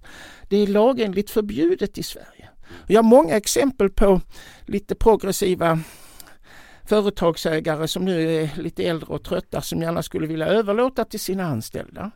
Det 0.48 0.56
är 0.56 0.66
lagenligt 0.66 1.30
förbjudet 1.30 1.98
i 1.98 2.02
Sverige. 2.02 2.48
Jag 2.86 3.02
har 3.02 3.08
många 3.08 3.36
exempel 3.36 3.90
på 3.90 4.20
lite 4.66 4.94
progressiva 4.94 5.80
företagsägare 6.84 7.88
som 7.88 8.04
nu 8.04 8.42
är 8.42 8.50
lite 8.56 8.84
äldre 8.84 9.06
och 9.06 9.24
trötta 9.24 9.60
som 9.60 9.82
gärna 9.82 10.02
skulle 10.02 10.26
vilja 10.26 10.46
överlåta 10.46 11.04
till 11.04 11.20
sina 11.20 11.44
anställda. 11.44 12.10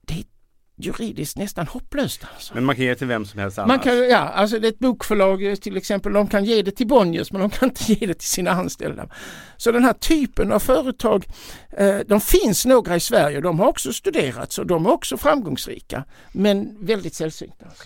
Det 0.00 0.14
är 0.14 0.24
juridiskt 0.80 1.36
nästan 1.36 1.66
hopplöst. 1.66 2.24
Alltså. 2.34 2.54
Men 2.54 2.64
man 2.64 2.76
kan 2.76 2.84
ge 2.84 2.94
till 2.94 3.06
vem 3.06 3.24
som 3.24 3.40
helst 3.40 3.58
annars. 3.58 3.68
Man 3.68 3.78
kan, 3.78 4.08
ja, 4.08 4.18
alltså 4.18 4.58
det 4.58 4.68
är 4.68 4.72
ett 4.72 4.78
bokförlag 4.78 5.50
eh, 5.50 5.54
till 5.54 5.76
exempel, 5.76 6.12
de 6.12 6.26
kan 6.26 6.44
ge 6.44 6.62
det 6.62 6.70
till 6.70 6.86
Bonniers 6.86 7.32
men 7.32 7.40
de 7.40 7.50
kan 7.50 7.68
inte 7.68 7.92
ge 7.92 8.06
det 8.06 8.14
till 8.14 8.28
sina 8.28 8.50
anställda. 8.50 9.08
Så 9.56 9.72
den 9.72 9.84
här 9.84 9.92
typen 9.92 10.52
av 10.52 10.58
företag, 10.58 11.26
eh, 11.76 11.98
de 12.06 12.20
finns 12.20 12.66
några 12.66 12.96
i 12.96 13.00
Sverige, 13.00 13.40
de 13.40 13.58
har 13.58 13.66
också 13.66 13.92
studerats 13.92 14.58
och 14.58 14.66
de 14.66 14.86
är 14.86 14.90
också 14.90 15.16
framgångsrika 15.16 16.04
men 16.32 16.86
väldigt 16.86 17.14
sällsynta. 17.14 17.64
Alltså. 17.64 17.84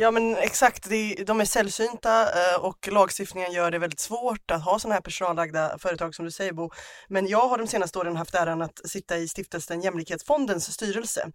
Ja 0.00 0.10
men 0.10 0.36
exakt, 0.36 0.88
de 1.26 1.40
är 1.40 1.44
sällsynta 1.44 2.22
eh, 2.22 2.60
och 2.60 2.88
lagstiftningen 2.92 3.52
gör 3.52 3.70
det 3.70 3.78
väldigt 3.78 4.00
svårt 4.00 4.50
att 4.50 4.64
ha 4.64 4.78
sådana 4.78 4.94
här 4.94 5.00
personalägda 5.00 5.78
företag 5.78 6.14
som 6.14 6.24
du 6.24 6.30
säger 6.30 6.52
Bo. 6.52 6.70
Men 7.08 7.26
jag 7.26 7.48
har 7.48 7.58
de 7.58 7.66
senaste 7.66 7.98
åren 7.98 8.16
haft 8.16 8.34
äran 8.34 8.62
att 8.62 8.80
sitta 8.88 9.16
i 9.16 9.28
stiftelsen 9.28 9.80
Jämlikhetsfondens 9.80 10.72
styrelse 10.72 11.32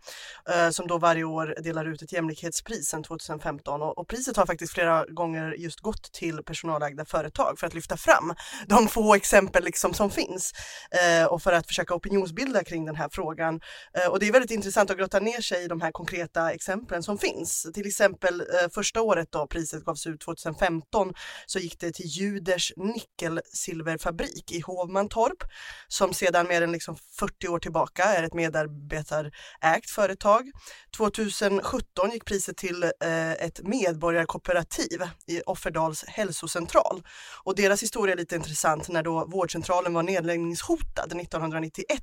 eh, 0.49 0.69
som 0.69 0.87
då 0.87 0.97
varje 0.97 1.23
år 1.23 1.55
delar 1.63 1.85
ut 1.85 2.01
ett 2.01 2.13
jämlikhetspris 2.13 2.87
sedan 2.87 3.03
2015 3.03 3.81
och, 3.81 4.07
priset 4.07 4.37
har 4.37 4.45
faktiskt 4.45 4.73
flera 4.73 5.05
gånger 5.05 5.55
just 5.57 5.79
gått 5.79 6.11
till 6.11 6.43
personalägda 6.43 7.05
företag 7.05 7.59
för 7.59 7.67
att 7.67 7.73
lyfta 7.73 7.97
fram 7.97 8.33
de 8.67 8.87
få 8.87 9.15
exempel 9.15 9.63
liksom 9.63 9.93
som 9.93 10.11
finns 10.11 10.53
eh, 10.91 11.25
och 11.25 11.41
för 11.41 11.53
att 11.53 11.67
försöka 11.67 11.95
opinionsbilda 11.95 12.63
kring 12.63 12.85
den 12.85 12.95
här 12.95 13.09
frågan. 13.11 13.61
Och 14.09 14.19
det 14.19 14.27
är 14.27 14.31
väldigt 14.31 14.51
intressant 14.51 14.91
att 14.91 14.97
grotta 14.97 15.19
ner 15.19 15.41
sig 15.41 15.63
i 15.63 15.67
de 15.67 15.81
här 15.81 15.91
konkreta 15.91 16.51
exemplen 16.51 17.03
som 17.03 17.17
finns. 17.17 17.67
Till 17.73 17.87
exempel 17.87 18.43
Eh, 18.53 18.69
första 18.73 19.01
året 19.01 19.31
då 19.31 19.47
priset 19.47 19.85
gavs 19.85 20.07
ut 20.07 20.21
2015 20.21 21.13
så 21.45 21.59
gick 21.59 21.79
det 21.79 21.91
till 21.91 22.05
Juders 22.05 22.73
nickelsilverfabrik 22.75 24.51
i 24.51 24.61
Hovmantorp 24.61 25.43
som 25.87 26.13
sedan 26.13 26.47
mer 26.47 26.61
än 26.61 26.71
liksom 26.71 26.97
40 27.19 27.47
år 27.47 27.59
tillbaka 27.59 28.03
är 28.03 28.23
ett 28.23 28.33
medarbetarägt 28.33 29.89
företag. 29.89 30.51
2017 30.97 32.11
gick 32.11 32.25
priset 32.25 32.57
till 32.57 32.83
eh, 32.83 33.31
ett 33.31 33.67
medborgarkooperativ 33.67 35.01
i 35.27 35.41
Offerdals 35.41 36.03
hälsocentral. 36.07 37.03
Och 37.43 37.55
deras 37.55 37.83
historia 37.83 38.13
är 38.13 38.17
lite 38.17 38.35
intressant. 38.35 38.89
När 38.89 39.03
då 39.03 39.25
vårdcentralen 39.25 39.93
var 39.93 40.03
nedläggningshotad 40.03 41.05
1991 41.05 42.01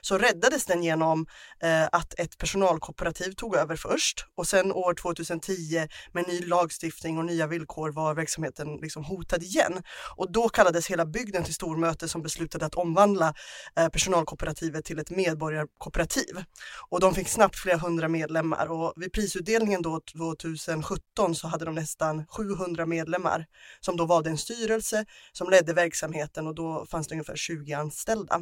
så 0.00 0.18
räddades 0.18 0.64
den 0.66 0.82
genom 0.82 1.26
eh, 1.62 1.88
att 1.92 2.18
ett 2.18 2.38
personalkooperativ 2.38 3.32
tog 3.32 3.56
över 3.56 3.76
först. 3.76 4.26
Och 4.36 4.46
sen 4.46 4.72
år 4.72 4.94
2010 4.94 5.81
Sverige 5.82 5.88
med 6.12 6.28
ny 6.28 6.40
lagstiftning 6.46 7.18
och 7.18 7.24
nya 7.24 7.46
villkor 7.46 7.92
var 7.92 8.14
verksamheten 8.14 8.76
liksom 8.76 9.04
hotad 9.04 9.42
igen. 9.42 9.82
Och 10.16 10.32
då 10.32 10.48
kallades 10.48 10.86
hela 10.90 11.06
bygden 11.06 11.44
till 11.44 11.54
stormöte 11.54 12.08
som 12.08 12.22
beslutade 12.22 12.66
att 12.66 12.74
omvandla 12.74 13.34
eh, 13.76 13.88
personalkooperativet 13.88 14.84
till 14.84 14.98
ett 14.98 15.10
medborgarkooperativ. 15.10 16.44
Och 16.90 17.00
de 17.00 17.14
fick 17.14 17.28
snabbt 17.28 17.56
flera 17.56 17.78
hundra 17.78 18.08
medlemmar 18.08 18.66
och 18.66 18.92
vid 18.96 19.12
prisutdelningen 19.12 19.82
då 19.82 20.00
2017 20.12 21.34
så 21.34 21.48
hade 21.48 21.64
de 21.64 21.74
nästan 21.74 22.26
700 22.26 22.86
medlemmar 22.86 23.46
som 23.80 23.96
då 23.96 24.06
valde 24.06 24.30
en 24.30 24.38
styrelse 24.38 25.04
som 25.32 25.50
ledde 25.50 25.72
verksamheten 25.72 26.46
och 26.46 26.54
då 26.54 26.86
fanns 26.90 27.08
det 27.08 27.14
ungefär 27.14 27.36
20 27.36 27.72
anställda. 27.72 28.40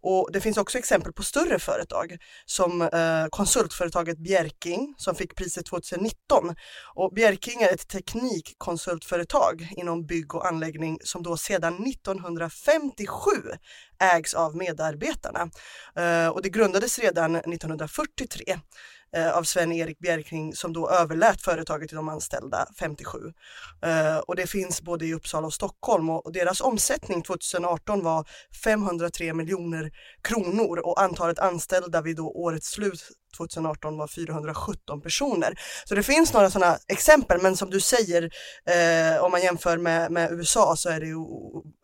Och 0.00 0.30
det 0.32 0.40
finns 0.40 0.56
också 0.56 0.78
exempel 0.78 1.12
på 1.12 1.22
större 1.22 1.58
företag 1.58 2.16
som 2.46 2.82
eh, 2.82 3.26
konsultföretaget 3.30 4.18
Bjerking 4.18 4.94
som 4.96 5.14
fick 5.14 5.34
priset 5.34 5.66
2019. 5.66 6.54
Och 6.94 7.12
Bjerking 7.14 7.62
är 7.62 7.72
ett 7.72 7.88
teknikkonsultföretag 7.88 9.68
inom 9.76 10.06
bygg 10.06 10.34
och 10.34 10.46
anläggning 10.46 10.98
som 11.04 11.22
då 11.22 11.36
sedan 11.36 11.86
1957 11.86 13.30
ägs 13.98 14.34
av 14.34 14.56
medarbetarna. 14.56 15.50
Eh, 15.96 16.28
och 16.28 16.42
det 16.42 16.48
grundades 16.48 16.98
redan 16.98 17.36
1943 17.36 18.58
Eh, 19.16 19.36
av 19.36 19.42
Sven-Erik 19.42 19.98
Bjerkning 19.98 20.54
som 20.54 20.72
då 20.72 20.90
överlät 20.90 21.42
företaget 21.42 21.88
till 21.88 21.96
de 21.96 22.08
anställda 22.08 22.66
57. 22.78 23.18
Eh, 23.84 24.18
och 24.18 24.36
det 24.36 24.46
finns 24.46 24.82
både 24.82 25.06
i 25.06 25.14
Uppsala 25.14 25.46
och 25.46 25.54
Stockholm 25.54 26.10
och 26.10 26.32
deras 26.32 26.60
omsättning 26.60 27.22
2018 27.22 28.04
var 28.04 28.28
503 28.64 29.34
miljoner 29.34 29.90
kronor 30.22 30.78
och 30.78 31.02
antalet 31.02 31.38
anställda 31.38 32.02
vid 32.02 32.16
då 32.16 32.28
årets 32.28 32.70
slut 32.70 33.00
2018 33.36 33.96
var 33.96 34.08
417 34.08 35.00
personer. 35.00 35.54
Så 35.84 35.94
det 35.94 36.02
finns 36.02 36.32
några 36.32 36.50
sådana 36.50 36.78
exempel 36.88 37.40
men 37.42 37.56
som 37.56 37.70
du 37.70 37.80
säger 37.80 38.22
eh, 38.66 39.24
om 39.24 39.30
man 39.30 39.42
jämför 39.42 39.78
med, 39.78 40.12
med 40.12 40.32
USA 40.32 40.76
så 40.76 40.88
är 40.88 41.00
det 41.00 41.06
ju 41.06 41.18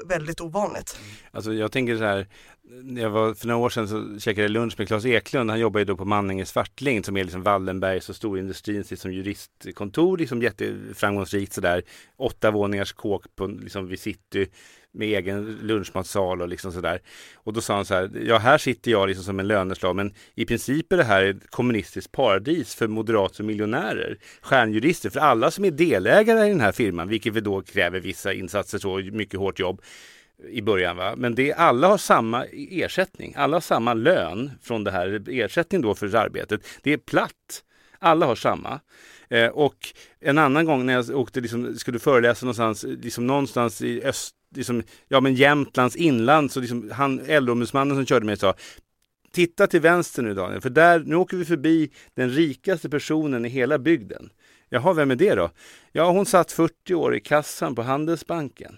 väldigt 0.08 0.40
ovanligt. 0.40 0.98
Alltså 1.32 1.52
jag 1.52 1.72
tänker 1.72 1.96
så 1.96 2.04
här, 2.04 2.28
när 2.70 3.02
jag 3.02 3.10
var, 3.10 3.34
för 3.34 3.46
några 3.46 3.60
år 3.64 3.70
sedan 3.70 3.88
så 3.88 4.18
käkade 4.20 4.42
jag 4.42 4.50
lunch 4.50 4.74
med 4.78 4.88
Claes 4.88 5.04
Eklund. 5.04 5.50
Han 5.50 5.60
jobbar 5.60 5.78
ju 5.78 5.84
då 5.84 5.96
på 5.96 6.04
Manninge 6.04 6.46
Svartling 6.46 7.04
som 7.04 7.16
är 7.16 7.24
liksom 7.24 7.42
Wallenbergs 7.42 8.08
och 8.08 8.16
storindustrins 8.16 8.90
liksom 8.90 9.12
juristkontor, 9.12 10.18
liksom 10.18 10.42
jätteframgångsrikt 10.42 11.52
sådär. 11.52 11.82
Åtta 12.16 12.50
våningars 12.50 12.92
kåk 12.92 13.24
på, 13.36 13.46
liksom 13.46 13.88
vid 13.88 14.00
city 14.00 14.48
med 14.92 15.08
egen 15.08 15.58
lunchmatsal 15.62 16.42
och 16.42 16.48
liksom 16.48 16.72
sådär. 16.72 17.00
Och 17.34 17.52
då 17.52 17.60
sa 17.60 17.74
han 17.74 17.84
så 17.84 17.94
här, 17.94 18.10
ja 18.26 18.38
här 18.38 18.58
sitter 18.58 18.90
jag 18.90 19.08
liksom 19.08 19.24
som 19.24 19.40
en 19.40 19.48
löneslag 19.48 19.96
men 19.96 20.14
i 20.34 20.44
princip 20.44 20.92
är 20.92 20.96
det 20.96 21.04
här 21.04 21.24
ett 21.24 21.50
kommunistiskt 21.50 22.12
paradis 22.12 22.74
för 22.74 22.88
moderater 22.88 23.40
och 23.40 23.46
miljonärer, 23.46 24.18
stjärnjurister, 24.42 25.10
för 25.10 25.20
alla 25.20 25.50
som 25.50 25.64
är 25.64 25.70
delägare 25.70 26.46
i 26.46 26.48
den 26.48 26.60
här 26.60 26.72
firman, 26.72 27.08
vilket 27.08 27.34
vi 27.34 27.40
då 27.40 27.62
kräver 27.62 28.00
vissa 28.00 28.32
insatser, 28.32 28.78
så 28.78 28.96
mycket 28.98 29.40
hårt 29.40 29.60
jobb 29.60 29.82
i 30.48 30.62
början. 30.62 30.96
Va? 30.96 31.14
Men 31.16 31.34
det, 31.34 31.52
alla 31.52 31.88
har 31.88 31.98
samma 31.98 32.44
ersättning. 32.52 33.34
Alla 33.36 33.56
har 33.56 33.60
samma 33.60 33.94
lön 33.94 34.50
från 34.62 34.84
det 34.84 34.90
här. 34.90 35.22
Ersättning 35.28 35.80
då 35.80 35.94
för 35.94 36.16
arbetet. 36.16 36.66
Det 36.82 36.92
är 36.92 36.96
platt. 36.96 37.62
Alla 37.98 38.26
har 38.26 38.34
samma. 38.34 38.80
Eh, 39.28 39.46
och 39.46 39.76
en 40.20 40.38
annan 40.38 40.64
gång 40.64 40.86
när 40.86 40.92
jag 40.92 41.10
åkte, 41.10 41.40
liksom, 41.40 41.74
skulle 41.74 41.98
föreläsa 41.98 42.46
någonstans, 42.46 42.84
liksom 42.88 43.26
någonstans 43.26 43.82
i 43.82 44.02
öst, 44.02 44.34
liksom, 44.54 44.82
ja 45.08 45.20
men 45.20 45.34
Jämtlands 45.34 45.96
inland, 45.96 46.52
så 46.52 46.60
liksom 46.60 46.90
han, 46.92 47.20
äldreombudsmannen 47.20 47.96
som 47.96 48.06
körde 48.06 48.26
mig 48.26 48.36
sa 48.36 48.54
Titta 49.32 49.66
till 49.66 49.80
vänster 49.80 50.22
nu 50.22 50.34
Daniel, 50.34 50.60
för 50.60 50.70
där, 50.70 50.98
nu 50.98 51.16
åker 51.16 51.36
vi 51.36 51.44
förbi 51.44 51.90
den 52.14 52.30
rikaste 52.30 52.88
personen 52.88 53.44
i 53.44 53.48
hela 53.48 53.78
bygden. 53.78 54.30
Jaha, 54.68 54.92
vem 54.92 55.10
är 55.10 55.16
det 55.16 55.34
då? 55.34 55.50
Ja, 55.92 56.10
hon 56.10 56.26
satt 56.26 56.52
40 56.52 56.94
år 56.94 57.16
i 57.16 57.20
kassan 57.20 57.74
på 57.74 57.82
Handelsbanken. 57.82 58.76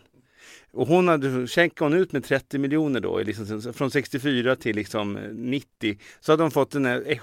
Och 0.72 0.86
hon 0.86 1.08
hade, 1.08 1.46
checkade 1.46 1.90
hon 1.90 2.00
ut 2.00 2.12
med 2.12 2.24
30 2.24 2.58
miljoner 2.58 3.00
då, 3.00 3.18
liksom, 3.18 3.72
från 3.72 3.90
64 3.90 4.56
till 4.56 4.76
liksom 4.76 5.16
eh, 5.16 5.22
90. 5.32 5.98
Så 6.20 6.32
hade 6.32 6.42
hon 6.42 6.50
fått 6.50 6.70
den 6.70 6.84
här 6.84 7.20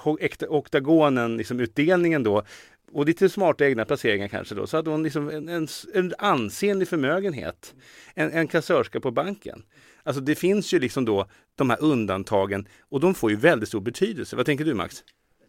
oktagonen, 0.50 1.38
liksom 1.38 1.60
utdelningen 1.60 2.24
då. 2.24 2.44
Och 2.92 3.06
lite 3.06 3.30
smarta 3.30 3.66
egna 3.66 3.86
placeringar 3.86 4.28
kanske 4.28 4.56
då. 4.56 4.68
Så 4.68 4.78
hade 4.78 4.90
hon 4.90 5.04
liksom 5.04 5.30
en, 5.30 5.50
en, 5.50 5.68
en 5.94 6.14
ansenlig 6.18 6.88
förmögenhet. 6.88 7.76
En, 8.14 8.32
en 8.32 8.48
kassörska 8.48 9.00
på 9.00 9.12
banken. 9.12 9.64
Alltså 10.04 10.22
det 10.22 10.36
finns 10.36 10.74
ju 10.74 10.80
liksom 10.80 11.06
då 11.06 11.26
de 11.56 11.70
här 11.70 11.82
undantagen 11.82 12.68
och 12.90 13.00
de 13.00 13.14
får 13.14 13.32
ju 13.32 13.36
väldigt 13.38 13.70
stor 13.70 13.82
betydelse. 13.82 14.36
Vad 14.36 14.46
tänker 14.46 14.66
du 14.66 14.74
Max? 14.74 15.04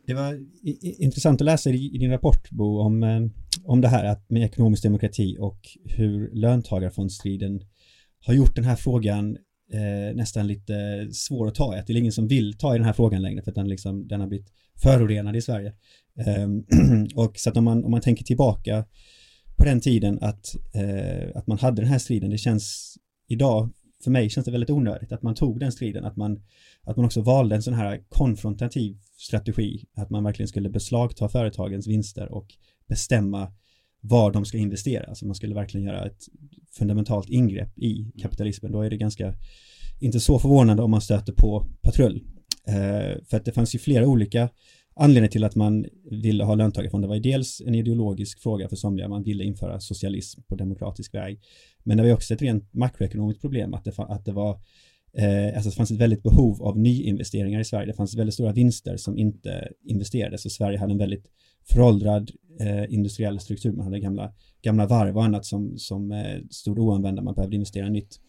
Det 0.07 0.15
var 0.15 0.41
intressant 0.81 1.41
att 1.41 1.45
läsa 1.45 1.71
i 1.71 1.99
din 1.99 2.11
rapport 2.11 2.51
Bo 2.51 2.81
om, 2.81 3.03
eh, 3.03 3.21
om 3.65 3.81
det 3.81 3.89
här 3.89 4.05
att 4.05 4.31
med 4.31 4.43
ekonomisk 4.43 4.83
demokrati 4.83 5.37
och 5.41 5.59
hur 5.85 6.31
löntagarfondsstriden 6.35 7.61
har 8.29 8.35
gjort 8.35 8.57
den 8.57 8.65
här 8.65 8.77
frågan 8.77 9.37
eh, 9.73 10.17
nästan 10.17 10.47
lite 10.47 11.09
svår 11.13 11.49
att 11.49 11.55
ta 11.55 11.77
i. 11.77 11.79
Att 11.79 11.87
det 11.87 11.93
är 11.93 11.97
ingen 11.97 12.13
som 12.13 12.29
vill 12.29 12.59
ta 12.59 12.75
i 12.75 12.79
den 12.79 12.87
här 12.87 12.93
frågan 12.93 13.23
längre 13.23 13.43
för 13.43 13.51
att 13.51 13.55
den, 13.55 13.69
liksom, 13.69 14.09
den 14.09 14.21
har 14.21 14.27
blivit 14.27 14.53
förorenad 14.83 15.37
i 15.37 15.41
Sverige. 15.41 15.73
Eh, 16.19 16.49
och 17.25 17.39
så 17.39 17.51
att 17.51 17.57
om 17.57 17.65
man, 17.65 17.85
om 17.85 17.91
man 17.91 18.01
tänker 18.01 18.25
tillbaka 18.25 18.85
på 19.57 19.65
den 19.65 19.81
tiden 19.81 20.19
att, 20.23 20.57
eh, 20.75 21.29
att 21.35 21.47
man 21.47 21.59
hade 21.59 21.83
den 21.83 21.91
här 21.91 21.99
striden, 21.99 22.31
det 22.31 22.39
känns 22.39 22.97
idag, 23.29 23.71
för 24.05 24.11
mig 24.11 24.31
känns 24.31 24.45
det 24.45 24.51
väldigt 24.51 24.71
onödigt 24.71 25.13
att 25.13 25.23
man 25.23 25.35
tog 25.35 25.61
den 25.61 25.73
striden, 25.73 26.05
att 26.05 26.17
man, 26.17 26.43
att 26.83 26.97
man 26.97 27.07
också 27.07 27.21
valde 27.21 27.57
en 27.57 27.63
sån 27.63 27.75
här 27.75 28.03
konfrontativ 28.09 28.99
strategi, 29.17 29.85
att 29.97 30.11
man 30.11 30.25
verkligen 30.25 30.49
skulle 30.49 30.71
beslagta 30.71 31.29
företagens 31.29 31.87
vinster 31.87 32.33
och 32.33 32.47
bestämma 32.89 33.53
var 34.01 34.33
de 34.33 34.45
ska 34.45 34.59
investera. 34.59 35.05
Alltså 35.05 35.27
man 35.27 35.35
skulle 35.35 35.55
verkligen 35.55 35.87
göra 35.87 36.07
ett 36.07 36.27
fundamentalt 36.79 37.29
ingrepp 37.29 37.79
i 37.79 38.13
kapitalismen. 38.23 38.73
Då 38.73 38.83
är 38.83 38.91
det 38.91 38.97
ganska 38.97 39.35
inte 40.01 40.21
så 40.21 40.39
förvånande 40.39 40.83
om 40.83 40.91
man 40.91 41.01
stöter 41.01 41.33
på 41.33 41.67
patrull. 41.83 42.23
Eh, 42.69 43.25
för 43.25 43.37
att 43.37 43.45
det 43.45 43.53
fanns 43.53 43.75
ju 43.75 43.79
flera 43.79 44.07
olika 44.07 44.49
anledningar 44.95 45.31
till 45.31 45.45
att 45.45 45.55
man 45.55 45.87
ville 46.11 46.45
ha 46.45 46.55
löntagarfonder. 46.55 47.07
Det 47.07 47.09
var 47.09 47.17
ju 47.17 47.23
dels 47.23 47.63
en 47.67 47.75
ideologisk 47.75 48.43
fråga 48.43 48.69
för 48.69 48.77
somliga, 48.77 49.09
man 49.09 49.23
ville 49.23 49.45
införa 49.45 49.81
socialism 49.81 50.41
på 50.43 50.57
demokratisk 50.57 51.15
väg. 51.15 51.41
Men 51.83 51.97
det 51.97 52.03
var 52.03 52.09
ju 52.09 52.15
också 52.15 52.35
ett 52.35 52.43
rent 52.43 52.75
makroekonomiskt 52.75 53.41
problem 53.41 53.75
att 53.75 53.85
det, 53.85 53.93
att 53.99 54.25
det 54.25 54.33
var 54.33 54.61
Eh, 55.13 55.55
alltså 55.55 55.71
det 55.71 55.77
fanns 55.77 55.91
ett 55.91 55.99
väldigt 55.99 56.23
behov 56.23 56.63
av 56.63 56.79
nyinvesteringar 56.79 57.61
i 57.61 57.65
Sverige. 57.65 57.87
Det 57.87 57.93
fanns 57.93 58.17
väldigt 58.17 58.35
stora 58.35 58.53
vinster 58.53 58.97
som 58.97 59.19
inte 59.19 59.69
investerades 59.85 60.45
och 60.45 60.53
Sverige 60.53 60.79
hade 60.79 60.93
en 60.93 60.99
väldigt 60.99 61.27
föråldrad 61.73 62.31
eh, 62.61 62.95
industriell 62.95 63.41
struktur. 63.41 63.73
Man 63.73 63.85
hade 63.85 64.01
gamla, 64.01 64.33
gamla 64.63 64.87
varv 64.87 65.17
och 65.17 65.25
annat 65.25 65.45
som, 65.45 65.79
som 65.79 66.13
eh, 66.13 66.39
stod 66.51 66.79
oanvända. 66.79 67.23
Man 67.23 67.35
behövde 67.35 67.57
investera 67.57 67.89
nytt. 67.89 68.21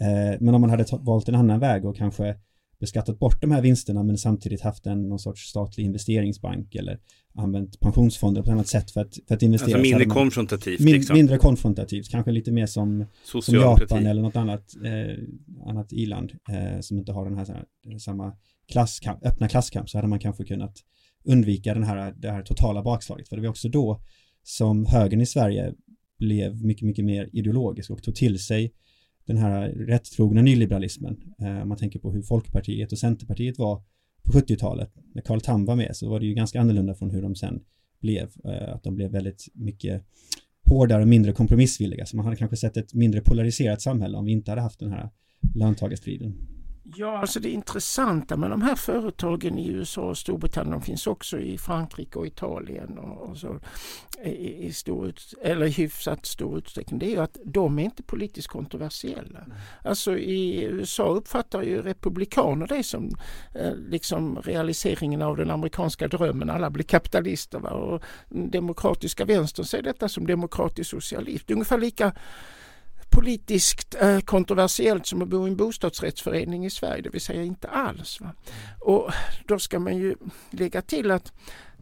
Eh, 0.00 0.40
men 0.40 0.54
om 0.54 0.60
man 0.60 0.70
hade 0.70 0.84
valt 1.00 1.28
en 1.28 1.34
annan 1.34 1.60
väg 1.60 1.84
och 1.84 1.96
kanske 1.96 2.36
beskattat 2.80 3.18
bort 3.18 3.40
de 3.40 3.50
här 3.50 3.62
vinsterna 3.62 4.02
men 4.02 4.18
samtidigt 4.18 4.60
haft 4.60 4.86
en 4.86 5.08
någon 5.08 5.18
sorts 5.18 5.42
statlig 5.42 5.84
investeringsbank 5.84 6.74
eller 6.74 6.98
använt 7.34 7.80
pensionsfonder 7.80 8.42
på 8.42 8.50
ett 8.50 8.52
annat 8.52 8.66
sätt 8.66 8.90
för 8.90 9.00
att, 9.00 9.18
för 9.28 9.34
att 9.34 9.42
investera. 9.42 9.76
Alltså 9.76 9.82
mindre 9.82 10.04
konfrontativt. 10.04 10.80
Min, 10.80 10.94
liksom. 10.94 11.16
Mindre 11.16 11.38
konfrontativt, 11.38 12.10
kanske 12.10 12.30
lite 12.30 12.52
mer 12.52 12.66
som, 12.66 13.04
som 13.22 13.54
Japan 13.54 14.06
eller 14.06 14.22
något 14.22 14.36
annat, 14.36 14.74
eh, 14.84 15.68
annat 15.68 15.92
iland 15.92 16.32
eh, 16.48 16.80
som 16.80 16.98
inte 16.98 17.12
har 17.12 17.24
den 17.24 17.38
här, 17.38 17.46
här 17.46 17.98
samma 17.98 18.32
klasskamp, 18.68 19.26
öppna 19.26 19.48
klasskamp 19.48 19.90
så 19.90 19.98
hade 19.98 20.08
man 20.08 20.18
kanske 20.18 20.44
kunnat 20.44 20.78
undvika 21.26 21.74
den 21.74 21.82
här, 21.82 22.14
det 22.18 22.30
här 22.30 22.42
totala 22.42 22.82
bakslaget. 22.82 23.28
För 23.28 23.36
det 23.36 23.42
var 23.42 23.48
också 23.48 23.68
då 23.68 24.00
som 24.42 24.86
högern 24.86 25.20
i 25.20 25.26
Sverige 25.26 25.74
blev 26.18 26.64
mycket, 26.64 26.82
mycket 26.82 27.04
mer 27.04 27.30
ideologisk 27.32 27.90
och 27.90 28.02
tog 28.02 28.14
till 28.14 28.38
sig 28.38 28.72
den 29.26 29.36
här 29.36 29.68
rättrogna 29.68 30.42
nyliberalismen. 30.42 31.16
Eh, 31.38 31.62
om 31.62 31.68
man 31.68 31.78
tänker 31.78 31.98
på 31.98 32.12
hur 32.12 32.22
Folkpartiet 32.22 32.92
och 32.92 32.98
Centerpartiet 32.98 33.58
var 33.58 33.82
på 34.22 34.32
70-talet. 34.32 34.92
När 35.14 35.22
Carl 35.22 35.40
Tham 35.40 35.64
var 35.64 35.76
med 35.76 35.96
så 35.96 36.10
var 36.10 36.20
det 36.20 36.26
ju 36.26 36.34
ganska 36.34 36.60
annorlunda 36.60 36.94
från 36.94 37.10
hur 37.10 37.22
de 37.22 37.34
sen 37.34 37.60
blev. 38.00 38.30
Eh, 38.44 38.74
att 38.74 38.82
de 38.82 38.94
blev 38.94 39.10
väldigt 39.10 39.48
mycket 39.54 40.02
hårdare 40.64 41.02
och 41.02 41.08
mindre 41.08 41.32
kompromissvilliga. 41.32 42.06
Så 42.06 42.16
man 42.16 42.24
hade 42.24 42.36
kanske 42.36 42.56
sett 42.56 42.76
ett 42.76 42.94
mindre 42.94 43.20
polariserat 43.20 43.82
samhälle 43.82 44.16
om 44.18 44.24
vi 44.24 44.32
inte 44.32 44.50
hade 44.50 44.60
haft 44.60 44.80
den 44.80 44.92
här 44.92 45.10
löntagarstriden. 45.54 46.55
Ja, 46.94 47.18
alltså 47.18 47.40
det 47.40 47.50
intressanta 47.50 48.36
med 48.36 48.50
de 48.50 48.62
här 48.62 48.74
företagen 48.74 49.58
i 49.58 49.68
USA 49.68 50.02
och 50.02 50.18
Storbritannien, 50.18 50.72
de 50.72 50.82
finns 50.82 51.06
också 51.06 51.38
i 51.38 51.58
Frankrike 51.58 52.18
och 52.18 52.26
Italien 52.26 52.98
och, 52.98 53.36
så, 53.36 53.60
i, 54.24 54.66
i 54.66 54.72
stor 54.72 55.14
eller 55.42 55.68
hyfsat 55.68 56.26
stor 56.26 56.58
utsträckning, 56.58 56.98
det 56.98 57.06
är 57.06 57.10
ju 57.10 57.20
att 57.20 57.38
de 57.44 57.78
är 57.78 57.82
inte 57.82 58.02
politiskt 58.02 58.48
kontroversiella. 58.48 59.38
Mm. 59.38 59.56
Alltså 59.84 60.18
i 60.18 60.64
USA 60.64 61.08
uppfattar 61.08 61.62
ju 61.62 61.82
republikaner 61.82 62.66
det 62.66 62.82
som 62.82 63.16
eh, 63.54 63.74
liksom 63.76 64.36
realiseringen 64.36 65.22
av 65.22 65.36
den 65.36 65.50
amerikanska 65.50 66.08
drömmen, 66.08 66.50
alla 66.50 66.70
blir 66.70 66.84
kapitalister 66.84 67.58
va? 67.58 67.70
och 67.70 68.02
demokratiska 68.28 69.24
vänstern 69.24 69.64
ser 69.64 69.82
detta 69.82 70.08
som 70.08 70.26
demokratisk 70.26 70.90
socialism. 70.90 71.52
Ungefär 71.52 71.78
lika 71.78 72.12
politiskt 73.10 73.94
eh, 74.00 74.20
kontroversiellt 74.20 75.06
som 75.06 75.22
att 75.22 75.28
bo 75.28 75.46
i 75.46 75.50
en 75.50 75.56
bostadsrättsförening 75.56 76.66
i 76.66 76.70
Sverige, 76.70 77.02
det 77.02 77.10
vill 77.10 77.20
säga 77.20 77.42
inte 77.42 77.68
alls. 77.68 78.20
Va? 78.20 78.32
Och 78.80 79.10
då 79.46 79.58
ska 79.58 79.78
man 79.78 79.96
ju 79.96 80.16
lägga 80.50 80.82
till 80.82 81.10
att 81.10 81.32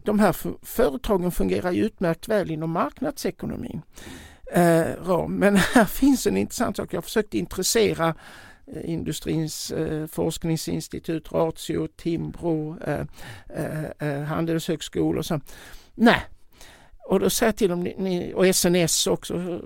de 0.04 0.18
här 0.18 0.36
företagen 0.62 1.30
fungerar 1.30 1.72
ju 1.72 1.84
utmärkt 1.84 2.28
väl 2.28 2.50
inom 2.50 2.70
marknadsekonomin. 2.70 3.82
Eh, 4.52 5.28
Men 5.28 5.56
här 5.74 5.84
finns 5.84 6.26
en 6.26 6.36
intressant 6.36 6.76
sak. 6.76 6.92
Jag 6.92 6.96
har 6.96 7.02
försökt 7.02 7.34
intressera 7.34 8.14
eh, 8.66 8.90
Industrins 8.90 9.70
eh, 9.70 10.06
forskningsinstitut, 10.06 11.32
Ratio, 11.32 11.88
Timbro, 11.96 12.78
eh, 12.86 13.06
eh, 13.48 14.08
eh 14.08 14.22
Handelshögskolor 14.22 15.18
och 15.18 15.26
så. 15.26 15.40
Nej, 15.94 16.22
och 17.06 17.20
då 17.20 17.30
säger 17.30 17.48
jag 17.48 17.56
till 17.56 17.68
dem, 17.68 17.82
ni, 17.82 18.32
och 18.34 18.54
SNS 18.54 19.06
också, 19.06 19.60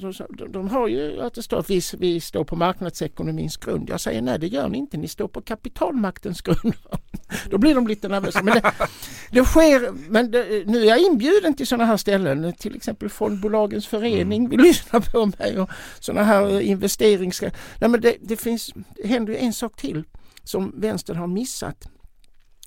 så, 0.00 0.12
så, 0.12 0.26
de 0.48 0.68
har 0.68 0.88
ju 0.88 1.20
att 1.20 1.34
det 1.34 1.42
står 1.42 1.58
att 1.58 1.70
vi, 1.70 1.80
vi 1.98 2.20
står 2.20 2.44
på 2.44 2.56
marknadsekonomins 2.56 3.56
grund. 3.56 3.90
Jag 3.90 4.00
säger 4.00 4.22
nej 4.22 4.38
det 4.38 4.46
gör 4.46 4.68
ni 4.68 4.78
inte, 4.78 4.96
ni 4.96 5.08
står 5.08 5.28
på 5.28 5.40
kapitalmaktens 5.40 6.42
grund. 6.42 6.74
Då 7.50 7.58
blir 7.58 7.74
de 7.74 7.86
lite 7.86 8.08
nervösa. 8.08 8.42
Men 8.42 8.54
det, 8.54 8.72
det 9.30 9.44
sker, 9.44 9.92
men 10.10 10.30
det, 10.30 10.66
nu 10.66 10.80
är 10.80 10.84
jag 10.84 11.00
inbjuden 11.00 11.54
till 11.54 11.66
sådana 11.66 11.84
här 11.84 11.96
ställen, 11.96 12.52
till 12.52 12.76
exempel 12.76 13.08
Fondbolagens 13.08 13.86
förening 13.86 14.44
mm. 14.44 14.50
vill 14.50 14.60
lyssna 14.60 15.00
på 15.00 15.26
mig 15.38 15.58
och 15.58 15.70
sådana 16.00 16.24
här 16.24 16.60
investerings... 16.60 17.42
Nej 17.80 17.90
men 17.90 18.00
det, 18.00 18.16
det 18.20 18.36
finns, 18.36 18.74
det 18.96 19.08
händer 19.08 19.32
ju 19.32 19.38
en 19.38 19.52
sak 19.52 19.76
till 19.76 20.04
som 20.44 20.72
vänstern 20.76 21.16
har 21.16 21.26
missat 21.26 21.88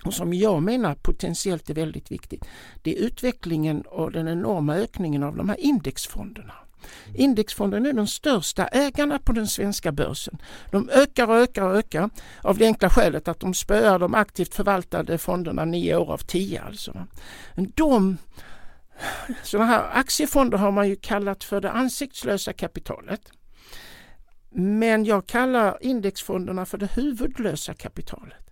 och 0.04 0.14
som 0.14 0.34
jag 0.34 0.62
menar 0.62 0.94
potentiellt 0.94 1.70
är 1.70 1.74
väldigt 1.74 2.12
viktigt. 2.12 2.44
Det 2.82 2.98
är 2.98 3.02
utvecklingen 3.02 3.82
och 3.82 4.12
den 4.12 4.28
enorma 4.28 4.76
ökningen 4.76 5.22
av 5.22 5.36
de 5.36 5.48
här 5.48 5.60
indexfonderna. 5.60 6.54
Indexfonden 7.14 7.86
är 7.86 7.92
de 7.92 8.06
största 8.06 8.66
ägarna 8.66 9.18
på 9.18 9.32
den 9.32 9.46
svenska 9.46 9.92
börsen. 9.92 10.38
De 10.70 10.90
ökar 10.90 11.28
och 11.28 11.36
ökar 11.36 11.62
och 11.62 11.76
ökar 11.76 12.10
av 12.42 12.58
det 12.58 12.66
enkla 12.66 12.90
skälet 12.90 13.28
att 13.28 13.40
de 13.40 13.54
spöar 13.54 13.98
de 13.98 14.14
aktivt 14.14 14.54
förvaltade 14.54 15.18
fonderna 15.18 15.64
nio 15.64 15.96
år 15.96 16.12
av 16.12 16.18
tio. 16.18 16.62
Alltså. 16.62 17.06
De, 17.74 18.16
sådana 19.42 19.66
här 19.66 19.90
aktiefonder 19.92 20.58
har 20.58 20.70
man 20.70 20.88
ju 20.88 20.96
kallat 20.96 21.44
för 21.44 21.60
det 21.60 21.70
ansiktslösa 21.70 22.52
kapitalet. 22.52 23.32
Men 24.54 25.04
jag 25.04 25.26
kallar 25.26 25.78
indexfonderna 25.80 26.66
för 26.66 26.78
det 26.78 26.92
huvudlösa 26.94 27.74
kapitalet. 27.74 28.51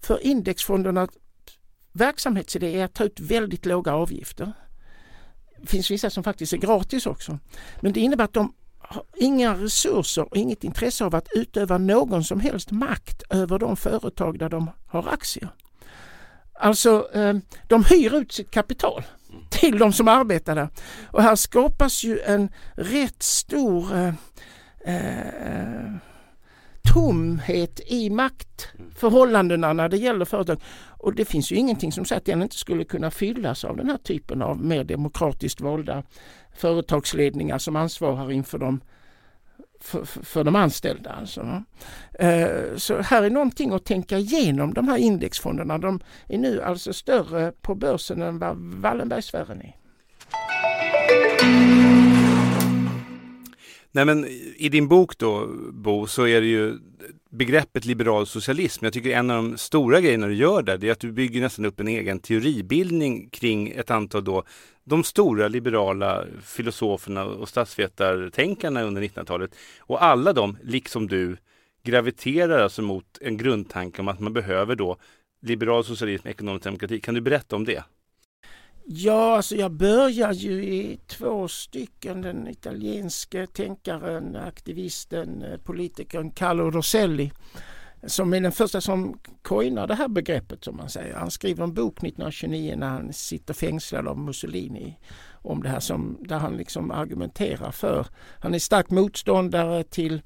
För 0.00 0.26
indexfondernas 0.26 1.10
verksamhetsidé 1.92 2.80
är 2.80 2.84
att 2.84 2.94
ta 2.94 3.04
ut 3.04 3.20
väldigt 3.20 3.66
låga 3.66 3.92
avgifter. 3.92 4.52
Det 5.60 5.66
finns 5.66 5.90
vissa 5.90 6.10
som 6.10 6.24
faktiskt 6.24 6.52
är 6.52 6.56
gratis 6.56 7.06
också. 7.06 7.38
Men 7.80 7.92
det 7.92 8.00
innebär 8.00 8.24
att 8.24 8.32
de 8.32 8.54
har 8.78 9.04
inga 9.16 9.54
resurser 9.54 10.22
och 10.22 10.36
inget 10.36 10.64
intresse 10.64 11.04
av 11.04 11.14
att 11.14 11.28
utöva 11.34 11.78
någon 11.78 12.24
som 12.24 12.40
helst 12.40 12.70
makt 12.70 13.22
över 13.30 13.58
de 13.58 13.76
företag 13.76 14.38
där 14.38 14.48
de 14.48 14.70
har 14.86 15.08
aktier. 15.08 15.48
Alltså, 16.52 17.08
eh, 17.14 17.34
de 17.68 17.84
hyr 17.84 18.14
ut 18.14 18.32
sitt 18.32 18.50
kapital 18.50 19.02
till 19.50 19.78
de 19.78 19.92
som 19.92 20.08
arbetar 20.08 20.54
där. 20.54 20.68
Och 21.10 21.22
här 21.22 21.36
skapas 21.36 22.04
ju 22.04 22.20
en 22.20 22.48
rätt 22.74 23.22
stor 23.22 23.96
eh, 23.96 24.14
eh, 24.84 25.92
tomhet 26.82 27.80
i 27.86 28.10
maktförhållandena 28.10 29.72
när 29.72 29.88
det 29.88 29.96
gäller 29.96 30.24
företag. 30.24 30.60
Och 30.88 31.14
det 31.14 31.24
finns 31.24 31.52
ju 31.52 31.56
ingenting 31.56 31.92
som 31.92 32.04
säger 32.04 32.20
att 32.20 32.26
den 32.26 32.42
inte 32.42 32.56
skulle 32.56 32.84
kunna 32.84 33.10
fyllas 33.10 33.64
av 33.64 33.76
den 33.76 33.90
här 33.90 33.98
typen 33.98 34.42
av 34.42 34.64
mer 34.64 34.84
demokratiskt 34.84 35.60
valda 35.60 36.02
företagsledningar 36.56 37.58
som 37.58 37.76
ansvarar 37.76 38.32
inför 38.32 38.58
dem 38.58 38.80
för, 39.80 40.04
för, 40.04 40.44
de 40.44 40.56
anställda. 40.56 41.10
Alltså. 41.10 41.62
Eh, 42.18 42.76
så 42.76 43.02
här 43.02 43.22
är 43.22 43.30
någonting 43.30 43.72
att 43.72 43.84
tänka 43.84 44.18
igenom 44.18 44.74
de 44.74 44.88
här 44.88 44.96
indexfonderna. 44.96 45.78
De 45.78 46.00
är 46.28 46.38
nu 46.38 46.62
alltså 46.62 46.92
större 46.92 47.52
på 47.52 47.74
börsen 47.74 48.22
än 48.22 48.38
vad 48.38 48.56
Wallenbergsfären 48.56 49.62
är. 49.62 49.76
Nej 53.92 54.04
men 54.04 54.26
i 54.56 54.68
din 54.68 54.88
bok 54.88 55.18
då 55.18 55.46
Bo 55.72 56.06
så 56.06 56.26
är 56.26 56.40
det 56.40 56.46
ju 56.46 56.78
begreppet 57.30 57.84
liberal 57.84 58.26
socialism. 58.26 58.84
Jag 58.84 58.94
tycker 58.94 59.10
en 59.10 59.30
av 59.30 59.36
de 59.36 59.58
stora 59.58 60.00
grejerna 60.00 60.26
du 60.26 60.34
gör 60.34 60.62
där 60.62 60.78
det 60.78 60.88
är 60.88 60.92
att 60.92 61.00
du 61.00 61.12
bygger 61.12 61.40
nästan 61.40 61.64
upp 61.64 61.80
en 61.80 61.88
egen 61.88 62.18
teoribildning 62.18 63.28
kring 63.30 63.68
ett 63.68 63.90
antal 63.90 64.24
då 64.24 64.44
de 64.84 65.04
stora 65.04 65.48
liberala 65.48 66.24
filosoferna 66.44 67.24
och 67.24 67.48
statsvetartänkarna 67.48 68.82
under 68.82 69.02
1900-talet. 69.02 69.54
Och 69.78 70.04
alla 70.04 70.32
de, 70.32 70.56
liksom 70.62 71.06
du, 71.06 71.36
graviterar 71.82 72.62
alltså 72.62 72.82
mot 72.82 73.18
en 73.20 73.36
grundtanke 73.36 74.00
om 74.00 74.08
att 74.08 74.20
man 74.20 74.32
behöver 74.32 74.76
då 74.76 74.96
liberal 75.42 75.84
socialism, 75.84 76.28
ekonomisk 76.28 76.64
demokrati. 76.64 77.00
Kan 77.00 77.14
du 77.14 77.20
berätta 77.20 77.56
om 77.56 77.64
det? 77.64 77.84
Ja, 78.92 79.36
alltså 79.36 79.56
jag 79.56 79.72
börjar 79.72 80.32
ju 80.32 80.64
i 80.64 81.00
två 81.06 81.48
stycken. 81.48 82.22
Den 82.22 82.48
italienske 82.48 83.46
tänkaren, 83.46 84.36
aktivisten, 84.36 85.42
eh, 85.42 85.58
politikern 85.58 86.30
Carlo 86.30 86.70
Rosselli 86.70 87.32
som 88.02 88.34
är 88.34 88.40
den 88.40 88.52
första 88.52 88.80
som 88.80 89.18
coinar 89.42 89.86
det 89.86 89.94
här 89.94 90.08
begreppet 90.08 90.64
som 90.64 90.76
man 90.76 90.88
säger. 90.88 91.14
Han 91.14 91.30
skriver 91.30 91.64
en 91.64 91.74
bok 91.74 92.02
1929 92.02 92.74
när 92.76 92.88
han 92.88 93.12
sitter 93.12 93.54
fängslad 93.54 94.08
av 94.08 94.18
Mussolini 94.18 94.98
om 95.32 95.62
det 95.62 95.68
här 95.68 95.80
som, 95.80 96.18
där 96.20 96.38
han 96.38 96.56
liksom 96.56 96.90
argumenterar 96.90 97.70
för. 97.70 98.06
Han 98.38 98.54
är 98.54 98.58
stark 98.58 98.90
motståndare 98.90 99.84
till 99.84 100.22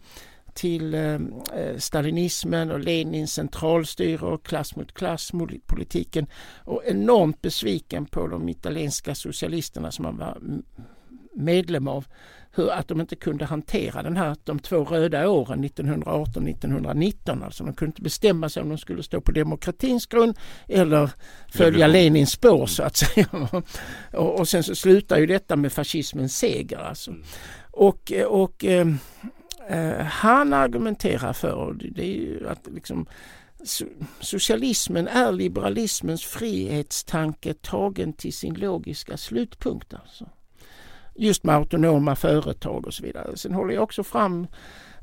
till 0.55 0.95
eh, 0.95 1.15
eh, 1.55 1.77
stalinismen 1.79 2.71
och 2.71 2.81
Lenins 2.81 3.33
centralstyre 3.33 4.27
och 4.27 4.45
klass 4.45 4.77
mot 4.77 4.95
klass 4.95 5.33
politiken 5.67 6.27
och 6.65 6.83
enormt 6.87 7.43
besviken 7.43 8.07
på 8.07 8.27
de 8.27 8.49
italienska 8.49 9.15
socialisterna 9.15 9.93
som 9.93 10.05
han 10.05 10.17
var 10.17 10.39
medlem 11.35 11.89
av. 11.89 12.07
Hur 12.57 12.71
att 12.71 12.89
de 12.89 13.01
inte 13.01 13.17
kunde 13.17 13.45
hantera 13.45 14.03
den 14.03 14.17
här, 14.17 14.37
de 14.45 14.59
två 14.59 14.85
röda 14.85 15.29
åren 15.29 15.65
1918-1919. 15.65 17.45
Alltså 17.45 17.65
de 17.65 17.75
kunde 17.75 17.91
inte 17.91 18.03
bestämma 18.03 18.49
sig 18.49 18.63
om 18.63 18.69
de 18.69 18.79
skulle 18.79 19.03
stå 19.03 19.21
på 19.21 19.33
demokratins 19.33 20.07
grund 20.07 20.39
eller 20.69 21.11
följa 21.49 21.87
Lenins 21.87 22.31
spår 22.31 22.67
så 22.67 22.83
att 22.83 22.97
säga. 22.97 23.27
och, 24.13 24.41
och 24.41 24.49
sen 24.49 24.63
så 24.63 24.75
slutar 24.75 25.19
ju 25.19 25.27
detta 25.27 25.57
med 25.57 25.73
fascismens 25.73 26.39
seger. 26.39 26.79
Alltså. 26.79 27.11
Mm. 27.11 27.23
Och, 27.71 28.13
och 28.29 28.65
Eh, 28.65 28.87
Eh, 29.69 30.05
han 30.05 30.53
argumenterar 30.53 31.33
för 31.33 31.77
det 31.95 32.03
är 32.03 32.17
ju 32.17 32.49
att 32.49 32.69
liksom, 32.75 33.07
socialismen 34.21 35.09
är 35.09 35.33
liberalismens 35.33 36.25
frihetstanke 36.25 37.55
tagen 37.55 38.13
till 38.13 38.33
sin 38.33 38.55
logiska 38.55 39.17
slutpunkt. 39.17 39.95
Alltså. 39.95 40.29
Just 41.17 41.45
med 41.45 41.55
autonoma 41.55 42.17
företag 42.17 42.87
och 42.87 42.95
så 42.95 43.03
vidare. 43.03 43.37
Sen 43.37 43.55
håller 43.55 43.75
jag 43.75 43.83
också 43.83 44.05
fram 44.05 44.47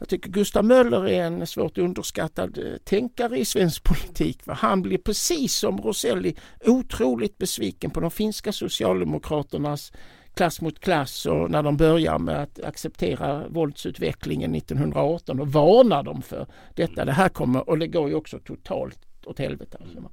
jag 0.02 0.10
tycker 0.10 0.30
Gustav 0.30 0.66
Möller 0.66 1.08
är 1.08 1.24
en 1.24 1.48
svårt 1.48 1.78
underskattad 1.78 2.58
eh, 2.58 2.78
tänkare 2.84 3.40
i 3.40 3.46
svensk 3.46 3.84
politik. 3.90 4.44
För 4.44 4.54
han 4.54 4.82
blir 4.82 4.98
precis 4.98 5.56
som 5.56 5.78
Roselli 5.78 6.36
otroligt 6.66 7.38
besviken 7.38 7.92
på 7.92 8.00
de 8.00 8.12
finska 8.12 8.52
socialdemokraternas 8.52 9.92
klass 10.34 10.62
mot 10.62 10.80
klass 10.80 11.26
och 11.26 11.52
när 11.52 11.64
de 11.64 11.78
börjar 11.78 12.20
med 12.20 12.42
att 12.42 12.64
acceptera 12.64 13.48
våldsutvecklingen 13.48 14.56
1918 14.56 15.40
och 15.40 15.48
varnar 15.48 16.04
dem 16.04 16.22
för 16.22 16.48
detta. 16.76 17.06
Det 17.06 17.12
här 17.12 17.30
kommer, 17.30 17.70
och 17.70 17.80
det 17.80 17.88
går 17.88 18.10
ju 18.10 18.16
också 18.16 18.40
totalt 18.40 19.00
åt 19.26 19.40
helvete. 19.40 19.78
Alltså. 19.82 20.12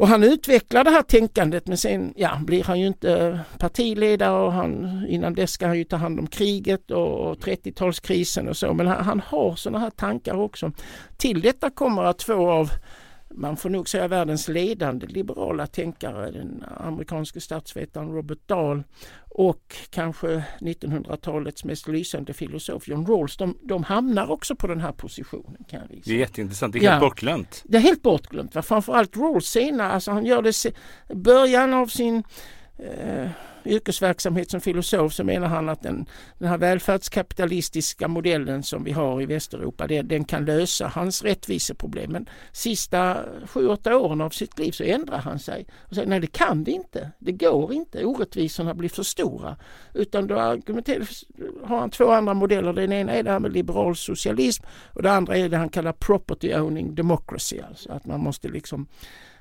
Och 0.00 0.08
han 0.08 0.22
utvecklar 0.22 0.84
det 0.84 0.90
här 0.90 1.02
tänkandet 1.02 1.66
men 1.66 1.76
sen 1.76 2.14
ja, 2.16 2.40
blir 2.40 2.64
han 2.64 2.80
ju 2.80 2.86
inte 2.86 3.40
partiledare 3.58 4.44
och 4.44 4.52
han, 4.52 5.04
innan 5.08 5.34
dess 5.34 5.50
ska 5.50 5.66
han 5.66 5.78
ju 5.78 5.84
ta 5.84 5.96
hand 5.96 6.18
om 6.18 6.26
kriget 6.26 6.90
och 6.90 7.36
30-talskrisen 7.36 8.48
och 8.48 8.56
så. 8.56 8.74
Men 8.74 8.86
han, 8.86 9.04
han 9.04 9.22
har 9.26 9.54
sådana 9.54 9.78
här 9.78 9.90
tankar 9.90 10.34
också. 10.34 10.72
Till 11.16 11.40
detta 11.40 11.70
kommer 11.70 12.04
att 12.04 12.18
två 12.18 12.50
av 12.50 12.70
man 13.34 13.56
får 13.56 13.70
nog 13.70 13.88
säga 13.88 14.08
världens 14.08 14.48
ledande 14.48 15.06
liberala 15.06 15.66
tänkare, 15.66 16.30
den 16.30 16.64
amerikanske 16.76 17.40
statsvetaren 17.40 18.12
Robert 18.12 18.38
Dahl 18.46 18.82
och 19.28 19.76
kanske 19.90 20.44
1900-talets 20.60 21.64
mest 21.64 21.88
lysande 21.88 22.32
filosof 22.32 22.88
John 22.88 23.06
Rawls, 23.06 23.36
de, 23.36 23.58
de 23.62 23.84
hamnar 23.84 24.30
också 24.30 24.56
på 24.56 24.66
den 24.66 24.80
här 24.80 24.92
positionen. 24.92 25.64
Kan 25.68 25.80
jag 25.80 26.00
Det 26.04 26.12
är 26.12 26.16
jätteintressant, 26.16 26.72
det 26.72 26.78
är 26.78 26.80
helt 26.80 26.94
ja, 26.94 27.00
bortglömt. 27.00 27.62
Det 27.66 27.76
är 27.76 27.80
helt 27.80 28.02
bortglömt. 28.02 28.52
Framförallt 28.52 29.16
Rawls 29.16 29.46
senare, 29.46 29.92
alltså 29.92 30.10
han 30.10 30.26
gör 30.26 30.42
det 30.42 30.72
början 31.14 31.74
av 31.74 31.86
sin 31.86 32.22
eh, 32.78 33.30
yrkesverksamhet 33.64 34.50
som 34.50 34.60
filosof 34.60 35.12
så 35.12 35.24
menar 35.24 35.48
han 35.48 35.68
att 35.68 35.82
den, 35.82 36.06
den 36.38 36.48
här 36.48 36.58
välfärdskapitalistiska 36.58 38.08
modellen 38.08 38.62
som 38.62 38.84
vi 38.84 38.92
har 38.92 39.22
i 39.22 39.26
Västeuropa 39.26 39.86
den, 39.86 40.08
den 40.08 40.24
kan 40.24 40.44
lösa 40.44 40.88
hans 40.88 41.22
rättviseproblem. 41.22 42.12
Men 42.12 42.28
sista 42.52 43.18
sju, 43.46 43.66
åtta 43.66 43.96
åren 43.96 44.20
av 44.20 44.30
sitt 44.30 44.58
liv 44.58 44.72
så 44.72 44.84
ändrar 44.84 45.18
han 45.18 45.38
sig 45.38 45.66
och 45.88 45.94
säger 45.94 46.08
nej 46.08 46.20
det 46.20 46.32
kan 46.32 46.64
vi 46.64 46.72
inte, 46.72 47.10
det 47.18 47.32
går 47.32 47.72
inte, 47.72 48.04
orättvisorna 48.04 48.74
blir 48.74 48.88
för 48.88 49.02
stora. 49.02 49.56
Utan 49.94 50.26
då 50.26 50.34
har 50.34 51.78
han 51.78 51.90
två 51.90 52.10
andra 52.10 52.34
modeller. 52.34 52.72
Den 52.72 52.92
ena 52.92 53.12
är 53.12 53.22
det 53.22 53.30
här 53.30 53.40
med 53.40 53.52
liberal 53.52 53.96
socialism 53.96 54.64
och 54.94 55.02
det 55.02 55.12
andra 55.12 55.36
är 55.36 55.48
det 55.48 55.56
han 55.56 55.68
kallar 55.68 55.92
property 55.92 56.54
owning 56.54 56.94
democracy. 56.94 57.60
Alltså 57.68 57.92
att 57.92 58.06
man 58.06 58.20
måste 58.20 58.48
liksom 58.48 58.86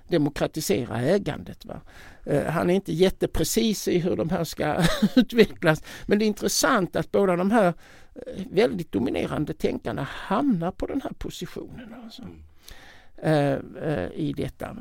demokratisera 0.09 1.01
ägandet. 1.01 1.65
Va? 1.65 1.81
Eh, 2.23 2.45
han 2.45 2.69
är 2.69 2.73
inte 2.73 2.93
jätteprecis 2.93 3.87
i 3.87 3.99
hur 3.99 4.15
de 4.15 4.29
här 4.29 4.43
ska 4.43 4.83
utvecklas 5.15 5.83
men 6.05 6.19
det 6.19 6.25
är 6.25 6.27
intressant 6.27 6.95
att 6.95 7.11
båda 7.11 7.35
de 7.35 7.51
här 7.51 7.73
eh, 8.15 8.43
väldigt 8.51 8.91
dominerande 8.91 9.53
tänkarna 9.53 10.03
hamnar 10.03 10.71
på 10.71 10.85
den 10.85 11.01
här 11.01 11.11
positionen. 11.17 11.95
Alltså. 12.03 12.21
Mm. 12.21 12.43
I 14.13 14.33
detta. 14.37 14.77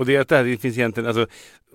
Och 0.00 0.06
det 0.06 0.16
är 0.16 0.20
att 0.20 0.28
det 0.28 0.36
här 0.36 0.56
finns 0.56 0.78
egentligen, 0.78 1.06
alltså, 1.06 1.26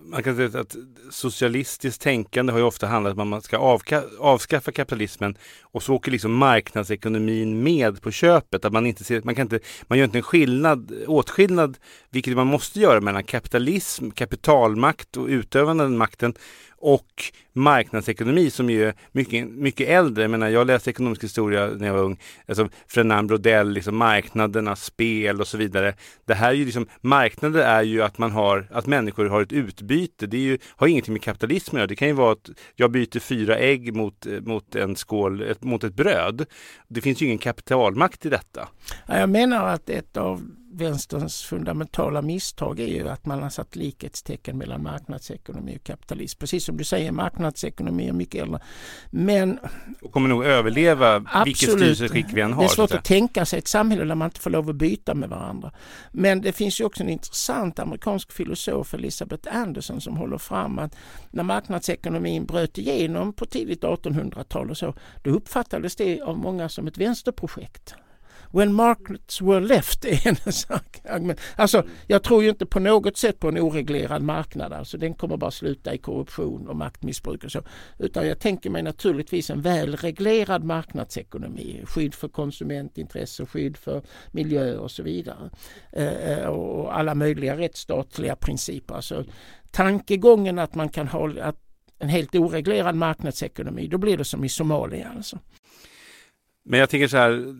man 0.05 0.23
kan 0.23 0.35
säga 0.35 0.59
att 0.59 0.75
socialistiskt 1.11 2.01
tänkande 2.01 2.51
har 2.51 2.59
ju 2.59 2.65
ofta 2.65 2.87
handlat 2.87 3.13
om 3.13 3.19
att 3.19 3.27
man 3.27 3.41
ska 3.41 3.57
avka, 3.57 4.03
avskaffa 4.19 4.71
kapitalismen 4.71 5.37
och 5.61 5.83
så 5.83 5.93
åker 5.93 6.11
liksom 6.11 6.33
marknadsekonomin 6.33 7.63
med 7.63 8.01
på 8.01 8.11
köpet. 8.11 8.65
Att 8.65 8.73
man, 8.73 8.85
inte 8.85 9.03
ser, 9.03 9.21
man, 9.23 9.35
kan 9.35 9.41
inte, 9.41 9.59
man 9.87 9.97
gör 9.97 10.05
inte 10.05 10.17
en 10.17 10.23
skillnad, 10.23 10.93
åtskillnad, 11.07 11.77
vilket 12.09 12.35
man 12.35 12.47
måste 12.47 12.79
göra 12.79 13.01
mellan 13.01 13.23
kapitalism, 13.23 14.09
kapitalmakt 14.11 15.17
och 15.17 15.27
utövande 15.27 15.83
av 15.83 15.89
den 15.89 15.97
makten 15.97 16.33
och 16.85 17.23
marknadsekonomi 17.53 18.49
som 18.49 18.69
ju 18.69 18.85
är 18.85 18.93
mycket, 19.11 19.47
mycket 19.49 19.89
äldre. 19.89 20.23
Jag, 20.23 20.31
menar, 20.31 20.49
jag 20.49 20.67
läste 20.67 20.89
ekonomisk 20.89 21.23
historia 21.23 21.67
när 21.67 21.87
jag 21.87 21.93
var 21.93 22.01
ung. 22.01 22.19
Alltså 22.47 22.69
Fernand 22.87 23.27
Brodell, 23.27 23.71
liksom 23.71 23.97
marknaderna, 23.97 24.75
spel 24.75 25.41
och 25.41 25.47
så 25.47 25.57
vidare. 25.57 25.93
Det 26.25 26.33
här 26.33 26.49
är 26.49 26.53
ju 26.53 26.65
liksom, 26.65 26.87
marknader 27.01 27.59
är 27.59 27.83
ju 27.83 28.01
att 28.01 28.17
man 28.17 28.31
har, 28.31 28.67
att 28.71 28.87
människor 28.87 29.25
har 29.25 29.41
ett 29.41 29.51
utbyte. 29.51 30.27
Det 30.27 30.37
är 30.37 30.41
ju, 30.41 30.57
har 30.67 30.87
ingenting 30.87 31.13
med 31.13 31.21
kapitalism 31.21 31.75
att 31.75 31.79
göra. 31.79 31.87
Det 31.87 31.95
kan 31.95 32.07
ju 32.07 32.13
vara 32.13 32.31
att 32.31 32.49
jag 32.75 32.91
byter 32.91 33.19
fyra 33.19 33.57
ägg 33.57 33.95
mot, 33.95 34.27
mot 34.41 34.75
en 34.75 34.95
skål, 34.95 35.41
ett, 35.41 35.63
mot 35.63 35.83
ett 35.83 35.95
bröd. 35.95 36.45
Det 36.87 37.01
finns 37.01 37.21
ju 37.21 37.25
ingen 37.25 37.37
kapitalmakt 37.37 38.25
i 38.25 38.29
detta. 38.29 38.67
Jag 39.07 39.29
menar 39.29 39.67
att 39.67 39.89
ett 39.89 40.17
av 40.17 40.41
vänsterns 40.75 41.41
fundamentala 41.41 42.21
misstag 42.21 42.79
är 42.79 42.87
ju 42.87 43.09
att 43.09 43.25
man 43.25 43.43
har 43.43 43.49
satt 43.49 43.75
likhetstecken 43.75 44.57
mellan 44.57 44.83
marknadsekonomi 44.83 45.77
och 45.77 45.83
kapitalism. 45.83 46.39
Precis 46.39 46.65
som 46.65 46.77
du 46.77 46.83
säger, 46.83 47.11
marknadsekonomi 47.11 48.07
är 48.07 48.13
mycket 48.13 48.43
äldre. 48.43 48.59
Men... 49.09 49.59
Och 50.01 50.11
kommer 50.11 50.29
nog 50.29 50.45
överleva 50.45 51.15
absolut, 51.15 51.47
vilket 51.47 51.69
styrelseskick 51.69 52.25
vi 52.33 52.41
än 52.41 52.53
har. 52.53 52.63
Det 52.63 52.67
är 52.67 52.69
svårt 52.69 52.91
att 52.91 53.05
tänka 53.05 53.45
sig 53.45 53.59
ett 53.59 53.67
samhälle 53.67 54.03
där 54.03 54.15
man 54.15 54.27
inte 54.27 54.39
får 54.39 54.49
lov 54.49 54.69
att 54.69 54.75
byta 54.75 55.15
med 55.15 55.29
varandra. 55.29 55.71
Men 56.11 56.41
det 56.41 56.51
finns 56.51 56.81
ju 56.81 56.85
också 56.85 57.03
en 57.03 57.09
intressant 57.09 57.79
amerikansk 57.79 58.31
filosof, 58.31 58.93
Elisabeth 58.93 59.57
Anderson, 59.57 60.01
som 60.01 60.17
håller 60.17 60.37
fram 60.37 60.79
att 60.79 60.95
när 61.31 61.43
marknadsekonomin 61.43 62.45
bröt 62.45 62.77
igenom 62.77 63.33
på 63.33 63.45
tidigt 63.45 63.81
1800-tal 63.83 64.69
och 64.69 64.77
så, 64.77 64.93
då 65.23 65.29
uppfattades 65.29 65.95
det 65.95 66.21
av 66.21 66.37
många 66.37 66.69
som 66.69 66.87
ett 66.87 66.97
vänsterprojekt. 66.97 67.95
When 68.51 68.73
markets 68.73 69.41
were 69.41 69.59
left 69.59 70.05
är 70.05 70.15
hennes 70.15 70.67
argument. 70.69 71.39
Alltså, 71.55 71.83
jag 72.07 72.23
tror 72.23 72.43
ju 72.43 72.49
inte 72.49 72.65
på 72.65 72.79
något 72.79 73.17
sätt 73.17 73.39
på 73.39 73.47
en 73.47 73.57
oreglerad 73.57 74.21
marknad. 74.21 74.73
Alltså, 74.73 74.97
den 74.97 75.13
kommer 75.13 75.37
bara 75.37 75.51
sluta 75.51 75.93
i 75.93 75.97
korruption 75.97 76.67
och 76.67 76.75
maktmissbruk 76.75 77.43
och 77.43 77.51
så. 77.51 77.61
Utan 77.99 78.27
jag 78.27 78.39
tänker 78.39 78.69
mig 78.69 78.83
naturligtvis 78.83 79.49
en 79.49 79.61
välreglerad 79.61 80.63
marknadsekonomi. 80.63 81.81
Skydd 81.85 82.13
för 82.13 82.27
konsumentintresse, 82.27 83.45
skydd 83.45 83.77
för 83.77 84.01
miljö 84.31 84.77
och 84.77 84.91
så 84.91 85.03
vidare. 85.03 85.49
Eh, 85.91 86.31
eh 86.31 86.47
och 86.47 86.97
alla 86.97 87.15
möjliga 87.15 87.57
rättsstatliga 87.57 88.35
principer. 88.35 88.95
Alltså, 88.95 89.25
tankegången 89.71 90.59
att 90.59 90.75
man 90.75 90.89
kan 90.89 91.07
ha 91.07 91.31
att 91.41 91.55
en 91.99 92.09
helt 92.09 92.35
oreglerad 92.35 92.95
marknadsekonomi, 92.95 93.87
då 93.87 93.97
blir 93.97 94.17
det 94.17 94.25
som 94.25 94.43
i 94.43 94.49
Somalia. 94.49 95.11
Alltså. 95.15 95.39
Men 96.65 96.79
jag 96.79 96.89
tänker 96.89 97.07
så 97.07 97.17
här, 97.17 97.55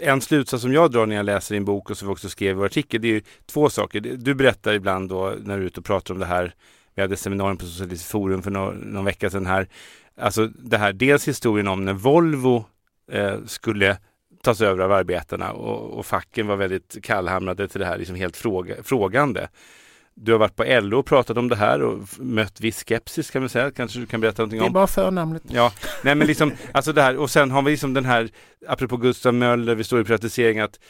en 0.00 0.20
slutsats 0.20 0.62
som 0.62 0.72
jag 0.72 0.90
drar 0.90 1.06
när 1.06 1.16
jag 1.16 1.26
läser 1.26 1.54
din 1.54 1.64
bok 1.64 1.90
och 1.90 1.98
som 1.98 2.08
vi 2.08 2.14
också 2.14 2.28
skrev 2.28 2.50
i 2.50 2.54
vår 2.54 2.66
artikel, 2.66 3.00
det 3.00 3.08
är 3.08 3.22
två 3.46 3.70
saker. 3.70 4.00
Du 4.00 4.34
berättar 4.34 4.72
ibland 4.72 5.08
då 5.08 5.34
när 5.40 5.56
du 5.56 5.62
är 5.62 5.66
ute 5.66 5.80
och 5.80 5.86
pratar 5.86 6.14
om 6.14 6.20
det 6.20 6.26
här, 6.26 6.54
vi 6.94 7.02
hade 7.02 7.16
seminarium 7.16 7.56
på 7.56 7.64
Socialistiskt 7.64 8.10
forum 8.10 8.42
för 8.42 8.50
någon, 8.50 8.76
någon 8.76 9.04
vecka 9.04 9.30
sedan 9.30 9.46
här, 9.46 9.68
alltså 10.16 10.46
det 10.46 10.78
här, 10.78 10.92
dels 10.92 11.28
historien 11.28 11.68
om 11.68 11.84
när 11.84 11.92
Volvo 11.92 12.64
eh, 13.12 13.36
skulle 13.46 13.98
tas 14.42 14.60
över 14.60 14.84
av 14.84 14.92
arbetarna 14.92 15.52
och, 15.52 15.98
och 15.98 16.06
facken 16.06 16.46
var 16.46 16.56
väldigt 16.56 16.98
kallhamrade 17.02 17.68
till 17.68 17.80
det 17.80 17.86
här, 17.86 17.98
liksom 17.98 18.16
helt 18.16 18.36
fråga, 18.36 18.82
frågande. 18.82 19.48
Du 20.16 20.32
har 20.32 20.38
varit 20.38 20.56
på 20.56 20.64
LO 20.64 20.98
och 20.98 21.06
pratat 21.06 21.36
om 21.36 21.48
det 21.48 21.56
här 21.56 21.82
och 21.82 22.08
mött 22.18 22.60
viss 22.60 22.84
skepsis 22.84 23.30
kan 23.30 23.42
man 23.42 23.48
säga. 23.48 23.70
Kanske 23.70 23.98
du 23.98 24.06
kan 24.06 24.20
berätta 24.20 24.42
någonting 24.42 24.60
om? 24.60 24.64
Det 24.64 24.70
är 24.70 24.72
bara 24.72 24.86
förnamnet. 24.86 25.42
Ja, 25.48 25.72
nej 26.02 26.14
men 26.14 26.26
liksom, 26.26 26.52
alltså 26.72 26.92
det 26.92 27.02
här 27.02 27.16
och 27.16 27.30
sen 27.30 27.50
har 27.50 27.62
vi 27.62 27.70
liksom 27.70 27.94
den 27.94 28.04
här, 28.04 28.28
apropå 28.68 28.96
Gustav 28.96 29.34
Möller, 29.34 29.74
vi 29.74 29.84
står 29.84 30.00
i 30.00 30.04
privatisering, 30.04 30.58
att 30.60 30.80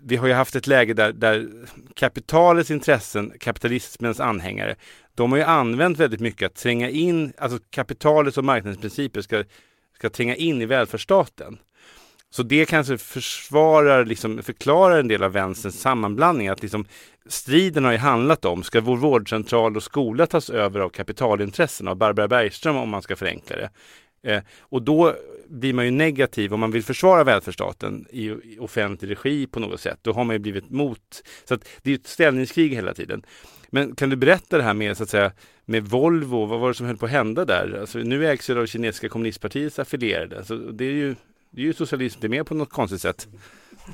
vi 0.00 0.16
har 0.16 0.26
ju 0.26 0.32
haft 0.32 0.56
ett 0.56 0.66
läge 0.66 0.94
där, 0.94 1.12
där 1.12 1.48
kapitalets 1.94 2.70
intressen, 2.70 3.32
kapitalismens 3.40 4.20
anhängare, 4.20 4.76
de 5.14 5.32
har 5.32 5.38
ju 5.38 5.44
använt 5.44 5.98
väldigt 5.98 6.20
mycket 6.20 6.46
att 6.46 6.54
tränga 6.54 6.90
in, 6.90 7.32
alltså 7.38 7.58
kapitalets 7.70 8.38
och 8.38 8.44
marknadens 8.44 8.80
principer 8.80 9.20
ska, 9.20 9.44
ska 9.98 10.10
tränga 10.10 10.34
in 10.34 10.62
i 10.62 10.66
välfärdsstaten. 10.66 11.58
Så 12.30 12.42
det 12.42 12.64
kanske 12.64 12.98
försvarar, 12.98 14.04
liksom, 14.04 14.42
förklarar 14.42 14.98
en 14.98 15.08
del 15.08 15.22
av 15.22 15.32
vänsterns 15.32 15.80
sammanblandning. 15.80 16.48
Att 16.48 16.62
liksom, 16.62 16.84
striden 17.26 17.84
har 17.84 17.92
ju 17.92 17.98
handlat 17.98 18.44
om, 18.44 18.62
ska 18.62 18.80
vår 18.80 18.96
vårdcentral 18.96 19.76
och 19.76 19.82
skola 19.82 20.26
tas 20.26 20.50
över 20.50 20.80
av 20.80 20.88
kapitalintressen 20.88 21.88
av 21.88 21.96
Barbara 21.96 22.28
Bergström 22.28 22.76
om 22.76 22.88
man 22.88 23.02
ska 23.02 23.16
förenkla 23.16 23.56
det. 23.56 23.70
Eh, 24.26 24.42
och 24.60 24.82
då 24.82 25.14
blir 25.48 25.72
man 25.72 25.84
ju 25.84 25.90
negativ 25.90 26.54
om 26.54 26.60
man 26.60 26.70
vill 26.70 26.84
försvara 26.84 27.24
välfärdsstaten 27.24 28.06
i, 28.10 28.26
i 28.26 28.58
offentlig 28.60 29.10
regi 29.10 29.46
på 29.46 29.60
något 29.60 29.80
sätt. 29.80 29.98
Då 30.02 30.12
har 30.12 30.24
man 30.24 30.34
ju 30.34 30.38
blivit 30.38 30.70
mot. 30.70 31.22
Så 31.44 31.54
att 31.54 31.68
det 31.82 31.90
är 31.90 31.94
ett 31.94 32.06
ställningskrig 32.06 32.74
hela 32.74 32.94
tiden. 32.94 33.22
Men 33.70 33.94
kan 33.94 34.10
du 34.10 34.16
berätta 34.16 34.56
det 34.56 34.62
här 34.62 34.74
med, 34.74 34.96
så 34.96 35.02
att 35.02 35.08
säga, 35.08 35.32
med 35.64 35.84
Volvo, 35.84 36.46
vad 36.46 36.60
var 36.60 36.68
det 36.68 36.74
som 36.74 36.86
höll 36.86 36.96
på 36.96 37.06
att 37.06 37.12
hända 37.12 37.44
där? 37.44 37.78
Alltså, 37.80 37.98
nu 37.98 38.26
ägs 38.26 38.46
det 38.46 38.60
av 38.60 38.66
kinesiska 38.66 39.08
kommunistpartiets 39.08 39.78
affilierade. 39.78 40.38
Alltså, 40.38 40.56
det 40.56 40.84
är 40.84 40.92
ju 40.92 41.14
det 41.56 41.62
är 41.62 41.64
ju 41.64 41.74
socialism 41.74 42.20
det 42.20 42.26
är 42.26 42.28
mer 42.28 42.42
på 42.42 42.54
något 42.54 42.70
konstigt 42.70 43.00
sätt. 43.00 43.28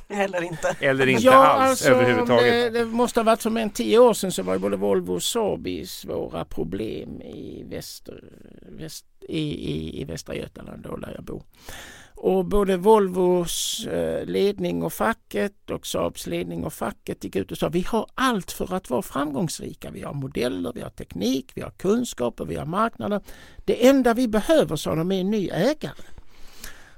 Eller 0.07 0.41
inte. 0.41 0.75
Eller 0.79 1.07
inte 1.07 1.23
ja, 1.23 1.33
alls 1.33 1.69
alltså, 1.69 1.89
överhuvudtaget. 1.89 2.73
Det, 2.73 2.79
det, 2.79 2.85
måste 2.85 3.19
ha 3.19 3.23
varit 3.25 3.41
för 3.41 3.57
en 3.57 3.69
tio 3.69 3.99
år 3.99 4.13
sedan 4.13 4.31
så 4.31 4.43
var 4.43 4.57
både 4.57 4.77
Volvo 4.77 5.13
och 5.13 5.23
Saab 5.23 5.67
i 5.67 5.85
svåra 5.85 6.45
problem 6.45 7.21
i, 7.21 7.63
väster, 7.69 8.23
väst, 8.61 9.05
i, 9.21 9.39
i, 9.39 10.01
i 10.01 10.03
Västra 10.03 10.35
Götaland 10.35 10.83
då 10.83 10.97
där 10.97 11.11
jag 11.15 11.23
bor. 11.23 11.43
Och 12.15 12.45
både 12.45 12.77
Volvos 12.77 13.85
eh, 13.85 14.25
ledning 14.25 14.83
och 14.83 14.93
facket 14.93 15.69
och 15.69 15.87
Saabs 15.87 16.27
ledning 16.27 16.65
och 16.65 16.73
facket 16.73 17.23
gick 17.23 17.35
ut 17.35 17.51
och 17.51 17.57
sa 17.57 17.69
vi 17.69 17.81
har 17.81 18.07
allt 18.15 18.51
för 18.51 18.73
att 18.73 18.89
vara 18.89 19.01
framgångsrika. 19.01 19.91
Vi 19.91 20.01
har 20.01 20.13
modeller, 20.13 20.71
vi 20.75 20.81
har 20.81 20.89
teknik, 20.89 21.51
vi 21.55 21.61
har 21.61 21.71
kunskaper, 21.71 22.45
vi 22.45 22.55
har 22.55 22.65
marknader. 22.65 23.21
Det 23.65 23.87
enda 23.87 24.13
vi 24.13 24.27
behöver, 24.27 24.75
sa 24.75 24.95
de, 24.95 25.11
är 25.11 25.21
en 25.21 25.31
ny 25.31 25.49
ägare. 25.49 26.03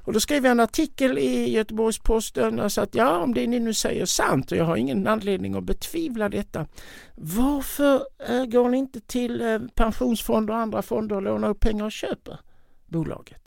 Och 0.06 0.14
då 0.14 0.20
skrev 0.20 0.44
jag 0.44 0.52
en 0.52 0.60
artikel 0.60 1.18
i 1.18 1.50
Göteborgs-Posten 1.50 2.60
och 2.60 2.72
sa 2.72 2.82
att 2.82 2.96
ja, 2.96 3.18
om 3.20 3.34
det 3.34 3.48
ni 3.48 3.60
nu 3.60 3.74
säger 3.74 4.02
är 4.02 4.06
sant 4.06 4.52
och 4.52 4.58
jag 4.58 4.66
har 4.66 4.78
ingen 4.78 5.08
anledning 5.08 5.56
att 5.56 5.64
betvivla 5.64 6.30
detta. 6.30 6.68
Varför 7.16 8.06
eh, 8.30 8.46
går 8.46 8.70
ni 8.70 8.78
inte 8.78 9.00
till 9.00 9.42
eh, 9.42 9.60
pensionsfonder 9.76 10.54
och 10.54 10.60
andra 10.60 10.82
fonder 10.82 11.16
och 11.16 11.22
lånar 11.22 11.50
upp 11.50 11.60
pengar 11.60 11.86
och 11.86 11.92
köper 11.92 12.40
bolaget? 12.86 13.42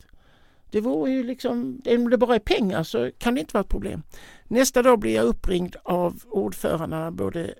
Det 0.71 0.81
vore 0.81 1.11
ju 1.11 1.23
liksom, 1.23 1.81
om 1.85 2.09
det 2.09 2.17
bara 2.17 2.35
är 2.35 2.39
pengar 2.39 2.83
så 2.83 3.11
kan 3.17 3.35
det 3.35 3.39
inte 3.41 3.53
vara 3.53 3.61
ett 3.61 3.69
problem. 3.69 4.03
Nästa 4.47 4.81
dag 4.81 4.99
blir 4.99 5.15
jag 5.15 5.25
uppringd 5.25 5.75
av 5.83 6.23
ordförandena 6.27 7.11
både 7.11 7.53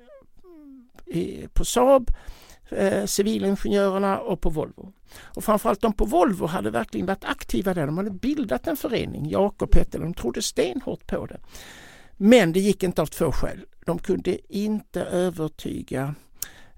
mm, 1.13 1.49
på 1.53 1.65
Saab 1.65 2.11
eh, 2.71 3.05
civilingenjörerna 3.05 4.19
och 4.19 4.41
på 4.41 4.49
Volvo. 4.49 4.93
Och 5.23 5.43
framförallt 5.43 5.81
de 5.81 5.93
på 5.93 6.05
Volvo 6.05 6.45
hade 6.45 6.71
verkligen 6.71 7.07
varit 7.07 7.25
aktiva 7.25 7.73
där. 7.73 7.85
De 7.85 7.97
hade 7.97 8.11
bildat 8.11 8.67
en 8.67 8.77
förening, 8.77 9.29
Jakob 9.29 9.75
hette 9.75 9.97
de 9.97 10.13
trodde 10.13 10.41
stenhårt 10.41 11.07
på 11.07 11.25
det. 11.25 11.39
Men 12.17 12.53
det 12.53 12.59
gick 12.59 12.83
inte 12.83 13.01
av 13.01 13.05
två 13.05 13.31
skäl. 13.31 13.65
De 13.85 13.99
kunde 13.99 14.55
inte 14.57 15.01
övertyga 15.01 16.15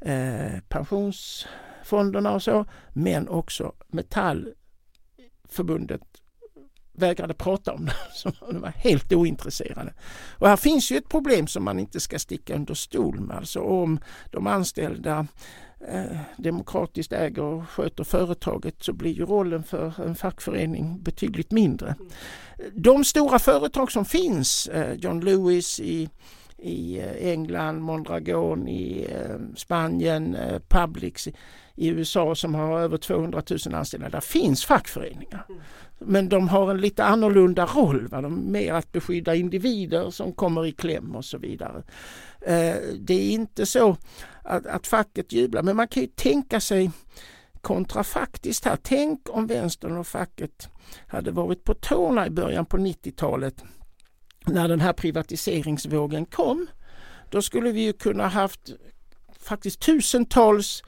eh, 0.02 0.60
pensionsfonderna 0.70 2.32
och 2.32 2.44
så, 2.44 2.66
men 2.94 3.30
också 3.30 3.74
Metallförbundet 3.88 6.02
vägrade 6.94 7.34
prata 7.34 7.74
om 7.74 7.86
det. 7.86 7.96
Så 8.14 8.32
de 8.40 8.62
var 8.62 8.70
helt 8.70 9.14
ointresserade. 9.14 9.94
Och 10.38 10.48
här 10.48 10.58
finns 10.58 10.92
ju 10.92 10.98
ett 10.98 11.10
problem 11.10 11.48
som 11.48 11.64
man 11.64 11.80
inte 11.80 12.00
ska 12.00 12.20
sticka 12.20 12.56
under 12.56 12.74
stol 12.74 13.20
med. 13.20 13.38
Alltså 13.38 13.60
om 13.60 14.00
de 14.32 14.48
anställda 14.48 15.28
Eh, 15.88 16.18
demokratiskt 16.38 17.14
äger 17.14 17.44
och 17.44 17.70
sköter 17.70 18.04
företaget 18.04 18.76
så 18.84 18.94
blir 18.94 19.12
ju 19.12 19.26
rollen 19.26 19.64
för 19.64 20.06
en 20.06 20.16
fackförening 20.16 21.04
betydligt 21.04 21.52
mindre. 21.52 21.96
De 22.74 23.04
stora 23.04 23.40
företag 23.40 23.92
som 23.92 24.06
finns, 24.06 24.68
eh, 24.68 24.94
John 24.94 25.20
Lewis 25.20 25.80
i, 25.80 26.10
i 26.62 27.00
eh, 27.00 27.32
England, 27.32 27.82
Mondragon 27.82 28.68
i 28.68 29.08
eh, 29.10 29.56
Spanien, 29.56 30.36
eh, 30.36 30.60
Publix 30.68 31.28
i 31.76 31.88
USA 31.88 32.36
som 32.36 32.56
har 32.56 32.80
över 32.80 32.98
200 32.98 33.44
000 33.66 33.76
anställda. 33.76 34.10
Där 34.10 34.22
finns 34.22 34.66
fackföreningar. 34.66 35.46
Men 36.00 36.30
de 36.30 36.50
har 36.50 36.72
en 36.72 36.82
lite 36.82 37.04
annorlunda 37.04 37.66
roll. 37.66 38.08
Va? 38.08 38.22
De 38.22 38.34
är 38.34 38.52
mer 38.52 38.74
att 38.74 38.92
beskydda 38.92 39.36
individer 39.36 40.10
som 40.10 40.34
kommer 40.34 40.66
i 40.66 40.72
kläm 40.72 41.16
och 41.16 41.26
så 41.26 41.38
vidare. 41.38 41.84
Det 43.00 43.14
är 43.14 43.32
inte 43.32 43.66
så 43.66 43.98
att, 44.44 44.66
att 44.66 44.88
facket 44.88 45.34
jublar 45.34 45.64
men 45.64 45.76
man 45.76 45.88
kan 45.88 46.04
ju 46.04 46.10
tänka 46.16 46.60
sig 46.60 46.92
kontrafaktiskt 47.62 48.66
här. 48.66 48.78
Tänk 48.82 49.20
om 49.30 49.48
vänstern 49.48 49.98
och 49.98 50.08
facket 50.08 50.70
hade 51.08 51.32
varit 51.32 51.64
på 51.64 51.74
tårna 51.74 52.28
i 52.28 52.30
början 52.30 52.66
på 52.66 52.78
90-talet 52.78 53.64
när 54.46 54.68
den 54.68 54.82
här 54.82 54.94
privatiseringsvågen 54.94 56.26
kom. 56.26 56.68
Då 57.30 57.42
skulle 57.42 57.72
vi 57.72 57.82
ju 57.82 57.94
kunna 57.94 58.28
haft 58.28 58.60
faktiskt 59.40 59.80
tusentals 59.80 60.84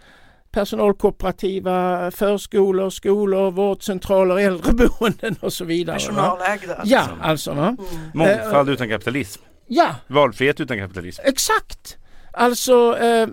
personalkooperativa 0.51 2.11
förskolor, 2.11 2.89
skolor, 2.89 3.51
vårdcentraler, 3.51 4.37
äldreboenden 4.37 5.35
och 5.39 5.53
så 5.53 5.65
vidare. 5.65 5.95
Personalägda. 5.95 6.81
Ja, 6.85 7.07
alltså. 7.21 7.53
va? 7.53 7.67
Mm. 7.67 8.11
Mångfald 8.13 8.69
utan 8.69 8.89
kapitalism. 8.89 9.41
Ja. 9.67 9.95
Valfrihet 10.07 10.59
utan 10.59 10.77
kapitalism. 10.77 11.21
Exakt. 11.25 11.97
Alltså 12.31 12.97
eh, 12.97 13.27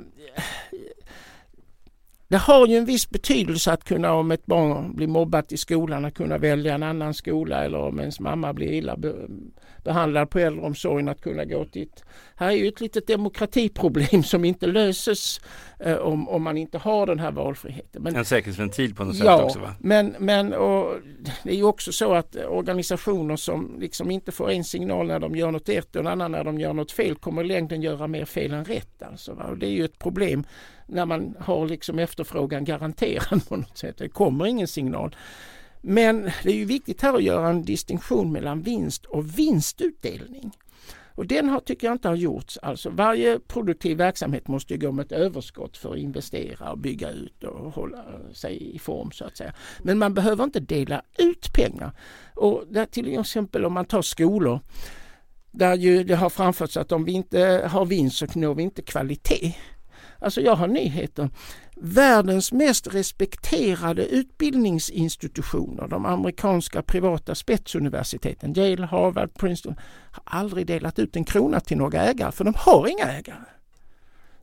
det 2.29 2.37
har 2.37 2.67
ju 2.67 2.77
en 2.77 2.85
viss 2.85 3.11
betydelse 3.11 3.73
att 3.73 3.85
kunna 3.85 4.13
om 4.13 4.31
ett 4.31 4.47
barn 4.47 4.97
blir 4.97 5.07
mobbat 5.07 5.53
i 5.53 5.57
skolan 5.57 6.05
att 6.05 6.15
kunna 6.15 6.39
välja 6.39 6.75
en 6.75 6.83
annan 6.83 7.15
skola 7.15 7.65
eller 7.65 7.79
om 7.79 8.01
ens 8.01 8.21
mamma 8.21 8.53
blir 8.53 8.73
illa 8.73 8.97
behandlad 9.85 10.31
på 10.31 10.39
äldreomsorgen 10.39 11.09
att 11.09 11.21
kunna 11.21 11.45
gå 11.45 11.63
ett... 11.63 12.05
Här 12.37 12.49
är 12.51 12.57
ju 12.57 12.69
ett 12.69 12.81
litet 12.81 13.07
demokratiproblem 13.07 14.23
som 14.23 14.45
inte 14.45 14.67
löses 14.67 15.41
eh, 15.79 15.97
om, 15.97 16.29
om 16.29 16.43
man 16.43 16.57
inte 16.57 16.79
har 16.79 17.07
den 17.07 17.19
här 17.19 17.33
valfriheten. 17.33 18.03
Men, 18.03 18.17
en 18.17 18.25
säkerhetsventil 18.25 18.95
på 18.95 19.05
något 19.05 19.17
sätt 19.17 19.27
ja, 19.27 19.43
också 19.43 19.59
va? 19.59 19.75
men, 19.79 20.17
men 20.19 20.53
och, 20.53 20.95
det 21.43 21.51
är 21.51 21.57
ju 21.57 21.65
också 21.65 21.93
så 21.93 22.15
att 22.15 22.37
organisationer 22.37 23.37
som 23.37 23.77
liksom 23.81 24.11
inte 24.11 24.33
får 24.33 24.51
en 24.51 24.65
signal 24.65 25.07
när 25.07 25.21
de 25.21 25.37
gör 25.37 25.51
något 25.51 25.69
rätt 25.69 25.97
och 25.97 26.01
en 26.01 26.07
annan 26.07 26.33
när 26.33 26.45
de 26.45 26.61
gör 26.61 26.73
något 26.73 26.93
fel 26.93 27.15
kommer 27.15 27.45
i 27.45 27.47
längden 27.47 27.83
göra 27.83 28.07
mer 28.07 28.25
fel 28.25 28.53
än 28.53 28.65
rätt. 28.65 29.03
Alltså, 29.03 29.35
va? 29.35 29.45
Och 29.45 29.59
det 29.59 29.67
är 29.67 29.71
ju 29.71 29.85
ett 29.85 29.99
problem 29.99 30.45
när 30.87 31.07
man 31.07 31.37
har 31.41 31.67
liksom 31.67 31.99
efterfrågan 31.99 32.65
garanterad 32.65 33.49
på 33.49 33.57
något 33.57 33.79
sätt. 33.79 33.99
Det 33.99 34.09
kommer 34.09 34.47
ingen 34.47 34.69
signal. 34.69 35.17
Men 35.81 36.23
det 36.23 36.51
är 36.51 36.55
ju 36.55 36.65
viktigt 36.65 37.03
här 37.03 37.15
att 37.15 37.23
göra 37.23 37.49
en 37.49 37.65
distinktion 37.65 38.33
mellan 38.33 38.63
vinst 38.63 39.07
och 39.07 39.39
vinstutdelning. 39.39 40.53
Och 41.15 41.27
den 41.27 41.49
har, 41.49 41.61
tycker 41.61 41.87
jag 41.87 41.95
inte 41.95 42.09
har 42.09 42.17
gjorts. 42.17 42.59
Alltså 42.63 42.91
varje 42.91 43.39
produktiv 43.39 43.97
verksamhet 43.97 44.49
måste 44.49 44.77
gå 44.77 44.93
med 44.93 45.07
ett 45.07 45.13
överskott 45.13 45.77
för 45.77 45.93
att 45.93 45.99
investera 45.99 46.73
och 46.73 46.79
bygga 46.79 47.11
ut 47.11 47.45
och 47.45 47.73
hålla 47.73 48.05
sig 48.33 48.75
i 48.75 48.79
form 48.79 49.11
så 49.11 49.25
att 49.25 49.37
säga. 49.37 49.53
Men 49.83 49.99
man 49.99 50.15
behöver 50.15 50.45
inte 50.45 50.61
dela 50.61 51.03
ut 51.19 51.53
pengar. 51.53 51.93
Och 52.35 52.65
där 52.71 52.87
till 52.87 53.19
exempel 53.19 53.65
om 53.65 53.73
man 53.73 53.85
tar 53.85 54.03
skolor 54.03 54.61
där 55.51 55.75
ju 55.75 56.05
det 56.05 56.15
har 56.15 56.31
framförts 56.31 56.77
att 56.77 56.93
om 56.93 57.05
vi 57.05 57.13
inte 57.13 57.69
har 57.71 57.87
vinst 57.87 58.17
så 58.17 58.27
når 58.35 58.55
vi 58.55 58.63
inte 58.63 58.83
kvalitet. 58.83 59.55
Alltså 60.19 60.41
jag 60.41 60.57
har 60.57 60.67
nyheter. 60.67 61.31
Världens 61.83 62.53
mest 62.53 62.95
respekterade 62.95 64.07
utbildningsinstitutioner, 64.07 65.89
de 65.89 66.07
amerikanska 66.07 66.83
privata 66.83 67.35
spetsuniversiteten, 67.35 68.59
Yale, 68.59 68.87
Harvard, 68.87 69.35
Princeton, 69.35 69.75
har 70.13 70.23
aldrig 70.39 70.67
delat 70.67 70.99
ut 70.99 71.17
en 71.17 71.25
krona 71.25 71.61
till 71.61 71.77
några 71.77 72.03
ägare 72.03 72.33
för 72.33 72.45
de 72.45 72.55
har 72.57 72.87
inga 72.89 73.05
ägare. 73.05 73.45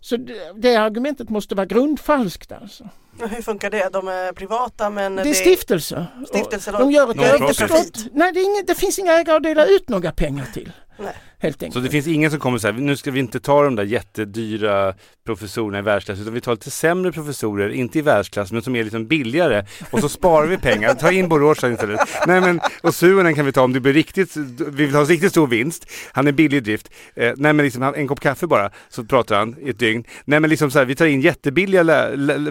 Så 0.01 0.17
det, 0.17 0.53
det 0.55 0.75
argumentet 0.75 1.29
måste 1.29 1.55
vara 1.55 1.65
grundfalskt 1.65 2.51
alltså. 2.51 2.89
Hur 3.35 3.41
funkar 3.41 3.69
det? 3.69 3.89
De 3.93 4.07
är 4.07 4.33
privata 4.33 4.89
men... 4.89 5.15
Det 5.15 5.29
är 5.29 5.33
stiftelser. 5.33 6.07
stiftelser 6.27 6.71
de 6.71 6.91
gör 6.91 7.11
ett 7.11 7.33
överskott. 7.33 8.05
Nej, 8.13 8.31
det, 8.33 8.41
inget, 8.41 8.67
det 8.67 8.75
finns 8.75 8.99
inga 8.99 9.13
ägare 9.13 9.37
att 9.37 9.43
dela 9.43 9.65
ut 9.65 9.89
några 9.89 10.11
pengar 10.11 10.45
till. 10.53 10.71
Nej. 10.97 11.13
Helt 11.39 11.63
enkelt. 11.63 11.73
Så 11.73 11.79
det 11.79 11.89
finns 11.89 12.07
ingen 12.07 12.31
som 12.31 12.39
kommer 12.39 12.57
säga, 12.57 12.73
nu 12.73 12.97
ska 12.97 13.11
vi 13.11 13.19
inte 13.19 13.39
ta 13.39 13.63
de 13.63 13.75
där 13.75 13.83
jättedyra 13.83 14.93
professorerna 15.25 15.79
i 15.79 15.81
världsklass 15.81 16.19
utan 16.19 16.33
vi 16.33 16.41
tar 16.41 16.51
lite 16.51 16.71
sämre 16.71 17.11
professorer, 17.11 17.69
inte 17.69 17.99
i 17.99 18.01
världsklass 18.01 18.51
men 18.51 18.61
som 18.61 18.75
är 18.75 18.83
liksom 18.83 19.07
billigare 19.07 19.65
och 19.91 19.99
så 19.99 20.09
sparar 20.09 20.47
vi 20.47 20.57
pengar. 20.57 20.93
Ta 20.93 21.11
in 21.11 21.29
Borås 21.29 21.57
istället. 21.57 21.99
Nej 22.27 22.41
men, 22.41 22.59
och 22.83 22.95
Suonen 22.95 23.35
kan 23.35 23.45
vi 23.45 23.51
ta 23.51 23.61
om 23.61 23.73
det 23.73 23.79
blir 23.79 23.93
riktigt, 23.93 24.37
vi 24.57 24.85
vill 24.85 24.95
ha 24.95 25.03
riktigt 25.03 25.31
stor 25.31 25.47
vinst. 25.47 25.85
Han 26.11 26.27
är 26.27 26.31
billig 26.31 26.57
i 26.57 26.59
drift. 26.59 26.91
Eh, 27.15 27.33
nej 27.35 27.53
men 27.53 27.65
liksom 27.65 27.83
en 27.83 28.07
kopp 28.07 28.19
kaffe 28.19 28.47
bara 28.47 28.71
så 28.89 29.03
pratar 29.03 29.37
han 29.37 29.55
i 29.61 29.69
ett 29.69 29.79
dygn. 29.79 30.03
Nej 30.25 30.39
men 30.39 30.49
liksom 30.49 30.71
så 30.71 30.79
här, 30.79 30.85
vi 30.85 30.95
tar 30.95 31.05
in 31.05 31.21
jättebilliga 31.21 31.83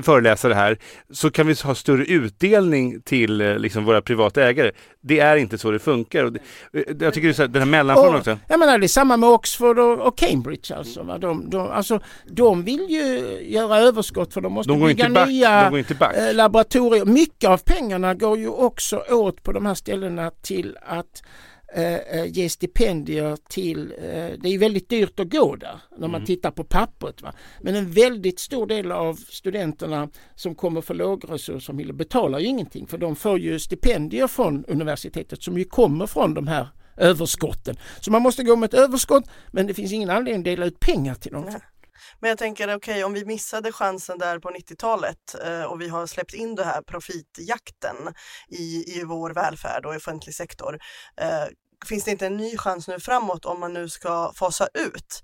föreläsare 0.03 0.55
här 0.57 0.79
så 1.11 1.31
kan 1.31 1.47
vi 1.47 1.55
ha 1.65 1.75
större 1.75 2.05
utdelning 2.05 3.03
till 3.03 3.41
eh, 3.41 3.59
liksom 3.59 3.85
våra 3.85 4.03
privata 4.03 4.49
ägare. 4.49 4.73
Det 5.01 5.21
är 5.21 5.37
inte 5.37 5.59
så 5.59 5.71
det 5.71 5.79
funkar. 5.79 6.25
Och 6.25 6.33
det, 6.33 6.39
eh, 6.73 6.83
jag 7.01 7.15
tycker 7.15 7.29
det 7.29 7.33
är 7.33 7.33
så 7.33 7.43
här, 7.43 7.49
den 7.49 7.63
här 7.63 7.69
mellanformen 7.69 8.19
också. 8.19 8.39
Jag 8.49 8.61
menar 8.61 8.79
det 8.79 8.87
är 8.87 8.89
samma 8.89 9.17
med 9.17 9.29
Oxford 9.29 9.79
och, 9.79 10.07
och 10.07 10.19
Cambridge 10.19 10.77
alltså, 10.77 11.03
va? 11.03 11.19
De, 11.19 11.51
de, 11.51 11.71
alltså. 11.71 12.01
De 12.27 12.63
vill 12.63 12.87
ju 12.89 13.39
göra 13.49 13.79
överskott 13.79 14.35
för 14.35 14.41
de 14.41 14.53
måste 14.53 14.73
de 14.73 14.87
bygga 14.87 15.09
nya 15.09 15.73
eh, 16.17 16.35
laboratorier. 16.35 17.05
Mycket 17.05 17.51
av 17.51 17.59
pengarna 17.59 18.15
går 18.15 18.39
ju 18.39 18.49
också 18.49 19.03
åt 19.11 19.43
på 19.43 19.53
de 19.53 19.67
här 19.67 19.75
ställena 19.75 20.31
till 20.31 20.77
att 20.87 21.23
Eh, 21.75 21.95
eh, 21.95 22.27
ge 22.27 22.49
stipendier 22.49 23.37
till, 23.49 23.93
eh, 23.99 24.39
det 24.39 24.49
är 24.49 24.59
väldigt 24.59 24.89
dyrt 24.89 25.21
att 25.21 25.33
gå 25.33 25.57
där 25.57 25.81
när 25.91 26.09
man 26.09 26.15
mm. 26.15 26.27
tittar 26.27 26.51
på 26.51 26.65
pappret. 26.65 27.23
Va? 27.23 27.33
Men 27.61 27.75
en 27.75 27.91
väldigt 27.91 28.39
stor 28.39 28.67
del 28.67 28.93
av 28.93 29.15
studenterna 29.15 30.09
som 30.35 30.55
kommer 30.55 30.81
för 30.81 30.95
lågresurser 30.95 31.93
betalar 31.93 32.39
ju 32.39 32.47
ingenting 32.47 32.87
för 32.87 32.99
de 32.99 33.17
får 33.17 33.39
ju 33.39 33.59
stipendier 33.59 34.27
från 34.27 34.65
universitetet 34.65 35.43
som 35.43 35.59
ju 35.59 35.65
kommer 35.65 36.07
från 36.07 36.35
de 36.35 36.47
här 36.47 36.69
överskotten. 36.97 37.77
Så 38.01 38.11
man 38.11 38.23
måste 38.23 38.43
gå 38.43 38.57
med 38.57 38.67
ett 38.67 38.81
överskott 38.81 39.25
men 39.51 39.67
det 39.67 39.75
finns 39.75 39.93
ingen 39.93 40.11
anledning 40.11 40.41
att 40.41 40.45
dela 40.45 40.67
ut 40.67 40.81
pengar 40.81 41.15
till 41.15 41.33
dem. 41.33 41.45
Nej. 41.45 41.61
Men 42.21 42.29
jag 42.29 42.39
tänker 42.39 42.65
okej 42.65 42.75
okay, 42.77 43.05
om 43.05 43.13
vi 43.13 43.25
missade 43.25 43.73
chansen 43.73 44.19
där 44.19 44.39
på 44.39 44.51
90-talet 44.51 45.35
eh, 45.45 45.63
och 45.63 45.81
vi 45.81 45.89
har 45.89 46.07
släppt 46.07 46.35
in 46.35 46.55
den 46.55 46.67
här 46.67 46.83
profitjakten 46.83 47.97
i, 48.49 48.99
i 48.99 49.05
vår 49.05 49.31
välfärd 49.31 49.87
och 49.87 49.95
offentlig 49.95 50.35
sektor. 50.35 50.79
Eh, 51.21 51.47
finns 51.89 52.05
det 52.05 52.11
inte 52.11 52.27
en 52.27 52.37
ny 52.37 52.57
chans 52.57 52.89
nu 52.89 53.01
framåt 53.01 53.45
om 53.45 53.61
man 53.61 53.73
nu 53.73 53.89
ska 53.89 54.33
fasa 54.37 54.69
ut 54.75 55.23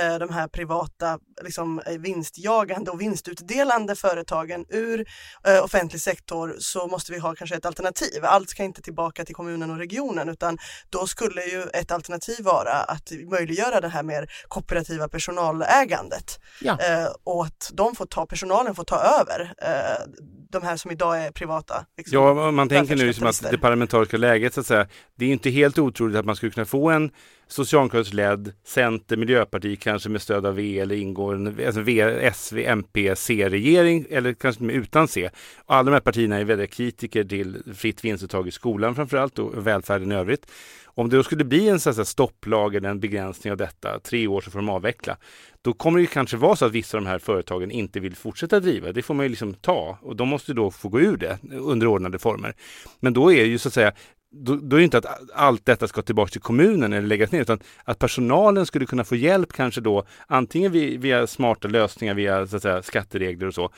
eh, 0.00 0.18
de 0.18 0.30
här 0.30 0.48
privata 0.48 1.18
liksom, 1.42 1.80
eh, 1.86 1.98
vinstjagande 1.98 2.90
och 2.90 3.00
vinstutdelande 3.00 3.96
företagen 3.96 4.64
ur 4.68 5.06
eh, 5.46 5.64
offentlig 5.64 6.00
sektor 6.00 6.56
så 6.58 6.86
måste 6.86 7.12
vi 7.12 7.18
ha 7.18 7.34
kanske 7.34 7.56
ett 7.56 7.66
alternativ. 7.66 8.24
Allt 8.24 8.50
ska 8.50 8.62
inte 8.62 8.82
tillbaka 8.82 9.24
till 9.24 9.34
kommunen 9.34 9.70
och 9.70 9.78
regionen 9.78 10.28
utan 10.28 10.58
då 10.90 11.06
skulle 11.06 11.44
ju 11.44 11.62
ett 11.62 11.90
alternativ 11.90 12.44
vara 12.44 12.72
att 12.72 13.12
möjliggöra 13.30 13.80
det 13.80 13.88
här 13.88 14.02
mer 14.02 14.30
kooperativa 14.48 15.08
personalägandet 15.08 16.40
ja. 16.60 16.78
eh, 16.80 17.08
och 17.24 17.44
att 17.44 17.70
de 17.72 17.94
får 17.94 18.06
ta, 18.06 18.26
personalen 18.26 18.74
får 18.74 18.84
ta 18.84 18.96
över 18.96 19.54
eh, 19.62 20.12
de 20.50 20.62
här 20.62 20.76
som 20.76 20.90
idag 20.90 21.24
är 21.24 21.30
privata. 21.30 21.86
Liksom, 21.96 22.18
ja, 22.18 22.50
man 22.50 22.68
tänker 22.68 22.96
nu 22.96 23.06
liksom 23.06 23.26
att 23.26 23.50
det 23.50 23.58
parlamentariska 23.58 24.16
läget 24.16 24.54
så 24.54 24.60
att 24.60 24.66
säga, 24.66 24.86
det 25.14 25.24
är 25.24 25.28
inte 25.28 25.50
helt 25.50 25.78
otroligt 25.78 26.16
att 26.16 26.24
man 26.24 26.36
skulle 26.36 26.52
kunna 26.52 26.66
få 26.66 26.90
en 26.90 27.10
socialdemokratiskt 27.52 28.14
ledd, 28.14 28.52
Center, 28.64 29.16
Miljöparti 29.16 29.76
kanske 29.76 30.08
med 30.08 30.22
stöd 30.22 30.46
av 30.46 30.54
V 30.54 30.80
eller 30.80 30.94
ingår 30.94 31.34
en 31.34 31.46
alltså 31.66 31.80
v, 31.80 32.30
SV, 32.34 32.58
MP, 32.58 33.16
C-regering 33.16 34.06
eller 34.10 34.32
kanske 34.32 34.64
utan 34.64 35.08
C. 35.08 35.30
Och 35.56 35.74
alla 35.74 35.82
de 35.82 35.92
här 35.92 36.00
partierna 36.00 36.36
är 36.36 36.44
väldigt 36.44 36.70
kritiker 36.70 37.24
till 37.24 37.62
fritt 37.74 38.04
vinstuttag 38.04 38.48
i 38.48 38.50
skolan 38.50 38.94
framförallt 38.94 39.38
och 39.38 39.66
välfärden 39.66 40.12
i 40.12 40.14
övrigt. 40.14 40.46
Om 40.94 41.08
det 41.08 41.16
då 41.16 41.22
skulle 41.22 41.44
bli 41.44 41.68
en 41.68 41.80
så 41.80 42.04
stopplag 42.04 42.74
eller 42.74 42.88
en 42.88 43.00
begränsning 43.00 43.50
av 43.50 43.56
detta, 43.56 43.98
tre 43.98 44.26
år 44.26 44.40
så 44.40 44.50
får 44.50 44.58
de 44.58 44.68
avveckla, 44.68 45.16
då 45.62 45.72
kommer 45.72 46.00
det 46.00 46.06
kanske 46.06 46.36
vara 46.36 46.56
så 46.56 46.64
att 46.64 46.72
vissa 46.72 46.96
av 46.96 47.04
de 47.04 47.08
här 47.08 47.18
företagen 47.18 47.70
inte 47.70 48.00
vill 48.00 48.16
fortsätta 48.16 48.60
driva. 48.60 48.92
Det 48.92 49.02
får 49.02 49.14
man 49.14 49.24
ju 49.24 49.28
liksom 49.28 49.54
ta 49.54 49.98
och 50.02 50.16
de 50.16 50.28
måste 50.28 50.52
då 50.52 50.70
få 50.70 50.88
gå 50.88 51.00
ur 51.00 51.16
det 51.16 51.38
under 51.52 51.86
ordnade 51.86 52.18
former. 52.18 52.54
Men 53.00 53.12
då 53.12 53.32
är 53.32 53.42
det 53.42 53.48
ju 53.48 53.58
så 53.58 53.68
att 53.68 53.74
säga 53.74 53.92
då, 54.32 54.56
då 54.56 54.76
är 54.76 54.78
det 54.78 54.84
inte 54.84 54.98
att 54.98 55.30
allt 55.34 55.66
detta 55.66 55.88
ska 55.88 56.02
tillbaka 56.02 56.30
till 56.30 56.40
kommunen 56.40 56.92
eller 56.92 57.08
läggas 57.08 57.32
ner 57.32 57.40
utan 57.40 57.60
att 57.84 57.98
personalen 57.98 58.66
skulle 58.66 58.86
kunna 58.86 59.04
få 59.04 59.16
hjälp 59.16 59.52
kanske 59.52 59.80
då 59.80 60.04
antingen 60.26 60.72
via, 60.72 60.98
via 60.98 61.26
smarta 61.26 61.68
lösningar 61.68 62.14
via 62.14 62.46
så 62.46 62.56
att 62.56 62.62
säga, 62.62 62.82
skatteregler 62.82 63.46
och 63.46 63.54
så 63.54 63.72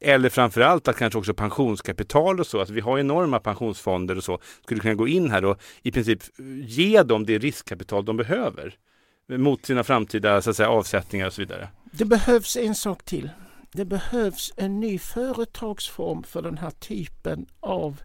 eller 0.00 0.28
framförallt 0.28 0.88
att 0.88 0.96
kanske 0.96 1.18
också 1.18 1.34
pensionskapital 1.34 2.40
och 2.40 2.46
så, 2.46 2.58
alltså 2.58 2.74
vi 2.74 2.80
har 2.80 2.98
enorma 2.98 3.40
pensionsfonder 3.40 4.16
och 4.16 4.24
så, 4.24 4.38
skulle 4.62 4.80
kunna 4.80 4.94
gå 4.94 5.08
in 5.08 5.30
här 5.30 5.44
och 5.44 5.60
i 5.82 5.92
princip 5.92 6.22
ge 6.66 7.02
dem 7.02 7.26
det 7.26 7.38
riskkapital 7.38 8.04
de 8.04 8.16
behöver 8.16 8.74
mot 9.28 9.66
sina 9.66 9.84
framtida 9.84 10.42
så 10.42 10.50
att 10.50 10.56
säga, 10.56 10.68
avsättningar 10.68 11.26
och 11.26 11.32
så 11.32 11.42
vidare. 11.42 11.68
Det 11.92 12.04
behövs 12.04 12.56
en 12.56 12.74
sak 12.74 13.04
till. 13.04 13.30
Det 13.72 13.84
behövs 13.84 14.52
en 14.56 14.80
ny 14.80 14.98
företagsform 14.98 16.22
för 16.22 16.42
den 16.42 16.58
här 16.58 16.70
typen 16.70 17.46
av 17.60 18.00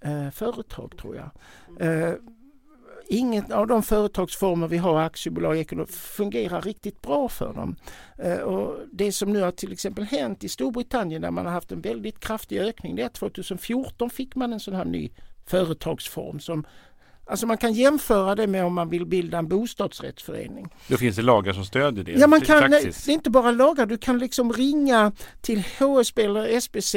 eh, 0.00 0.30
företag 0.30 0.96
tror 0.98 1.16
jag. 1.16 1.30
Eh, 1.80 2.14
Ingen 3.10 3.52
av 3.52 3.66
de 3.66 3.82
företagsformer 3.82 4.68
vi 4.68 4.76
har, 4.76 5.00
aktiebolag, 5.00 5.58
ekonomi, 5.58 5.88
fungerar 5.92 6.62
riktigt 6.62 7.02
bra 7.02 7.28
för 7.28 7.52
dem. 7.52 7.76
Eh, 8.18 8.38
och 8.38 8.78
det 8.92 9.12
som 9.12 9.32
nu 9.32 9.40
har 9.40 9.50
till 9.50 9.72
exempel 9.72 10.04
hänt 10.04 10.44
i 10.44 10.48
Storbritannien 10.48 11.22
där 11.22 11.30
man 11.30 11.46
har 11.46 11.52
haft 11.52 11.72
en 11.72 11.80
väldigt 11.80 12.20
kraftig 12.20 12.58
ökning, 12.58 12.96
det 12.96 13.02
är 13.02 13.06
att 13.06 13.14
2014 13.14 14.10
fick 14.10 14.34
man 14.34 14.52
en 14.52 14.60
sån 14.60 14.74
här 14.74 14.84
ny 14.84 15.10
företagsform 15.46 16.40
som 16.40 16.66
Alltså 17.30 17.46
man 17.46 17.58
kan 17.58 17.72
jämföra 17.72 18.34
det 18.34 18.46
med 18.46 18.64
om 18.64 18.74
man 18.74 18.88
vill 18.88 19.06
bilda 19.06 19.38
en 19.38 19.48
bostadsrättsförening. 19.48 20.68
Då 20.86 20.96
finns 20.96 21.16
det 21.16 21.22
lagar 21.22 21.52
som 21.52 21.64
stödjer 21.64 22.04
det? 22.04 22.12
Ja, 22.12 22.26
man 22.26 22.40
kan, 22.40 22.70
det 22.70 23.08
är 23.08 23.10
inte 23.10 23.30
bara 23.30 23.50
lagar, 23.50 23.86
du 23.86 23.98
kan 23.98 24.18
liksom 24.18 24.52
ringa 24.52 25.12
till 25.40 25.64
HSB 25.78 26.22
eller 26.22 26.48
SBC 26.48 26.94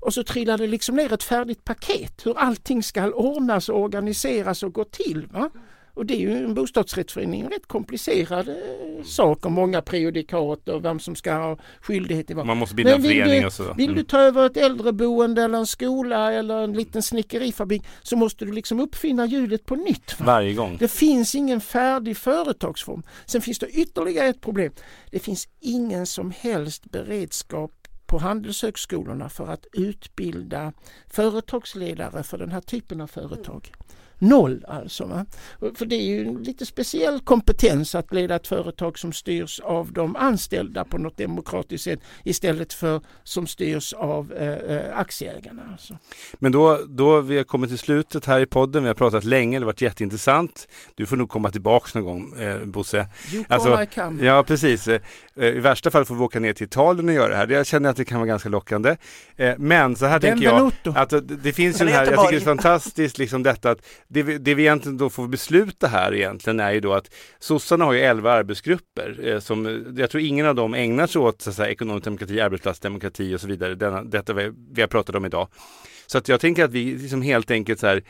och 0.00 0.14
så 0.14 0.24
trillar 0.24 0.58
det 0.58 0.66
liksom 0.66 0.96
ner 0.96 1.12
ett 1.12 1.22
färdigt 1.22 1.64
paket 1.64 2.26
hur 2.26 2.38
allting 2.38 2.82
ska 2.82 3.10
ordnas 3.10 3.68
och 3.68 3.80
organiseras 3.80 4.62
och 4.62 4.72
gå 4.72 4.84
till. 4.84 5.26
Va? 5.26 5.50
Och 5.94 6.06
det 6.06 6.14
är 6.14 6.18
ju 6.18 6.36
en 6.44 6.54
bostadsrättsförening 6.54 7.40
en 7.40 7.48
rätt 7.50 7.66
komplicerad 7.66 8.48
eh, 8.48 9.04
sak 9.04 9.46
och 9.46 9.52
många 9.52 9.82
prejudikat 9.82 10.68
och 10.68 10.84
vem 10.84 11.00
som 11.00 11.16
ska 11.16 11.32
ha 11.32 11.58
skyldighet 11.80 12.26
till 12.26 12.36
vad. 12.36 12.46
Man 12.46 12.56
måste 12.56 12.74
bilda 12.74 12.94
en 12.94 13.02
förening 13.02 13.40
du, 13.40 13.46
och 13.46 13.52
så. 13.52 13.74
Vill 13.74 13.86
du 13.86 13.92
Mm. 13.92 14.04
ta 14.06 14.20
över 14.20 14.46
ett 14.46 14.56
äldreboende 14.56 15.42
eller 15.42 15.58
en 15.58 15.66
skola 15.66 16.32
eller 16.32 16.62
en 16.64 16.72
liten 16.72 17.02
snickerifabrik 17.02 17.82
så 18.02 18.16
måste 18.16 18.44
du 18.44 18.52
liksom 18.52 18.80
uppfinna 18.80 19.26
hjulet 19.26 19.66
på 19.66 19.74
nytt. 19.76 20.20
Va? 20.20 20.26
Varje 20.26 20.54
gång. 20.54 20.76
Det 20.80 20.88
finns 20.88 21.34
ingen 21.34 21.60
färdig 21.60 22.16
företagsform. 22.16 23.02
Sen 23.26 23.40
finns 23.40 23.58
det 23.58 23.68
ytterligare 23.68 24.28
ett 24.28 24.40
problem. 24.40 24.72
Det 25.10 25.18
finns 25.18 25.48
ingen 25.60 26.06
som 26.06 26.30
helst 26.38 26.90
beredskap 26.90 27.72
på 28.06 28.18
handelshögskolorna 28.18 29.28
för 29.28 29.46
att 29.46 29.66
utbilda 29.72 30.72
företagsledare 31.10 32.22
för 32.22 32.38
den 32.38 32.52
här 32.52 32.60
typen 32.60 33.00
av 33.00 33.06
företag. 33.06 33.72
Noll 34.18 34.64
alltså. 34.68 35.04
Va? 35.04 35.26
För 35.74 35.86
det 35.86 35.96
är 35.96 36.02
ju 36.02 36.26
en 36.28 36.42
lite 36.42 36.66
speciell 36.66 37.20
kompetens 37.20 37.94
att 37.94 38.12
leda 38.12 38.36
ett 38.36 38.46
företag 38.46 38.98
som 38.98 39.12
styrs 39.12 39.60
av 39.60 39.92
de 39.92 40.16
anställda 40.16 40.84
på 40.84 40.98
något 40.98 41.16
demokratiskt 41.16 41.84
sätt 41.84 42.00
istället 42.24 42.72
för 42.72 43.00
som 43.22 43.46
styrs 43.46 43.92
av 43.92 44.32
eh, 44.32 44.48
eh, 44.48 44.98
aktieägarna. 44.98 45.62
Alltså. 45.72 45.98
Men 46.34 46.52
då, 46.52 46.80
då 46.88 47.20
vi 47.20 47.36
har 47.36 47.44
kommit 47.44 47.70
till 47.70 47.78
slutet 47.78 48.26
här 48.26 48.40
i 48.40 48.46
podden. 48.46 48.82
Vi 48.82 48.88
har 48.88 48.94
pratat 48.94 49.24
länge, 49.24 49.58
det 49.58 49.62
har 49.62 49.66
varit 49.66 49.80
jätteintressant. 49.80 50.68
Du 50.94 51.06
får 51.06 51.16
nog 51.16 51.28
komma 51.28 51.50
tillbaks 51.50 51.94
någon 51.94 52.04
gång, 52.04 52.40
eh, 52.40 52.64
Bosse. 52.64 53.06
Alltså, 53.48 53.82
I. 53.82 53.86
Ja, 54.26 54.42
precis. 54.42 54.88
Eh, 54.88 55.00
I 55.36 55.50
värsta 55.60 55.90
fall 55.90 56.04
får 56.04 56.14
vi 56.14 56.20
åka 56.20 56.40
ner 56.40 56.52
till 56.52 56.66
Italien 56.66 57.08
och 57.08 57.14
göra 57.14 57.28
det 57.28 57.36
här. 57.36 57.48
Jag 57.48 57.66
känner 57.66 57.90
att 57.90 57.96
det 57.96 58.04
kan 58.04 58.18
vara 58.18 58.28
ganska 58.28 58.48
lockande. 58.48 58.96
Eh, 59.36 59.54
Men 59.58 59.96
så 59.96 60.06
här 60.06 60.20
tänker 60.20 60.44
jag, 60.44 60.72
att 60.94 61.10
det, 61.10 61.20
det 61.20 61.52
finns 61.52 61.80
ju 61.80 61.84
den 61.84 61.94
här, 61.94 62.06
jag 62.06 62.20
tycker 62.20 62.30
det 62.32 62.42
är 62.42 62.44
fantastiskt 62.44 63.18
liksom 63.18 63.42
detta 63.42 63.70
att 63.70 63.86
det 64.14 64.22
vi, 64.22 64.38
det 64.38 64.54
vi 64.54 64.62
egentligen 64.62 64.98
då 64.98 65.10
får 65.10 65.28
besluta 65.28 65.86
här 65.86 66.14
egentligen 66.14 66.60
är 66.60 66.72
ju 66.72 66.80
då 66.80 66.92
att 66.92 67.14
sossarna 67.38 67.84
har 67.84 67.92
ju 67.92 68.00
11 68.00 68.32
arbetsgrupper 68.32 69.18
eh, 69.22 69.38
som, 69.38 69.66
eh, 69.66 70.00
jag 70.00 70.10
tror 70.10 70.22
ingen 70.22 70.46
av 70.46 70.54
dem 70.54 70.74
ägnar 70.74 71.06
sig 71.06 71.20
åt 71.20 71.42
så 71.42 71.50
att 71.50 71.56
säga, 71.56 71.70
ekonomisk 71.70 72.04
demokrati, 72.04 72.40
arbetsplatsdemokrati 72.40 73.34
och 73.34 73.40
så 73.40 73.46
vidare, 73.46 73.74
denna, 73.74 74.02
detta 74.02 74.32
vi, 74.32 74.52
vi 74.72 74.80
har 74.80 74.88
pratat 74.88 75.14
om 75.14 75.24
idag. 75.24 75.48
Så 76.14 76.18
att 76.18 76.28
jag 76.28 76.40
tänker 76.40 76.64
att 76.64 76.72
vi 76.72 76.84
liksom 76.84 77.22
helt 77.22 77.50
enkelt 77.50 77.80
så 77.80 77.86
här, 77.86 78.02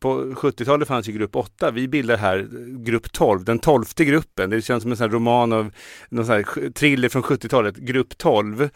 på 0.00 0.24
70-talet 0.24 0.88
fanns 0.88 1.08
ju 1.08 1.12
grupp 1.12 1.36
8, 1.36 1.70
vi 1.70 1.88
bildar 1.88 2.16
här 2.16 2.48
grupp 2.84 3.12
12, 3.12 3.44
den 3.44 3.58
tolfte 3.58 4.04
gruppen. 4.04 4.50
Det 4.50 4.62
känns 4.62 4.82
som 4.82 4.90
en 4.90 4.96
sån 4.96 5.04
här 5.04 5.14
roman 5.14 5.52
av 5.52 5.72
någon 6.08 6.26
sån 6.26 6.34
här 6.34 6.70
thriller 6.70 7.08
från 7.08 7.22
70-talet, 7.22 7.76
grupp 7.76 8.18
12, 8.18 8.68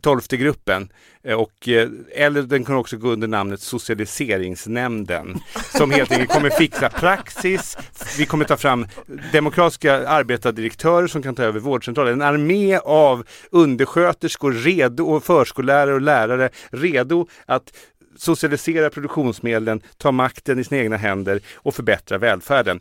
tolfte 0.00 0.36
gruppen. 0.36 0.88
Eh, 1.24 1.40
och, 1.40 1.68
eh, 1.68 1.88
eller 2.14 2.42
den 2.42 2.64
kan 2.64 2.76
också 2.76 2.96
gå 2.96 3.08
under 3.08 3.28
namnet 3.28 3.60
socialiseringsnämnden 3.60 5.38
som 5.76 5.90
helt 5.90 6.12
enkelt 6.12 6.30
kommer 6.30 6.50
fixa 6.50 6.88
praxis. 6.88 7.76
Vi 8.18 8.26
kommer 8.26 8.44
ta 8.44 8.56
fram 8.56 8.86
demokratiska 9.32 10.08
arbetardirektörer 10.08 11.06
som 11.06 11.22
kan 11.22 11.34
ta 11.34 11.42
över 11.42 11.60
vårdcentraler. 11.60 12.12
En 12.12 12.22
armé 12.22 12.78
av 12.78 13.26
undersköterskor 13.50 14.52
redo 14.52 15.04
och 15.04 15.24
förskollärare 15.24 15.94
och 15.94 16.00
lärare 16.00 16.50
redo 16.70 17.28
att 17.46 17.72
socialisera 18.18 18.90
produktionsmedlen, 18.90 19.80
ta 19.96 20.12
makten 20.12 20.58
i 20.58 20.64
sina 20.64 20.80
egna 20.80 20.96
händer 20.96 21.40
och 21.54 21.74
förbättra 21.74 22.18
välfärden. 22.18 22.80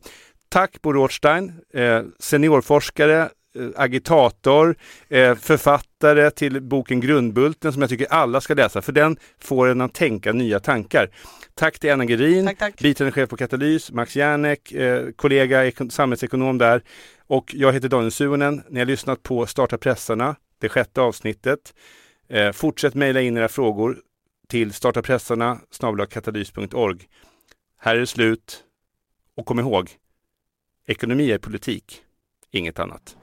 Tack 0.50 0.82
Bo 0.82 0.94
Rothstein, 0.94 1.54
eh, 1.74 2.02
seniorforskare, 2.20 3.22
eh, 3.22 3.30
agitator, 3.76 4.76
eh, 5.10 5.36
författare 5.36 6.32
till 6.32 6.62
boken 6.62 7.00
Grundbulten 7.02 7.74
som 7.74 7.82
jag 7.82 7.90
tycker 7.90 8.08
alla 8.14 8.42
ska 8.42 8.54
läsa 8.54 8.82
för 8.82 8.92
den 8.92 9.18
får 9.42 9.68
en 9.68 9.82
att 9.82 9.94
tänka 9.94 10.34
nya 10.34 10.60
tankar. 10.60 11.10
Tack 11.54 11.80
till 11.80 11.92
Anna 11.92 12.06
Gerin, 12.06 12.46
Tack, 12.46 12.58
tack. 12.58 12.82
biträdande 12.82 13.12
chef 13.12 13.30
på 13.30 13.38
Katalys, 13.38 13.92
Max 13.92 14.16
Järnek, 14.16 14.72
eh, 14.72 15.06
kollega, 15.16 15.66
eko- 15.66 15.90
samhällsekonom 15.90 16.58
där. 16.58 16.82
Och 17.28 17.52
jag 17.56 17.74
heter 17.74 17.90
Daniel 17.90 18.12
Suhonen. 18.12 18.64
Ni 18.70 18.80
har 18.80 18.86
lyssnat 18.86 19.24
på 19.24 19.46
Starta 19.46 19.78
pressarna, 19.78 20.36
det 20.62 20.70
sjätte 20.70 21.02
avsnittet. 21.02 21.60
Fortsätt 22.54 22.94
mejla 22.94 23.22
in 23.22 23.38
era 23.38 23.48
frågor 23.48 23.98
till 24.48 24.74
startapressarna 24.74 25.60
katalys.org. 26.06 27.08
Här 27.78 27.96
är 27.96 28.00
det 28.00 28.08
slut. 28.08 28.64
Och 29.36 29.46
kom 29.46 29.60
ihåg, 29.60 29.90
ekonomi 30.86 31.32
är 31.32 31.38
politik, 31.38 32.04
inget 32.52 32.80
annat. 32.80 33.18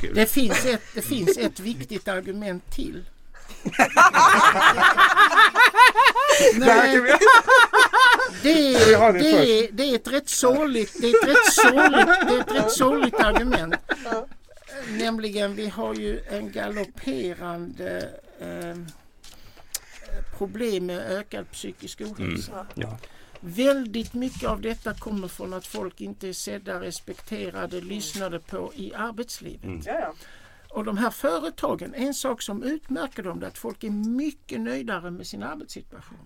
Kul. 0.00 0.14
Det 0.14 0.26
finns 0.26 0.66
ett, 0.66 0.82
det 0.94 1.02
finns 1.02 1.38
ett 1.38 1.60
viktigt 1.60 2.08
argument 2.08 2.70
till. 2.70 3.04
Nej, 6.54 7.00
det, 8.42 8.74
är, 8.74 9.12
det, 9.12 9.30
är, 9.62 9.72
det 9.72 9.84
är 9.84 9.94
ett 9.94 10.08
rätt 10.08 10.28
sorgligt, 10.28 10.96
det 11.00 11.06
är 11.06 11.22
ett 11.22 11.28
rätt 11.28 11.52
sorgligt, 11.52 12.28
det 12.28 12.34
är 12.34 12.40
ett 12.40 12.64
rätt 12.64 12.72
sorgligt 12.72 13.14
argument. 13.14 13.74
Nämligen 14.88 15.54
vi 15.54 15.68
har 15.68 15.94
ju 15.94 16.20
en 16.30 16.52
galopperande 16.52 18.08
eh, 18.40 18.76
problem 20.38 20.86
med 20.86 20.98
ökad 21.10 21.50
psykisk 21.50 22.00
ohälsa. 22.00 22.66
Ja. 22.74 22.98
Väldigt 23.40 24.14
mycket 24.14 24.48
av 24.48 24.60
detta 24.60 24.94
kommer 24.94 25.28
från 25.28 25.52
att 25.54 25.66
folk 25.66 26.00
inte 26.00 26.28
är 26.28 26.32
sedda, 26.32 26.80
respekterade, 26.80 27.80
lyssnade 27.80 28.38
på 28.40 28.72
i 28.74 28.94
arbetslivet. 28.94 29.86
Ja, 29.86 30.00
ja. 30.00 30.14
Och 30.70 30.84
de 30.84 30.96
här 30.96 31.10
företagen, 31.10 31.94
en 31.94 32.14
sak 32.14 32.42
som 32.42 32.62
utmärker 32.62 33.22
dem 33.22 33.42
är 33.42 33.46
att 33.46 33.58
folk 33.58 33.84
är 33.84 33.90
mycket 33.90 34.60
nöjdare 34.60 35.10
med 35.10 35.26
sin 35.26 35.42
arbetssituation. 35.42 36.18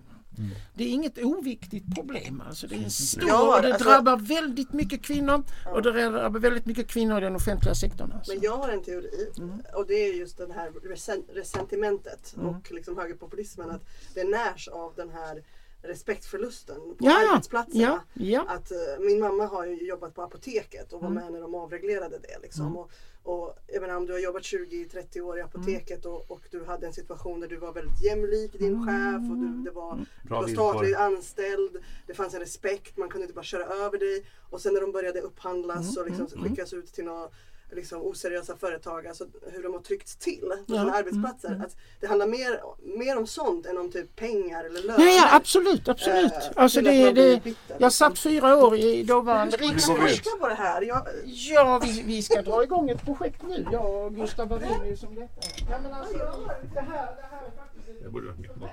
Det 0.73 0.83
är 0.83 0.87
inget 0.89 1.17
oviktigt 1.17 1.95
problem. 1.95 2.43
Alltså 2.47 2.67
det, 2.67 2.75
är 2.75 2.83
en 2.83 2.91
stor, 2.91 3.27
Ja, 3.29 3.55
och 3.55 3.61
det 3.61 3.73
alltså- 3.73 3.89
drabbar 3.89 4.17
väldigt 4.17 4.73
mycket 4.73 5.01
kvinnor 5.01 5.43
och 5.73 5.81
det 5.81 5.91
drabbar 6.09 6.39
väldigt 6.39 6.65
mycket 6.65 6.87
kvinnor 6.87 7.17
i 7.17 7.21
den 7.21 7.35
offentliga 7.35 7.75
sektorn. 7.75 8.11
Alltså. 8.11 8.31
Men 8.33 8.41
jag 8.41 8.57
har 8.57 8.69
en 8.69 8.83
teori 8.83 9.31
Mm. 9.37 9.61
och 9.75 9.87
det 9.87 9.93
är 9.93 10.13
just 10.13 10.37
det 10.37 10.53
här 10.55 10.69
resen- 10.71 11.33
resentimentet 11.33 12.33
Mm. 12.37 12.47
och 12.47 12.71
liksom 12.71 12.97
högerpopulismen. 12.97 13.69
Att 13.71 13.81
det 14.13 14.23
närs 14.23 14.67
av 14.67 14.93
den 14.95 15.09
här 15.09 15.43
respektförlusten 15.87 16.75
på 16.75 16.95
Ja, 16.99 17.21
ja. 17.21 17.31
arbetsplatserna. 17.33 17.81
Ja, 17.81 18.01
ja. 18.13 18.45
Att, 18.47 18.71
eh, 18.71 18.77
min 18.99 19.19
mamma 19.19 19.45
har 19.45 19.65
ju 19.65 19.87
jobbat 19.87 20.15
på 20.15 20.21
apoteket 20.21 20.93
och 20.93 21.01
var 21.01 21.09
Mm. 21.09 21.23
med 21.23 21.33
när 21.33 21.41
de 21.41 21.55
avreglerade 21.55 22.19
det. 22.19 22.39
Liksom. 22.41 22.77
Och, 22.77 22.91
och, 23.23 23.57
jag 23.67 23.81
menar, 23.81 23.95
om 23.95 24.05
du 24.05 24.13
har 24.13 24.19
jobbat 24.19 24.43
20-30 24.43 25.21
år 25.21 25.37
i 25.37 25.41
Mm. 25.41 25.49
apoteket 25.53 26.05
och, 26.05 26.31
och 26.31 26.41
du 26.51 26.63
hade 26.65 26.87
en 26.87 26.93
situation 26.93 27.39
där 27.39 27.47
du 27.47 27.57
var 27.57 27.73
väldigt 27.73 28.03
jämlik 28.03 28.53
din 28.59 28.73
Mm. 28.73 28.85
chef 28.87 29.31
och 29.31 29.37
du, 29.37 29.63
det 29.63 29.71
var, 29.71 29.95
du 30.23 30.27
Bra 30.29 30.39
var 30.41 30.47
villkor. 30.47 30.69
statligt 30.71 30.95
anställd. 30.97 31.77
Det 32.07 32.13
fanns 32.13 32.33
en 32.33 32.39
respekt, 32.39 32.97
man 32.97 33.09
kunde 33.09 33.23
inte 33.23 33.35
bara 33.35 33.43
köra 33.43 33.65
över 33.65 33.97
dig. 33.97 34.25
Och 34.49 34.61
sen 34.61 34.73
när 34.73 34.81
de 34.81 34.91
började 34.91 35.21
upphandlas 35.21 35.97
och 35.97 36.05
liksom 36.09 36.27
skickas 36.27 36.73
ut 36.73 36.93
till 36.93 37.05
några 37.05 37.29
liksom, 37.71 38.01
oseriösa 38.01 38.57
företag, 38.57 39.07
alltså 39.07 39.25
hur 39.51 39.63
de 39.63 39.73
har 39.73 39.79
tryckts 39.79 40.15
till 40.15 40.39
på 40.41 40.73
Ja, 40.73 40.79
sina 40.79 40.93
arbetsplatser. 40.93 41.61
Att 41.65 41.75
det 41.99 42.07
handlar 42.07 42.27
mer, 42.27 42.61
mer 42.97 43.17
om 43.17 43.27
sånt 43.27 43.65
än 43.65 43.77
om 43.77 43.91
typ 43.91 44.15
pengar 44.15 44.63
eller 44.63 44.81
löner. 44.81 45.05
Ja, 45.05 45.11
ja, 45.11 45.35
absolut, 45.35 45.87
absolut. 45.87 46.31
Eh, 46.33 46.39
Alltså 46.55 46.81
det, 46.81 47.11
det, 47.11 47.43
bitter, 47.43 47.75
jag 47.79 47.93
satt 47.93 48.19
fyra 48.19 48.55
år 48.65 48.75
i 48.77 49.03
dåvarande 49.03 49.57
Hur 49.59 49.79
ska 49.79 49.95
forska 49.95 50.29
på 50.39 50.47
det 50.47 50.53
här? 50.55 50.81
Jag, 50.81 51.07
Ja, 51.25 51.81
vi, 51.83 52.03
vi 52.05 52.21
ska 52.21 52.41
dra 52.41 52.63
igång 52.63 52.89
ett 52.89 53.05
projekt 53.05 53.41
nu, 53.49 53.65
jag 53.71 54.05
och 54.05 54.15
Gustav 54.15 54.47
Wallin 54.49 54.97
som 54.97 55.15
detta. 55.15 55.41
Ja, 55.69 55.77
men 55.83 55.93
alltså, 55.93 56.17
det 56.17 56.79
här, 56.81 57.15
det 57.15 57.27
här 57.31 57.41
är 57.45 57.51
faktiskt... 57.57 58.01
Jag 58.03 58.11
borde 58.11 58.27
vara 58.27 58.71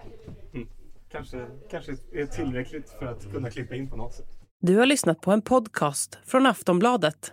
Mm. 0.55 0.68
Kanske, 1.11 1.47
kanske 1.70 1.93
är 2.12 2.26
tillräckligt 2.26 2.90
för 2.99 3.07
att 3.07 3.32
kunna 3.32 3.51
klippa 3.51 3.74
in 3.74 3.90
på 3.90 3.97
något 3.97 4.14
sätt. 4.14 4.26
Du 4.61 4.76
har 4.76 4.86
lyssnat 4.86 5.20
på 5.20 5.30
en 5.30 5.43
podcast 5.43 6.18
från 6.26 6.47
Aftonbladet. 6.47 7.32